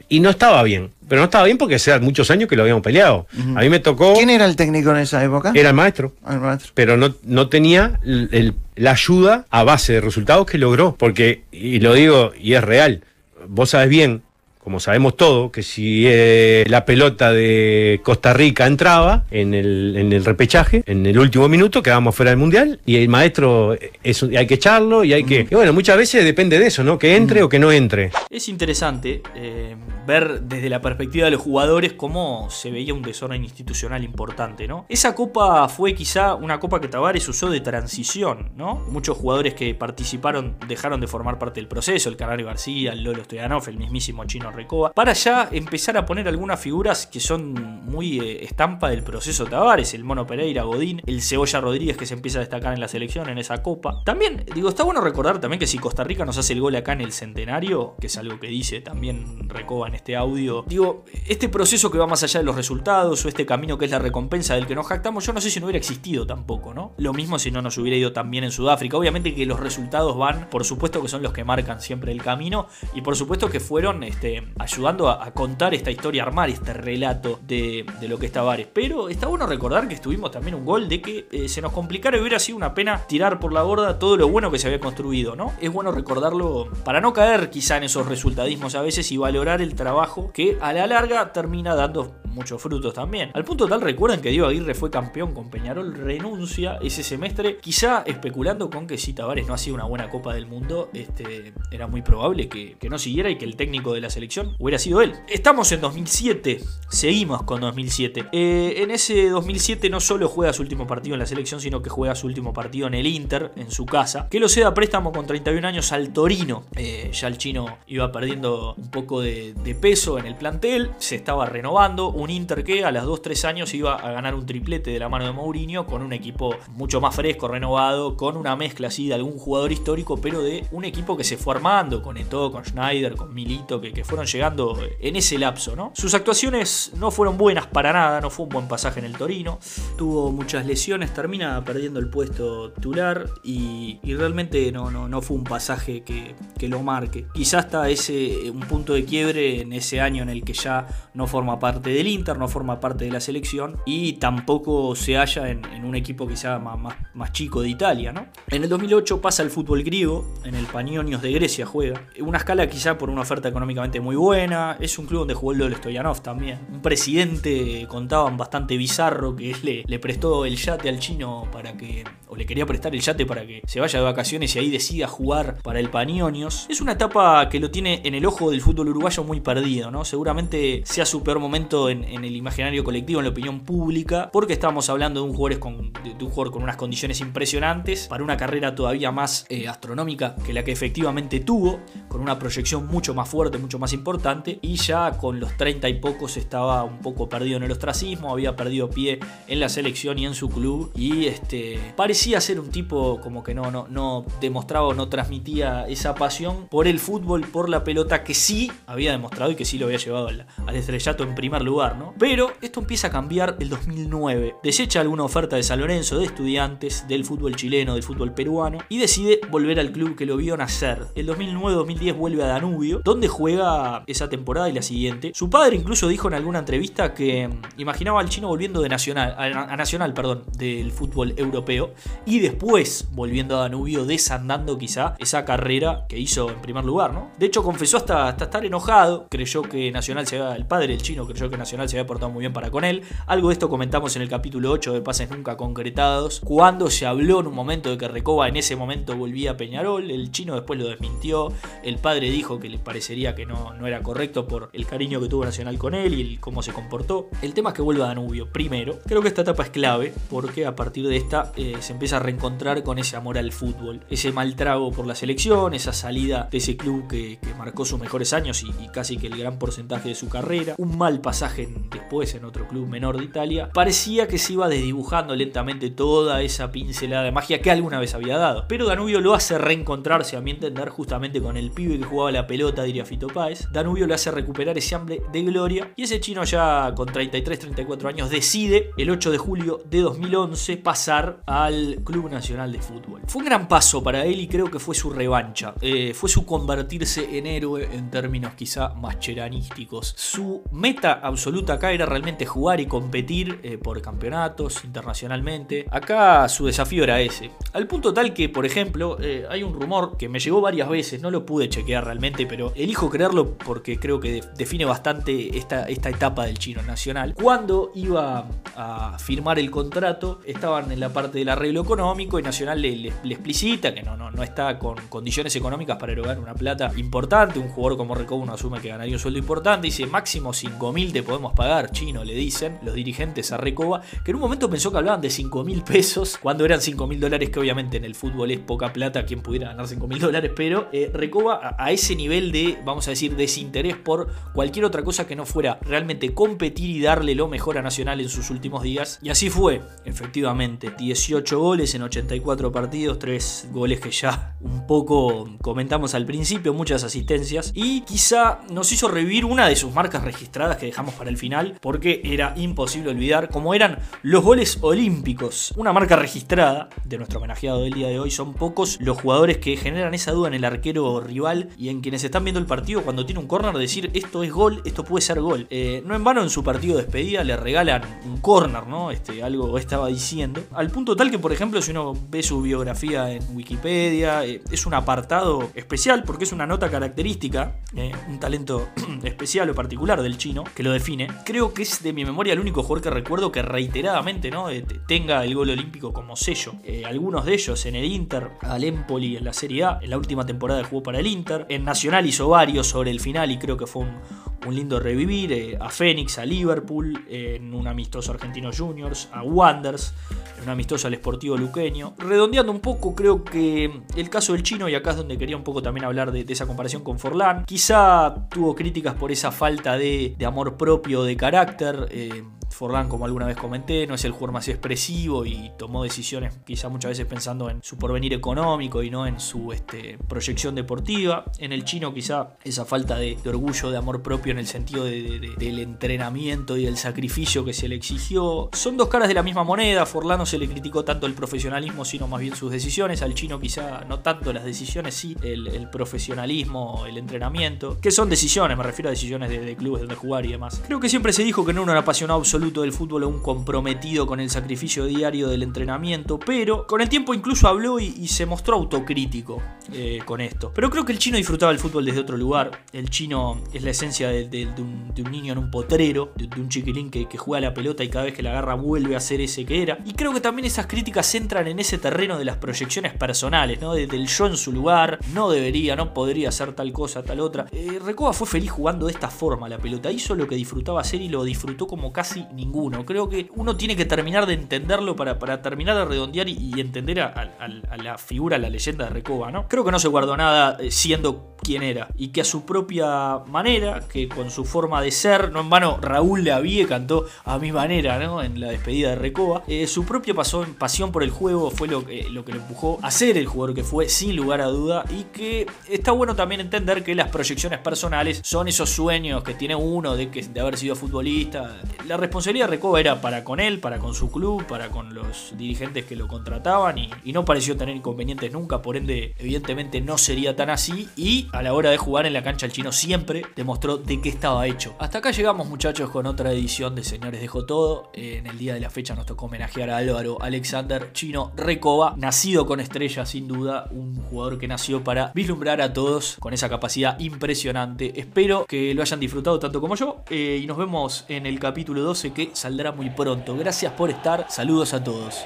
y 0.09 0.19
no 0.19 0.29
estaba 0.29 0.61
bien. 0.63 0.91
Pero 1.07 1.21
no 1.21 1.25
estaba 1.25 1.45
bien 1.45 1.57
porque 1.57 1.75
hace 1.75 1.97
muchos 1.99 2.31
años 2.31 2.49
que 2.49 2.55
lo 2.55 2.63
habíamos 2.63 2.81
peleado. 2.83 3.27
A 3.55 3.61
mí 3.61 3.69
me 3.69 3.79
tocó. 3.79 4.13
¿Quién 4.15 4.29
era 4.29 4.45
el 4.45 4.55
técnico 4.55 4.91
en 4.91 4.97
esa 4.97 5.23
época? 5.23 5.51
Era 5.53 5.69
el 5.69 5.75
maestro. 5.75 6.13
Ah, 6.23 6.33
el 6.33 6.39
maestro. 6.39 6.71
Pero 6.73 6.97
no, 6.97 7.13
no 7.23 7.47
tenía 7.47 7.99
el, 8.03 8.55
la 8.75 8.91
ayuda 8.91 9.45
a 9.51 9.63
base 9.63 9.93
de 9.93 10.01
resultados 10.01 10.47
que 10.47 10.57
logró. 10.57 10.95
Porque, 10.97 11.43
y 11.51 11.79
lo 11.79 11.93
digo, 11.93 12.31
y 12.39 12.53
es 12.53 12.63
real, 12.63 13.03
vos 13.47 13.69
sabes 13.69 13.89
bien 13.89 14.23
como 14.65 14.79
sabemos 14.79 15.15
todo, 15.15 15.51
que 15.51 15.61
si 15.61 16.05
eh, 16.07 16.63
la 16.67 16.85
pelota 16.85 17.31
de 17.31 18.01
Costa 18.03 18.33
Rica 18.33 18.65
entraba 18.65 19.23
en 19.29 19.53
el, 19.53 19.95
en 19.95 20.11
el 20.11 20.25
repechaje, 20.25 20.81
en 20.87 21.05
el 21.05 21.19
último 21.19 21.47
minuto 21.47 21.83
quedábamos 21.83 22.15
fuera 22.15 22.31
del 22.31 22.39
Mundial 22.39 22.79
y 22.83 22.95
el 22.95 23.07
maestro 23.07 23.77
es, 24.03 24.23
hay 24.23 24.47
que 24.47 24.55
echarlo 24.55 25.03
y 25.03 25.13
hay 25.13 25.23
que... 25.23 25.47
Y 25.51 25.53
bueno, 25.53 25.71
muchas 25.71 25.97
veces 25.97 26.25
depende 26.25 26.57
de 26.57 26.65
eso, 26.65 26.83
¿no? 26.83 26.97
Que 26.97 27.15
entre 27.15 27.43
o 27.43 27.47
que 27.47 27.59
no 27.59 27.71
entre. 27.71 28.09
Es 28.31 28.49
interesante 28.49 29.21
eh, 29.35 29.75
ver 30.07 30.41
desde 30.41 30.67
la 30.71 30.81
perspectiva 30.81 31.25
de 31.25 31.31
los 31.31 31.41
jugadores 31.41 31.93
cómo 31.93 32.49
se 32.49 32.71
veía 32.71 32.95
un 32.95 33.03
desorden 33.03 33.43
institucional 33.43 34.03
importante, 34.03 34.67
¿no? 34.67 34.87
Esa 34.89 35.13
copa 35.13 35.69
fue 35.69 35.93
quizá 35.93 36.33
una 36.33 36.59
copa 36.59 36.81
que 36.81 36.87
Tavares 36.87 37.29
usó 37.29 37.51
de 37.51 37.61
transición, 37.61 38.49
¿no? 38.55 38.83
Muchos 38.89 39.15
jugadores 39.15 39.53
que 39.53 39.75
participaron 39.75 40.55
dejaron 40.67 40.99
de 41.01 41.05
formar 41.05 41.37
parte 41.37 41.59
del 41.59 41.67
proceso, 41.67 42.09
el 42.09 42.17
Canario 42.17 42.47
García, 42.47 42.93
el 42.93 43.03
Lolo 43.03 43.23
Stoyanov, 43.25 43.69
el 43.69 43.77
mismísimo 43.77 44.25
Chino 44.25 44.54
Recoba, 44.55 44.93
para 44.93 45.13
ya 45.13 45.49
empezar 45.51 45.97
a 45.97 46.05
poner 46.05 46.27
algunas 46.27 46.59
figuras 46.59 47.07
que 47.07 47.19
son 47.19 47.53
muy 47.85 48.19
eh, 48.19 48.43
estampa 48.43 48.89
del 48.89 49.03
proceso 49.03 49.45
Tavares, 49.45 49.93
el 49.93 50.03
Mono 50.03 50.25
Pereira, 50.25 50.63
Godín, 50.63 51.01
el 51.05 51.21
Cebolla 51.21 51.61
Rodríguez 51.61 51.97
que 51.97 52.05
se 52.05 52.13
empieza 52.13 52.39
a 52.39 52.41
destacar 52.41 52.73
en 52.73 52.79
la 52.79 52.87
selección, 52.87 53.29
en 53.29 53.37
esa 53.37 53.61
copa. 53.61 54.01
También, 54.05 54.45
digo, 54.53 54.69
está 54.69 54.83
bueno 54.83 55.01
recordar 55.01 55.39
también 55.39 55.59
que 55.59 55.67
si 55.67 55.77
Costa 55.77 56.03
Rica 56.03 56.25
nos 56.25 56.37
hace 56.37 56.53
el 56.53 56.61
gol 56.61 56.75
acá 56.75 56.93
en 56.93 57.01
el 57.01 57.11
centenario, 57.11 57.95
que 57.99 58.07
es 58.07 58.17
algo 58.17 58.39
que 58.39 58.47
dice 58.47 58.81
también 58.81 59.49
Recoba 59.49 59.87
en 59.87 59.95
este 59.95 60.15
audio, 60.15 60.63
digo, 60.67 61.05
este 61.27 61.49
proceso 61.49 61.91
que 61.91 61.97
va 61.97 62.07
más 62.07 62.23
allá 62.23 62.39
de 62.39 62.45
los 62.45 62.55
resultados 62.55 63.23
o 63.25 63.27
este 63.27 63.45
camino 63.45 63.77
que 63.77 63.85
es 63.85 63.91
la 63.91 63.99
recompensa 63.99 64.55
del 64.55 64.67
que 64.67 64.75
nos 64.75 64.87
jactamos, 64.87 65.25
yo 65.25 65.33
no 65.33 65.41
sé 65.41 65.49
si 65.49 65.59
no 65.59 65.65
hubiera 65.65 65.77
existido 65.77 66.25
tampoco, 66.25 66.73
¿no? 66.73 66.93
Lo 66.97 67.13
mismo 67.13 67.39
si 67.39 67.51
no 67.51 67.61
nos 67.61 67.77
hubiera 67.77 67.97
ido 67.97 68.13
tan 68.13 68.31
bien 68.31 68.43
en 68.43 68.51
Sudáfrica. 68.51 68.97
Obviamente 68.97 69.33
que 69.33 69.45
los 69.45 69.59
resultados 69.59 70.17
van, 70.17 70.49
por 70.49 70.65
supuesto 70.65 71.01
que 71.01 71.07
son 71.07 71.21
los 71.21 71.33
que 71.33 71.43
marcan 71.43 71.81
siempre 71.81 72.11
el 72.11 72.21
camino 72.21 72.67
y 72.93 73.01
por 73.01 73.15
supuesto 73.15 73.49
que 73.49 73.59
fueron 73.59 74.03
este, 74.03 74.44
ayudando 74.57 75.09
a, 75.09 75.31
contar 75.31 75.73
esta 75.73 75.91
historia, 75.91 76.23
armar 76.23 76.49
este 76.49 76.73
relato 76.73 77.39
de, 77.45 77.85
lo 78.07 78.17
que 78.17 78.27
es 78.27 78.31
Tavares. 78.31 78.67
Pero 78.71 79.09
está 79.09 79.27
bueno 79.27 79.45
recordar 79.45 79.87
que 79.87 79.95
estuvimos 79.95 80.31
también 80.31 80.55
un 80.55 80.65
gol 80.65 80.87
de 80.87 81.01
que 81.01 81.27
eh, 81.31 81.49
se 81.49 81.61
nos 81.61 81.71
complicara 81.71 82.17
y 82.17 82.21
hubiera 82.21 82.39
sido 82.39 82.57
una 82.57 82.73
pena 82.73 83.05
tirar 83.07 83.39
por 83.39 83.53
la 83.53 83.63
borda 83.63 83.99
todo 83.99 84.17
lo 84.17 84.27
bueno 84.29 84.51
que 84.51 84.59
se 84.59 84.67
había 84.67 84.79
construido, 84.79 85.35
¿no? 85.35 85.53
Es 85.59 85.71
bueno 85.71 85.91
recordarlo 85.91 86.69
para 86.83 87.01
no 87.01 87.13
caer 87.13 87.49
quizá 87.49 87.77
en 87.77 87.83
esos 87.83 88.07
resultadismos 88.07 88.75
a 88.75 88.81
veces 88.81 89.11
y 89.11 89.17
valorar 89.17 89.61
el 89.61 89.75
trabajo 89.75 90.31
que 90.33 90.57
a 90.61 90.73
la 90.73 90.87
larga 90.87 91.33
termina 91.33 91.75
dando 91.75 92.15
muchos 92.35 92.61
frutos 92.61 92.93
también. 92.93 93.31
Al 93.33 93.43
punto 93.45 93.67
tal, 93.67 93.81
recuerden 93.81 94.21
que 94.21 94.29
Diego 94.29 94.47
Aguirre 94.47 94.75
fue 94.75 94.91
campeón 94.91 95.33
con 95.33 95.49
Peñarol, 95.49 95.93
renuncia 95.95 96.77
ese 96.81 97.01
semestre, 97.01 97.57
quizá 97.57 98.03
especulando 98.05 98.69
con 98.69 98.85
que 98.85 98.97
si 98.97 99.13
Tavares 99.13 99.47
no 99.47 99.53
hacía 99.53 99.73
una 99.73 99.85
buena 99.85 100.09
Copa 100.09 100.33
del 100.33 100.45
Mundo, 100.45 100.89
este, 100.93 101.53
era 101.71 101.87
muy 101.87 102.01
probable 102.01 102.47
que, 102.49 102.75
no 102.85 102.99
siguiera 102.99 103.31
y 103.31 103.37
que 103.37 103.45
el 103.45 103.55
técnico 103.55 103.95
de 103.95 104.01
la 104.01 104.11
selección 104.11 104.55
hubiera 104.59 104.77
sido 104.77 105.01
él. 105.01 105.13
Estamos 105.27 105.71
en 105.71 105.81
2007, 105.81 106.59
seguimos 106.87 107.41
con 107.43 107.61
2007. 107.61 108.27
Eh, 108.31 108.75
en 108.77 108.91
ese 108.91 109.29
2007 109.29 109.89
no 109.89 109.99
solo 109.99 110.27
juega 110.27 110.53
su 110.53 110.61
último 110.61 110.85
partido 110.85 111.15
en 111.15 111.19
la 111.19 111.25
selección, 111.25 111.59
sino 111.59 111.81
que 111.81 111.89
juega 111.89 112.13
su 112.13 112.27
último 112.27 112.53
partido 112.53 112.85
en 112.85 112.93
el 112.93 113.07
Inter, 113.07 113.51
en 113.55 113.71
su 113.71 113.87
casa, 113.87 114.27
que 114.29 114.39
lo 114.39 114.49
ceda 114.49 114.75
préstamo 114.75 115.11
con 115.11 115.25
31 115.25 115.67
años 115.67 115.91
al 115.93 116.13
Torino. 116.13 116.65
Eh, 116.75 117.09
ya 117.11 117.27
el 117.27 117.39
chino 117.39 117.79
iba 117.87 118.11
perdiendo 118.11 118.75
un 118.77 118.91
poco 118.91 119.21
de, 119.21 119.55
de 119.63 119.73
peso 119.73 120.19
en 120.19 120.27
el 120.27 120.35
plantel, 120.35 120.91
se 120.99 121.15
estaba 121.15 121.47
renovando, 121.47 122.09
un 122.09 122.24
Inter 122.29 122.63
que 122.63 122.83
a 122.83 122.91
las 122.91 123.05
2-3 123.05 123.45
años 123.45 123.73
iba 123.73 123.95
a 123.95 124.11
ganar 124.11 124.35
un 124.35 124.45
triplete 124.45 124.91
de 124.91 124.99
la 124.99 125.09
mano 125.09 125.25
de 125.25 125.31
Mourinho 125.31 125.85
con 125.85 126.01
un 126.01 126.13
equipo 126.13 126.55
mucho 126.69 127.01
más 127.01 127.15
fresco, 127.15 127.47
renovado, 127.47 128.17
con 128.17 128.37
una 128.37 128.55
mezcla 128.55 128.87
así 128.87 129.07
de 129.07 129.15
algún 129.15 129.37
jugador 129.37 129.71
histórico, 129.71 130.17
pero 130.17 130.41
de 130.41 130.65
un 130.71 130.85
equipo 130.85 131.17
que 131.17 131.23
se 131.23 131.37
fue 131.37 131.55
armando 131.55 132.01
con 132.01 132.17
Eto, 132.17 132.51
con 132.51 132.63
Schneider, 132.63 133.15
con 133.15 133.33
Milito, 133.33 133.81
que, 133.81 133.91
que 133.91 134.03
fueron 134.03 134.25
llegando 134.25 134.77
en 134.99 135.15
ese 135.15 135.37
lapso. 135.37 135.75
¿no? 135.75 135.91
Sus 135.95 136.13
actuaciones 136.13 136.91
no 136.95 137.11
fueron 137.11 137.37
buenas 137.37 137.67
para 137.67 137.93
nada, 137.93 138.21
no 138.21 138.29
fue 138.29 138.45
un 138.45 138.49
buen 138.49 138.67
pasaje 138.67 138.99
en 138.99 139.05
el 139.05 139.17
Torino, 139.17 139.59
tuvo 139.97 140.31
muchas 140.31 140.65
lesiones, 140.65 141.13
termina 141.13 141.63
perdiendo 141.63 141.99
el 141.99 142.09
puesto 142.09 142.71
titular 142.71 143.29
y, 143.43 143.99
realmente 144.03 144.71
no, 144.71 144.89
no, 144.89 145.09
no, 145.09 145.21
fue 145.21 145.35
un 145.35 145.43
pasaje 145.43 146.03
que, 146.03 146.35
que 146.57 146.69
lo 146.69 146.81
marque. 146.81 147.25
Quizás 147.33 147.65
hasta 147.65 147.89
ese 147.89 148.49
un 148.49 148.61
punto 148.61 148.93
de 148.93 149.05
quiebre 149.05 149.61
en 149.61 149.73
ese 149.73 150.01
año 150.01 150.23
en 150.23 150.29
el 150.29 150.43
que 150.43 150.53
ya 150.53 150.87
no 151.13 151.27
forma 151.27 151.59
parte 151.59 151.89
del 151.89 152.07
Inter, 152.15 152.37
no 152.37 152.47
forma 152.47 152.79
parte 152.79 153.05
de 153.05 153.11
la 153.11 153.19
selección 153.19 153.77
y 153.85 154.13
tampoco 154.13 154.95
se 154.95 155.15
halla 155.15 155.49
en, 155.49 155.85
un 155.85 155.95
equipo 155.95 156.27
quizá 156.27 156.57
más, 156.57 156.95
más, 157.13 157.31
chico 157.31 157.61
de 157.61 157.69
Italia. 157.69 158.11
¿no? 158.11 158.27
En 158.47 158.63
el 158.63 158.69
2008 158.69 159.21
pasa 159.21 159.43
al 159.43 159.49
fútbol 159.49 159.83
griego, 159.83 160.25
en 160.43 160.55
el 160.55 160.65
Panionios 160.65 161.21
de 161.21 161.31
Grecia 161.31 161.65
juega. 161.65 162.01
Una 162.19 162.39
escala 162.39 162.67
quizá 162.67 162.97
por 162.97 163.09
una 163.09 163.21
oferta 163.21 163.49
económicamente 163.49 163.99
muy 163.99 164.15
buena, 164.15 164.77
es 164.79 164.97
un 164.97 165.05
club 165.05 165.19
donde 165.19 165.33
jugó 165.33 165.51
el 165.51 165.59
Dol 165.59 165.75
Stoyanov 165.75 166.21
también. 166.21 166.59
Un 166.71 166.81
presidente, 166.81 167.85
contaban, 167.87 168.37
bastante 168.37 168.77
bizarro 168.77 169.35
que 169.35 169.55
le, 169.61 169.83
le 169.85 169.99
prestó 169.99 170.45
el 170.45 170.55
yate 170.55 170.89
al 170.89 170.99
chino 170.99 171.47
para 171.51 171.77
que, 171.77 172.03
o 172.27 172.35
le 172.35 172.45
quería 172.45 172.65
prestar 172.65 172.95
el 172.95 173.01
yate 173.01 173.25
para 173.25 173.45
que 173.45 173.61
se 173.65 173.79
vaya 173.79 173.99
de 173.99 174.05
vacaciones 174.05 174.55
y 174.55 174.59
ahí 174.59 174.69
decida 174.69 175.07
jugar 175.07 175.57
para 175.61 175.79
el 175.79 175.89
Panionios. 175.89 176.65
Es 176.69 176.81
una 176.81 176.93
etapa 176.93 177.47
que 177.49 177.59
lo 177.59 177.71
tiene 177.71 178.01
en 178.03 178.15
el 178.15 178.25
ojo 178.25 178.51
del 178.51 178.61
fútbol 178.61 178.89
uruguayo 178.89 179.23
muy 179.23 179.41
perdido, 179.41 179.91
¿no? 179.91 180.05
Seguramente 180.05 180.81
sea 180.85 181.05
su 181.05 181.23
peor 181.23 181.39
momento 181.39 181.89
en, 181.89 181.94
en 182.03 182.25
el 182.25 182.35
imaginario 182.35 182.83
colectivo, 182.83 183.19
en 183.19 183.25
la 183.25 183.31
opinión 183.31 183.61
pública, 183.61 184.29
porque 184.31 184.53
estamos 184.53 184.89
hablando 184.89 185.21
de 185.21 185.29
un 185.29 185.35
jugador 185.35 185.59
con, 185.59 185.93
de, 185.93 186.23
un 186.23 186.29
jugador 186.29 186.51
con 186.51 186.63
unas 186.63 186.75
condiciones 186.75 187.21
impresionantes, 187.21 188.07
para 188.07 188.23
una 188.23 188.37
carrera 188.37 188.75
todavía 188.75 189.11
más 189.11 189.45
eh, 189.49 189.67
astronómica 189.67 190.35
que 190.45 190.53
la 190.53 190.63
que 190.63 190.71
efectivamente 190.71 191.39
tuvo, 191.39 191.79
con 192.07 192.21
una 192.21 192.37
proyección 192.37 192.87
mucho 192.87 193.13
más 193.13 193.29
fuerte, 193.29 193.57
mucho 193.57 193.79
más 193.79 193.93
importante, 193.93 194.59
y 194.61 194.75
ya 194.75 195.11
con 195.17 195.39
los 195.39 195.55
30 195.57 195.87
y 195.89 195.93
pocos 195.99 196.37
estaba 196.37 196.83
un 196.83 196.99
poco 196.99 197.29
perdido 197.29 197.57
en 197.57 197.63
el 197.63 197.71
ostracismo, 197.71 198.31
había 198.31 198.55
perdido 198.55 198.89
pie 198.89 199.19
en 199.47 199.59
la 199.59 199.69
selección 199.69 200.19
y 200.19 200.25
en 200.25 200.33
su 200.33 200.49
club, 200.49 200.91
y 200.95 201.25
este, 201.25 201.79
parecía 201.95 202.41
ser 202.41 202.59
un 202.59 202.69
tipo 202.69 203.19
como 203.21 203.43
que 203.43 203.53
no, 203.53 203.71
no, 203.71 203.87
no 203.89 204.25
demostraba 204.41 204.87
o 204.87 204.93
no 204.93 205.09
transmitía 205.09 205.87
esa 205.87 206.15
pasión 206.15 206.67
por 206.69 206.87
el 206.87 206.99
fútbol, 206.99 207.41
por 207.41 207.69
la 207.69 207.83
pelota, 207.83 208.23
que 208.23 208.33
sí 208.33 208.71
había 208.87 209.11
demostrado 209.11 209.51
y 209.51 209.55
que 209.55 209.65
sí 209.65 209.77
lo 209.77 209.85
había 209.85 209.97
llevado 209.97 210.27
al, 210.27 210.45
al 210.65 210.75
estrellato 210.75 211.23
en 211.23 211.35
primer 211.35 211.61
lugar, 211.61 211.84
Pero 212.17 212.51
esto 212.61 212.79
empieza 212.79 213.07
a 213.07 213.11
cambiar 213.11 213.57
el 213.59 213.69
2009. 213.69 214.55
Desecha 214.63 215.01
alguna 215.01 215.23
oferta 215.23 215.55
de 215.55 215.63
San 215.63 215.79
Lorenzo, 215.79 216.17
de 216.19 216.25
estudiantes, 216.25 217.07
del 217.07 217.25
fútbol 217.25 217.55
chileno, 217.55 217.93
del 217.93 218.03
fútbol 218.03 218.33
peruano 218.33 218.79
y 218.89 218.97
decide 218.97 219.41
volver 219.49 219.79
al 219.79 219.91
club 219.91 220.15
que 220.15 220.25
lo 220.25 220.37
vio 220.37 220.57
nacer. 220.57 221.07
El 221.15 221.27
2009-2010 221.27 222.15
vuelve 222.15 222.43
a 222.43 222.47
Danubio, 222.47 223.01
donde 223.03 223.27
juega 223.27 224.03
esa 224.07 224.29
temporada 224.29 224.69
y 224.69 224.73
la 224.73 224.81
siguiente. 224.81 225.31
Su 225.33 225.49
padre 225.49 225.75
incluso 225.75 226.07
dijo 226.07 226.27
en 226.27 226.35
alguna 226.35 226.59
entrevista 226.59 227.13
que 227.13 227.47
mm, 227.47 227.79
imaginaba 227.79 228.19
al 228.19 228.29
chino 228.29 228.47
volviendo 228.47 228.81
de 228.81 228.89
Nacional, 228.89 229.35
a 229.37 229.75
Nacional, 229.75 230.13
perdón, 230.13 230.43
del 230.57 230.91
fútbol 230.91 231.33
europeo 231.37 231.93
y 232.25 232.39
después 232.39 233.09
volviendo 233.11 233.57
a 233.57 233.61
Danubio, 233.61 234.05
desandando 234.05 234.77
quizá 234.77 235.15
esa 235.19 235.45
carrera 235.45 236.05
que 236.07 236.19
hizo 236.19 236.49
en 236.49 236.61
primer 236.61 236.85
lugar, 236.85 237.13
¿no? 237.13 237.31
De 237.37 237.45
hecho 237.45 237.63
confesó 237.63 237.97
hasta, 237.97 238.27
hasta 238.27 238.45
estar 238.45 238.65
enojado, 238.65 239.27
creyó 239.29 239.61
que 239.61 239.91
Nacional 239.91 240.27
se 240.27 240.39
había, 240.39 240.55
el 240.55 240.65
padre 240.65 240.87
del 240.87 241.01
chino 241.01 241.25
creyó 241.25 241.49
que 241.49 241.57
Nacional 241.57 241.74
se 241.87 241.97
había 241.97 242.07
portado 242.07 242.31
muy 242.31 242.41
bien 242.41 242.53
para 242.53 242.71
con 242.71 242.83
él. 242.83 243.03
Algo 243.27 243.49
de 243.49 243.53
esto 243.53 243.69
comentamos 243.69 244.15
en 244.15 244.21
el 244.21 244.29
capítulo 244.29 244.71
8 244.71 244.93
de 244.93 245.01
Pases 245.01 245.29
Nunca 245.29 245.57
Concretados, 245.57 246.41
cuando 246.43 246.89
se 246.89 247.05
habló 247.05 247.39
en 247.39 247.47
un 247.47 247.53
momento 247.53 247.89
de 247.89 247.97
que 247.97 248.07
Recoba 248.07 248.47
en 248.47 248.57
ese 248.57 248.75
momento 248.75 249.15
volvía 249.15 249.51
a 249.51 249.57
Peñarol, 249.57 250.09
el 250.09 250.31
chino 250.31 250.55
después 250.55 250.79
lo 250.79 250.87
desmintió, 250.87 251.51
el 251.83 251.97
padre 251.97 252.29
dijo 252.29 252.59
que 252.59 252.69
le 252.69 252.79
parecería 252.79 253.35
que 253.35 253.45
no, 253.45 253.73
no 253.73 253.87
era 253.87 254.01
correcto 254.01 254.47
por 254.47 254.69
el 254.73 254.85
cariño 254.85 255.19
que 255.19 255.27
tuvo 255.27 255.45
Nacional 255.45 255.77
con 255.77 255.93
él 255.93 256.19
y 256.19 256.37
cómo 256.37 256.61
se 256.63 256.73
comportó. 256.73 257.29
El 257.41 257.53
tema 257.53 257.69
es 257.69 257.75
que 257.75 257.81
vuelva 257.81 258.05
a 258.05 258.07
Danubio. 258.09 258.51
Primero, 258.51 258.99
creo 259.05 259.21
que 259.21 259.27
esta 259.27 259.41
etapa 259.41 259.63
es 259.63 259.69
clave 259.69 260.13
porque 260.29 260.65
a 260.65 260.75
partir 260.75 261.07
de 261.07 261.17
esta 261.17 261.51
eh, 261.55 261.75
se 261.79 261.93
empieza 261.93 262.17
a 262.17 262.19
reencontrar 262.19 262.83
con 262.83 262.99
ese 262.99 263.15
amor 263.15 263.37
al 263.37 263.51
fútbol, 263.51 264.01
ese 264.09 264.31
mal 264.31 264.55
trago 264.55 264.91
por 264.91 265.05
la 265.07 265.15
selección, 265.15 265.73
esa 265.73 265.93
salida 265.93 266.47
de 266.51 266.57
ese 266.57 266.77
club 266.77 267.07
que, 267.07 267.39
marcó 267.57 267.85
sus 267.85 267.99
mejores 267.99 268.33
años 268.33 268.63
y, 268.63 268.83
y, 268.83 268.89
casi 268.89 269.17
que 269.17 269.27
el 269.27 269.37
gran 269.37 269.57
porcentaje 269.57 270.09
de 270.09 270.15
su 270.15 270.27
carrera, 270.27 270.75
un 270.77 270.97
mal 270.97 271.21
pasaje 271.21 271.64
después 271.91 272.35
en 272.35 272.45
otro 272.45 272.67
club 272.67 272.87
menor 272.87 273.17
de 273.17 273.25
Italia, 273.25 273.69
parecía 273.73 274.27
que 274.27 274.37
se 274.37 274.53
iba 274.53 274.67
desdibujando 274.67 275.35
lentamente 275.35 275.89
toda 275.89 276.41
esa 276.41 276.71
pincelada 276.71 277.23
de 277.23 277.31
magia 277.31 277.61
que 277.61 277.71
alguna 277.71 277.99
vez 277.99 278.13
había 278.13 278.37
dado. 278.37 278.65
Pero 278.67 278.85
Danubio 278.85 279.21
lo 279.21 279.33
hace 279.33 279.57
reencontrarse, 279.57 280.37
a 280.37 280.41
mi 280.41 280.51
entender, 280.51 280.89
justamente 280.89 281.41
con 281.41 281.57
el 281.57 281.71
pibe 281.71 281.97
que 281.97 282.05
jugaba 282.05 282.31
la 282.31 282.47
pelota, 282.47 282.83
diría 282.83 283.05
Fito 283.05 283.27
Páez. 283.27 283.67
Danubio 283.71 284.07
le 284.07 284.13
hace 284.13 284.31
recuperar 284.31 284.77
ese 284.77 284.95
hambre 284.95 285.21
de 285.31 285.43
gloria 285.43 285.91
y 285.95 286.03
ese 286.03 286.19
chino 286.19 286.43
ya 286.43 286.93
con 286.95 287.07
33-34 287.07 288.07
años 288.07 288.29
decide 288.29 288.91
el 288.97 289.09
8 289.09 289.31
de 289.31 289.37
julio 289.37 289.81
de 289.85 290.01
2011 290.01 290.77
pasar 290.77 291.41
al 291.45 292.01
Club 292.03 292.29
Nacional 292.29 292.71
de 292.71 292.79
Fútbol. 292.79 293.21
Fue 293.27 293.41
un 293.41 293.47
gran 293.47 293.67
paso 293.67 294.03
para 294.03 294.25
él 294.25 294.39
y 294.39 294.47
creo 294.47 294.69
que 294.69 294.79
fue 294.79 294.95
su 294.95 295.09
revancha. 295.09 295.73
Eh, 295.81 296.13
fue 296.13 296.29
su 296.29 296.45
convertirse 296.45 297.37
en 297.37 297.47
héroe 297.47 297.89
en 297.91 298.09
términos 298.09 298.53
quizá 298.53 298.89
más 298.89 299.19
cheranísticos. 299.19 300.13
Su 300.17 300.63
meta 300.71 301.13
absoluta 301.13 301.54
acá 301.67 301.91
era 301.91 302.05
realmente 302.05 302.45
jugar 302.45 302.79
y 302.79 302.85
competir 302.85 303.59
eh, 303.63 303.77
por 303.77 304.01
campeonatos 304.01 304.83
internacionalmente. 304.83 305.85
Acá 305.91 306.47
su 306.49 306.65
desafío 306.65 307.03
era 307.03 307.21
ese. 307.21 307.51
Al 307.73 307.87
punto 307.87 308.13
tal 308.13 308.33
que, 308.33 308.49
por 308.49 308.65
ejemplo, 308.65 309.17
eh, 309.21 309.45
hay 309.49 309.63
un 309.63 309.73
rumor 309.73 310.17
que 310.17 310.29
me 310.29 310.39
llegó 310.39 310.61
varias 310.61 310.89
veces, 310.89 311.21
no 311.21 311.31
lo 311.31 311.45
pude 311.45 311.69
chequear 311.69 312.05
realmente, 312.05 312.45
pero 312.45 312.71
elijo 312.75 313.09
creerlo 313.09 313.57
porque 313.57 313.99
creo 313.99 314.19
que 314.19 314.43
define 314.55 314.85
bastante 314.85 315.57
esta, 315.57 315.87
esta 315.87 316.09
etapa 316.09 316.45
del 316.45 316.57
chino 316.57 316.81
nacional. 316.83 317.33
Cuando 317.33 317.91
iba 317.95 318.47
a 318.75 319.17
firmar 319.19 319.59
el 319.59 319.71
contrato, 319.71 320.39
estaban 320.45 320.91
en 320.91 320.99
la 320.99 321.09
parte 321.09 321.39
del 321.39 321.49
arreglo 321.49 321.81
económico 321.81 322.39
y 322.39 322.43
Nacional 322.45 322.81
le, 322.81 323.07
explicita 323.07 323.93
que 323.93 324.03
no, 324.03 324.15
no, 324.15 324.31
no 324.31 324.43
está 324.43 324.77
con 324.77 324.95
condiciones 325.09 325.55
económicas 325.55 325.97
para 325.97 326.11
erogar 326.11 326.39
una 326.39 326.53
plata 326.53 326.91
importante. 326.95 327.59
Un 327.59 327.69
jugador 327.69 327.97
como 327.97 328.15
Recobo 328.15 328.45
no 328.45 328.53
asume 328.53 328.79
que 328.79 328.89
ganaría 328.89 329.15
un 329.15 329.19
sueldo 329.19 329.39
importante. 329.39 329.87
Dice 329.87 330.05
máximo 330.05 330.51
5.000 330.51 331.11
te 331.11 331.23
podemos 331.23 331.44
pagar, 331.53 331.91
chino, 331.91 332.23
le 332.23 332.33
dicen 332.33 332.79
los 332.83 332.95
dirigentes 332.95 333.51
a 333.51 333.57
Recoba, 333.57 334.01
que 334.23 334.31
en 334.31 334.35
un 334.35 334.41
momento 334.41 334.69
pensó 334.69 334.91
que 334.91 334.97
hablaban 334.97 335.21
de 335.21 335.29
5 335.29 335.63
mil 335.63 335.83
pesos, 335.83 336.37
cuando 336.41 336.65
eran 336.65 336.81
5 336.81 337.07
mil 337.07 337.19
dólares, 337.19 337.49
que 337.49 337.59
obviamente 337.59 337.97
en 337.97 338.05
el 338.05 338.15
fútbol 338.15 338.51
es 338.51 338.59
poca 338.59 338.93
plata, 338.93 339.25
quien 339.25 339.41
pudiera 339.41 339.69
ganar 339.69 339.87
5 339.87 340.07
mil 340.07 340.19
dólares, 340.19 340.51
pero 340.55 340.89
eh, 340.91 341.11
Recoba 341.13 341.59
a, 341.61 341.85
a 341.85 341.91
ese 341.91 342.15
nivel 342.15 342.51
de, 342.51 342.77
vamos 342.83 343.07
a 343.07 343.11
decir, 343.11 343.35
desinterés 343.35 343.95
por 343.95 344.27
cualquier 344.53 344.85
otra 344.85 345.03
cosa 345.03 345.27
que 345.27 345.35
no 345.35 345.45
fuera 345.45 345.79
realmente 345.81 346.33
competir 346.33 346.89
y 346.89 347.01
darle 347.01 347.35
lo 347.35 347.47
mejor 347.47 347.77
a 347.77 347.81
Nacional 347.81 348.19
en 348.19 348.29
sus 348.29 348.49
últimos 348.49 348.83
días. 348.83 349.19
Y 349.21 349.29
así 349.29 349.49
fue, 349.49 349.81
efectivamente. 350.05 350.91
18 350.97 351.59
goles 351.59 351.93
en 351.95 352.03
84 352.03 352.71
partidos, 352.71 353.19
3 353.19 353.69
goles 353.71 353.99
que 353.99 354.11
ya 354.11 354.55
un 354.61 354.87
poco 354.87 355.49
comentamos 355.61 356.15
al 356.15 356.25
principio, 356.25 356.73
muchas 356.73 357.03
asistencias. 357.03 357.71
Y 357.75 358.01
quizá 358.01 358.61
nos 358.69 358.91
hizo 358.91 359.07
revivir 359.07 359.45
una 359.45 359.67
de 359.67 359.75
sus 359.75 359.93
marcas 359.93 360.23
registradas 360.23 360.77
que 360.77 360.87
dejamos 360.87 361.13
para 361.13 361.29
el 361.29 361.34
final, 361.37 361.77
porque 361.81 362.21
era 362.23 362.53
imposible 362.57 363.11
olvidar, 363.11 363.49
como 363.49 363.73
eran 363.73 363.99
los 364.21 364.43
goles 364.43 364.79
olímpicos. 364.81 365.73
Una 365.77 365.93
marca 365.93 366.15
registrada 366.15 366.89
de 367.03 367.17
nuestro 367.17 367.39
homenajeado 367.39 367.83
del 367.83 367.93
día 367.93 368.07
de 368.07 368.19
hoy. 368.19 368.31
Son 368.31 368.53
pocos 368.53 368.97
los 368.99 369.19
jugadores 369.19 369.57
que 369.57 369.77
generan 369.77 370.13
esa 370.13 370.31
duda 370.31 370.47
en 370.47 370.53
el 370.53 370.65
arquero 370.65 371.21
rival 371.21 371.69
y 371.77 371.89
en 371.89 372.01
quienes 372.01 372.23
están 372.23 372.43
viendo 372.43 372.59
el 372.59 372.65
partido 372.65 373.03
cuando 373.03 373.25
tiene 373.25 373.39
un 373.39 373.47
corner 373.47 373.75
decir 373.77 374.09
esto 374.13 374.43
es 374.43 374.51
gol, 374.51 374.81
esto 374.85 375.03
puede 375.03 375.21
ser 375.21 375.39
gol. 375.39 375.67
Eh, 375.69 376.03
no 376.05 376.15
en 376.15 376.23
vano 376.23 376.41
en 376.41 376.49
su 376.49 376.63
partido 376.63 376.97
de 376.97 377.03
despedida 377.03 377.43
le 377.43 377.57
regalan 377.57 378.01
un 378.25 378.37
corner, 378.37 378.87
¿no? 378.87 379.11
Este, 379.11 379.43
algo 379.43 379.77
estaba 379.77 380.07
diciendo. 380.07 380.63
Al 380.73 380.89
punto 380.89 381.15
tal 381.15 381.31
que, 381.31 381.39
por 381.39 381.51
ejemplo, 381.51 381.81
si 381.81 381.91
uno 381.91 382.13
ve 382.29 382.43
su 382.43 382.61
biografía 382.61 383.31
en 383.31 383.43
Wikipedia, 383.55 384.45
eh, 384.45 384.61
es 384.71 384.85
un 384.85 384.93
apartado 384.93 385.69
especial 385.75 386.23
porque 386.23 386.43
es 386.43 386.51
una 386.51 386.65
nota 386.65 386.89
característica, 386.89 387.79
eh, 387.95 388.11
un 388.27 388.39
talento 388.39 388.89
especial 389.23 389.69
o 389.69 389.75
particular 389.75 390.21
del 390.21 390.37
chino 390.37 390.63
que 390.75 390.83
lo 390.83 390.91
define. 390.91 391.24
Creo 391.45 391.73
que 391.73 391.83
es 391.83 392.01
de 392.03 392.13
mi 392.13 392.25
memoria 392.25 392.53
el 392.53 392.59
único 392.59 392.83
jugador 392.83 393.03
que 393.03 393.09
recuerdo 393.09 393.51
que 393.51 393.61
reiteradamente 393.61 394.51
¿no? 394.51 394.67
tenga 395.07 395.43
el 395.43 395.55
gol 395.55 395.69
olímpico 395.69 396.13
como 396.13 396.35
sello. 396.35 396.73
algunos 397.05 397.45
de 397.45 397.53
ellos 397.53 397.85
en 397.85 397.95
el 397.95 398.05
Inter, 398.05 398.51
al 398.61 398.83
Empoli 398.83 399.37
en 399.37 399.45
la 399.45 399.53
Serie 399.53 399.83
A, 399.83 399.99
en 400.01 400.09
la 400.09 400.17
última 400.17 400.45
temporada 400.45 400.83
jugó 400.83 401.03
para 401.03 401.19
el 401.19 401.27
Inter. 401.27 401.65
En 401.69 401.83
Nacional 401.83 402.25
hizo 402.25 402.49
varios 402.49 402.87
sobre 402.87 403.11
el 403.11 403.19
final 403.19 403.51
y 403.51 403.57
creo 403.57 403.77
que 403.77 403.87
fue 403.87 404.03
un, 404.03 404.19
un 404.65 404.75
lindo 404.75 404.99
revivir. 404.99 405.51
Eh, 405.51 405.77
a 405.79 405.89
Fénix, 405.89 406.39
a 406.39 406.45
Liverpool, 406.45 407.25
en 407.29 407.73
un 407.73 407.87
amistoso 407.87 408.31
Argentino 408.31 408.71
Juniors, 408.75 409.29
a 409.31 409.43
Wanders, 409.43 410.13
en 410.57 410.63
un 410.63 410.69
amistoso 410.69 411.07
al 411.07 411.13
Esportivo 411.13 411.57
Luqueño. 411.57 412.15
Redondeando 412.17 412.71
un 412.71 412.79
poco, 412.79 413.15
creo 413.15 413.43
que 413.43 414.01
el 414.15 414.29
caso 414.29 414.53
del 414.53 414.63
chino, 414.63 414.89
y 414.89 414.95
acá 414.95 415.11
es 415.11 415.17
donde 415.17 415.37
quería 415.37 415.57
un 415.57 415.63
poco 415.63 415.81
también 415.81 416.05
hablar 416.05 416.31
de, 416.31 416.45
esa 416.47 416.65
comparación 416.65 417.03
con 417.03 417.19
Forlán, 417.19 417.65
quizá 417.65 418.47
tuvo 418.49 418.75
críticas 418.75 419.15
por 419.15 419.31
esa 419.31 419.51
falta 419.51 419.97
de, 419.97 420.35
amor 420.45 420.77
propio, 420.77 421.23
de 421.23 421.35
carácter. 421.37 422.07
Eh, 422.11 422.43
Forlán, 422.69 423.09
como 423.09 423.25
alguna 423.25 423.45
vez 423.45 423.57
comenté, 423.57 424.07
no 424.07 424.15
es 424.15 424.25
el 424.25 424.31
jugador 424.31 424.53
más 424.53 424.67
expresivo 424.67 425.45
y 425.45 425.71
tomó 425.77 426.03
decisiones 426.03 426.53
quizá 426.65 426.89
muchas 426.89 427.09
veces 427.09 427.25
pensando 427.25 427.69
en 427.69 427.81
su 427.81 427.97
porvenir 427.97 428.33
económico 428.33 429.03
y 429.03 429.09
no 429.09 429.27
en 429.27 429.39
su 429.39 429.71
este, 429.71 430.17
proyección 430.27 430.75
deportiva. 430.75 431.45
En 431.57 431.71
el 431.71 431.85
chino 431.85 432.13
quizá 432.13 432.55
esa 432.63 432.85
falta 432.85 433.17
de, 433.17 433.37
orgullo, 433.45 433.91
de 433.91 433.97
amor 433.97 434.21
propio 434.21 434.51
en 434.51 434.59
el 434.59 434.67
sentido 434.67 435.05
del 435.05 435.79
entrenamiento 435.79 436.77
y 436.77 436.85
del 436.85 436.97
sacrificio 436.97 437.63
que 437.63 437.73
se 437.73 437.87
le 437.87 437.95
exigió. 437.95 438.69
Son 438.73 438.97
dos 438.97 439.07
caras 439.07 439.27
de 439.27 439.33
la 439.33 439.43
misma 439.43 439.63
moneda. 439.63 440.05
Forlán 440.05 440.39
no 440.39 440.45
se 440.45 440.57
le 440.57 440.67
criticó 440.67 441.03
tanto 441.03 441.27
el 441.27 441.33
profesionalismo, 441.33 442.05
sino 442.05 442.27
más 442.27 442.41
bien 442.41 442.55
sus 442.55 442.71
decisiones. 442.71 443.21
Al 443.21 443.33
chino 443.33 443.59
quizá 443.59 444.03
no 444.05 444.19
tanto 444.19 444.51
las 444.53 444.63
decisiones, 444.63 445.13
sí 445.15 445.35
el, 445.41 445.67
el 445.67 445.89
profesionalismo, 445.89 447.05
el 447.07 447.17
entrenamiento. 447.17 447.97
Que 448.01 448.11
son 448.11 448.29
decisiones, 448.29 448.77
me 448.77 448.83
refiero 448.83 449.09
a 449.09 449.11
decisiones 449.11 449.49
de, 449.49 449.75
clubes 449.75 450.01
donde 450.01 450.15
jugar 450.15 450.45
y 450.45 450.51
demás. 450.51 450.81
Creo 450.85 450.99
que 450.99 451.09
siempre 451.09 451.33
se 451.33 451.43
dijo 451.43 451.65
que 451.65 451.73
no 451.73 451.83
era 451.83 451.91
un 451.91 451.97
apasionado 451.97 452.43
absoluto 452.55 452.83
del 452.83 452.93
fútbol 452.93 453.25
un 453.25 453.39
comprometido 453.39 454.25
con 454.25 454.39
el 454.39 454.49
sacrificio 454.49 455.05
diario 455.05 455.49
del 455.49 455.61
entrenamiento, 455.61 456.39
pero 456.39 456.87
con 456.87 457.01
el 457.01 457.09
tiempo 457.09 457.33
incluso 457.33 457.67
habló 457.67 457.99
y, 457.99 458.25
se 458.27 458.45
mostró 458.45 458.77
autocrítico 458.77 459.61
eh, 459.91 460.19
con 460.25 460.39
esto. 460.39 460.71
Pero 460.73 460.89
creo 460.89 461.03
que 461.03 461.11
el 461.11 461.19
chino 461.19 461.35
disfrutaba 461.35 461.73
el 461.73 461.79
fútbol 461.79 462.05
desde 462.05 462.21
otro 462.21 462.37
lugar. 462.37 462.71
El 462.93 463.09
chino 463.09 463.61
es 463.73 463.83
la 463.83 463.91
esencia 463.91 464.29
de, 464.29 464.67
un, 464.77 465.13
niño 465.29 465.51
en 465.51 465.59
un 465.59 465.69
potrero, 465.69 466.31
de, 466.35 466.49
un 466.59 466.69
chiquilín 466.69 467.11
que, 467.11 467.27
juega 467.37 467.67
la 467.67 467.73
pelota 467.73 468.05
y 468.05 468.09
cada 468.09 468.25
vez 468.25 468.33
que 468.33 468.41
la 468.41 468.51
agarra 468.51 468.75
vuelve 468.75 469.17
a 469.17 469.19
ser 469.19 469.41
ese 469.41 469.65
que 469.65 469.81
era. 469.81 469.99
Y 470.05 470.13
creo 470.13 470.33
que 470.33 470.39
también 470.39 470.65
esas 470.65 470.87
críticas 470.87 471.35
entran 471.35 471.67
en 471.67 471.79
ese 471.79 471.97
terreno 471.97 472.37
de 472.37 472.45
las 472.45 472.57
proyecciones 472.57 473.13
personales, 473.17 473.81
¿no? 473.81 473.93
del 473.93 474.27
yo 474.27 474.47
en 474.47 474.55
su 474.55 474.71
lugar, 474.71 475.19
no 475.33 475.49
debería, 475.49 475.97
no 475.97 476.13
podría 476.13 476.49
hacer 476.49 476.73
tal 476.73 476.93
cosa, 476.93 477.21
tal 477.21 477.41
otra. 477.41 477.65
Eh, 477.71 477.99
Recoba 478.03 478.31
fue 478.31 478.47
feliz 478.47 478.71
jugando 478.71 479.07
de 479.07 479.11
esta 479.11 479.29
forma 479.29 479.67
la 479.67 479.77
pelota, 479.77 480.09
hizo 480.11 480.35
lo 480.35 480.47
que 480.47 480.55
disfrutaba 480.55 481.01
hacer 481.01 481.21
y 481.21 481.27
lo 481.27 481.43
disfrutó 481.43 481.85
como 481.85 482.13
casi 482.13 482.44
ninguno. 482.53 483.05
Creo 483.05 483.29
que 483.29 483.49
uno 483.55 483.75
tiene 483.75 483.95
que 483.95 484.05
terminar 484.05 484.45
de 484.45 484.53
entenderlo 484.53 485.15
para, 485.15 485.39
para 485.39 485.61
terminar 485.61 485.95
de 485.97 486.05
redondear 486.05 486.49
y, 486.49 486.79
entender 486.79 487.21
a, 487.21 487.51
la 487.97 488.17
figura, 488.17 488.57
a 488.57 488.59
la 488.59 488.69
leyenda 488.69 489.05
de 489.05 489.11
Recoba, 489.11 489.51
¿no? 489.51 489.67
Creo 489.67 489.85
que 489.85 489.91
no 489.91 489.99
se 489.99 490.07
guardó 490.07 490.35
nada 490.35 490.77
eh, 490.79 490.91
siendo 490.91 491.55
quien 491.61 491.83
era 491.83 492.09
y 492.15 492.29
que 492.29 492.41
a 492.41 492.45
su 492.45 492.65
propia 492.65 493.39
manera, 493.47 494.01
que 494.07 494.27
con 494.27 494.51
su 494.51 494.65
forma 494.65 495.01
de 495.01 495.11
ser, 495.11 495.51
no 495.51 495.61
en 495.61 495.69
vano 495.69 495.97
Raúl 496.01 496.43
Lavie 496.43 496.85
cantó 496.85 497.25
a 497.43 497.57
mi 497.57 497.71
manera, 497.71 498.19
¿no? 498.19 498.43
En 498.43 498.59
la 498.59 498.69
despedida 498.69 499.11
de 499.11 499.15
Recoba, 499.15 499.63
eh, 499.67 499.87
su 499.87 500.05
propia 500.05 500.33
pasión 500.33 501.11
por 501.11 501.23
el 501.23 501.31
juego 501.31 501.71
fue 501.71 501.87
lo, 501.87 502.03
lo 502.31 502.45
que 502.45 502.51
le 502.51 502.59
empujó 502.59 502.99
a 503.01 503.11
ser 503.11 503.37
el 503.37 503.47
jugador 503.47 503.75
que 503.75 503.83
fue, 503.83 504.09
sin 504.09 504.35
lugar 504.35 504.61
a 504.61 504.67
duda, 504.67 505.05
y 505.09 505.23
que 505.25 505.65
está 505.89 506.11
bueno 506.11 506.35
también 506.35 506.61
entender 506.61 507.03
que 507.03 507.15
las 507.15 507.29
proyecciones 507.29 507.79
personales 507.79 508.41
son 508.43 508.67
esos 508.67 508.89
sueños 508.89 509.43
que 509.43 509.53
tiene 509.53 509.75
uno 509.75 510.15
de, 510.15 510.29
que, 510.29 510.41
de 510.43 510.59
haber 510.59 510.77
sido 510.77 510.95
futbolista. 510.95 511.77
La 512.07 512.17
responsabilidad 512.35 512.67
Recoba 512.67 512.99
era 512.99 513.21
para 513.21 513.45
con 513.45 513.61
él, 513.61 513.79
para 513.79 513.97
con 513.97 514.13
su 514.13 514.29
club, 514.29 514.65
para 514.65 514.89
con 514.89 515.13
los 515.13 515.53
dirigentes 515.55 516.03
que 516.03 516.17
lo 516.17 516.27
contrataban 516.27 516.97
y, 516.97 517.31
no 517.31 517.45
pareció 517.45 517.77
tener 517.77 517.95
inconvenientes 517.95 518.51
nunca, 518.51 518.81
por 518.81 518.97
ende 518.97 519.35
evidentemente 519.39 520.01
no 520.01 520.17
sería 520.17 520.53
tan 520.53 520.69
así 520.69 521.07
y 521.15 521.47
a 521.53 521.61
la 521.61 521.73
hora 521.73 521.91
de 521.91 521.97
jugar 521.97 522.25
en 522.25 522.33
la 522.33 522.43
cancha 522.43 522.65
el 522.65 522.73
chino 522.73 522.91
siempre 522.91 523.43
demostró 523.55 523.97
de 523.97 524.19
qué 524.19 524.27
estaba 524.27 524.67
hecho. 524.67 524.95
Hasta 524.99 525.19
acá 525.19 525.31
llegamos 525.31 525.67
muchachos 525.67 526.09
con 526.09 526.25
otra 526.25 526.51
edición 526.51 526.93
de 526.93 527.05
Señores 527.05 527.39
Dejo 527.39 527.65
Todo. 527.65 528.09
En 528.13 528.47
el 528.47 528.57
día 528.57 528.73
de 528.73 528.81
la 528.81 528.89
fecha 528.89 529.15
nos 529.15 529.25
tocó 529.25 529.45
homenajear 529.45 529.89
a 529.89 529.97
Álvaro 529.97 530.37
Alexander 530.41 531.13
Chino 531.13 531.53
Recoba, 531.55 532.15
nacido 532.17 532.65
con 532.65 532.81
estrella 532.81 533.25
sin 533.25 533.47
duda, 533.47 533.87
un 533.91 534.21
jugador 534.29 534.57
que 534.57 534.67
nació 534.67 535.05
para 535.05 535.31
vislumbrar 535.33 535.79
a 535.79 535.93
todos 535.93 536.35
con 536.41 536.53
esa 536.53 536.67
capacidad 536.67 537.17
impresionante. 537.19 538.19
Espero 538.19 538.65
que 538.65 538.93
lo 538.93 539.01
hayan 539.01 539.21
disfrutado 539.21 539.57
tanto 539.57 539.79
como 539.79 539.95
yo 539.95 540.23
eh, 540.29 540.59
y 540.61 540.67
nos 540.67 540.77
vemos 540.77 541.23
en 541.29 541.45
el 541.45 541.59
capítulo 541.59 542.01
12 542.01 542.24
que 542.33 542.51
saldrá 542.53 542.91
muy 542.91 543.09
pronto. 543.09 543.55
Gracias 543.55 543.93
por 543.93 544.09
estar, 544.09 544.45
saludos 544.49 544.93
a 544.93 545.03
todos. 545.03 545.45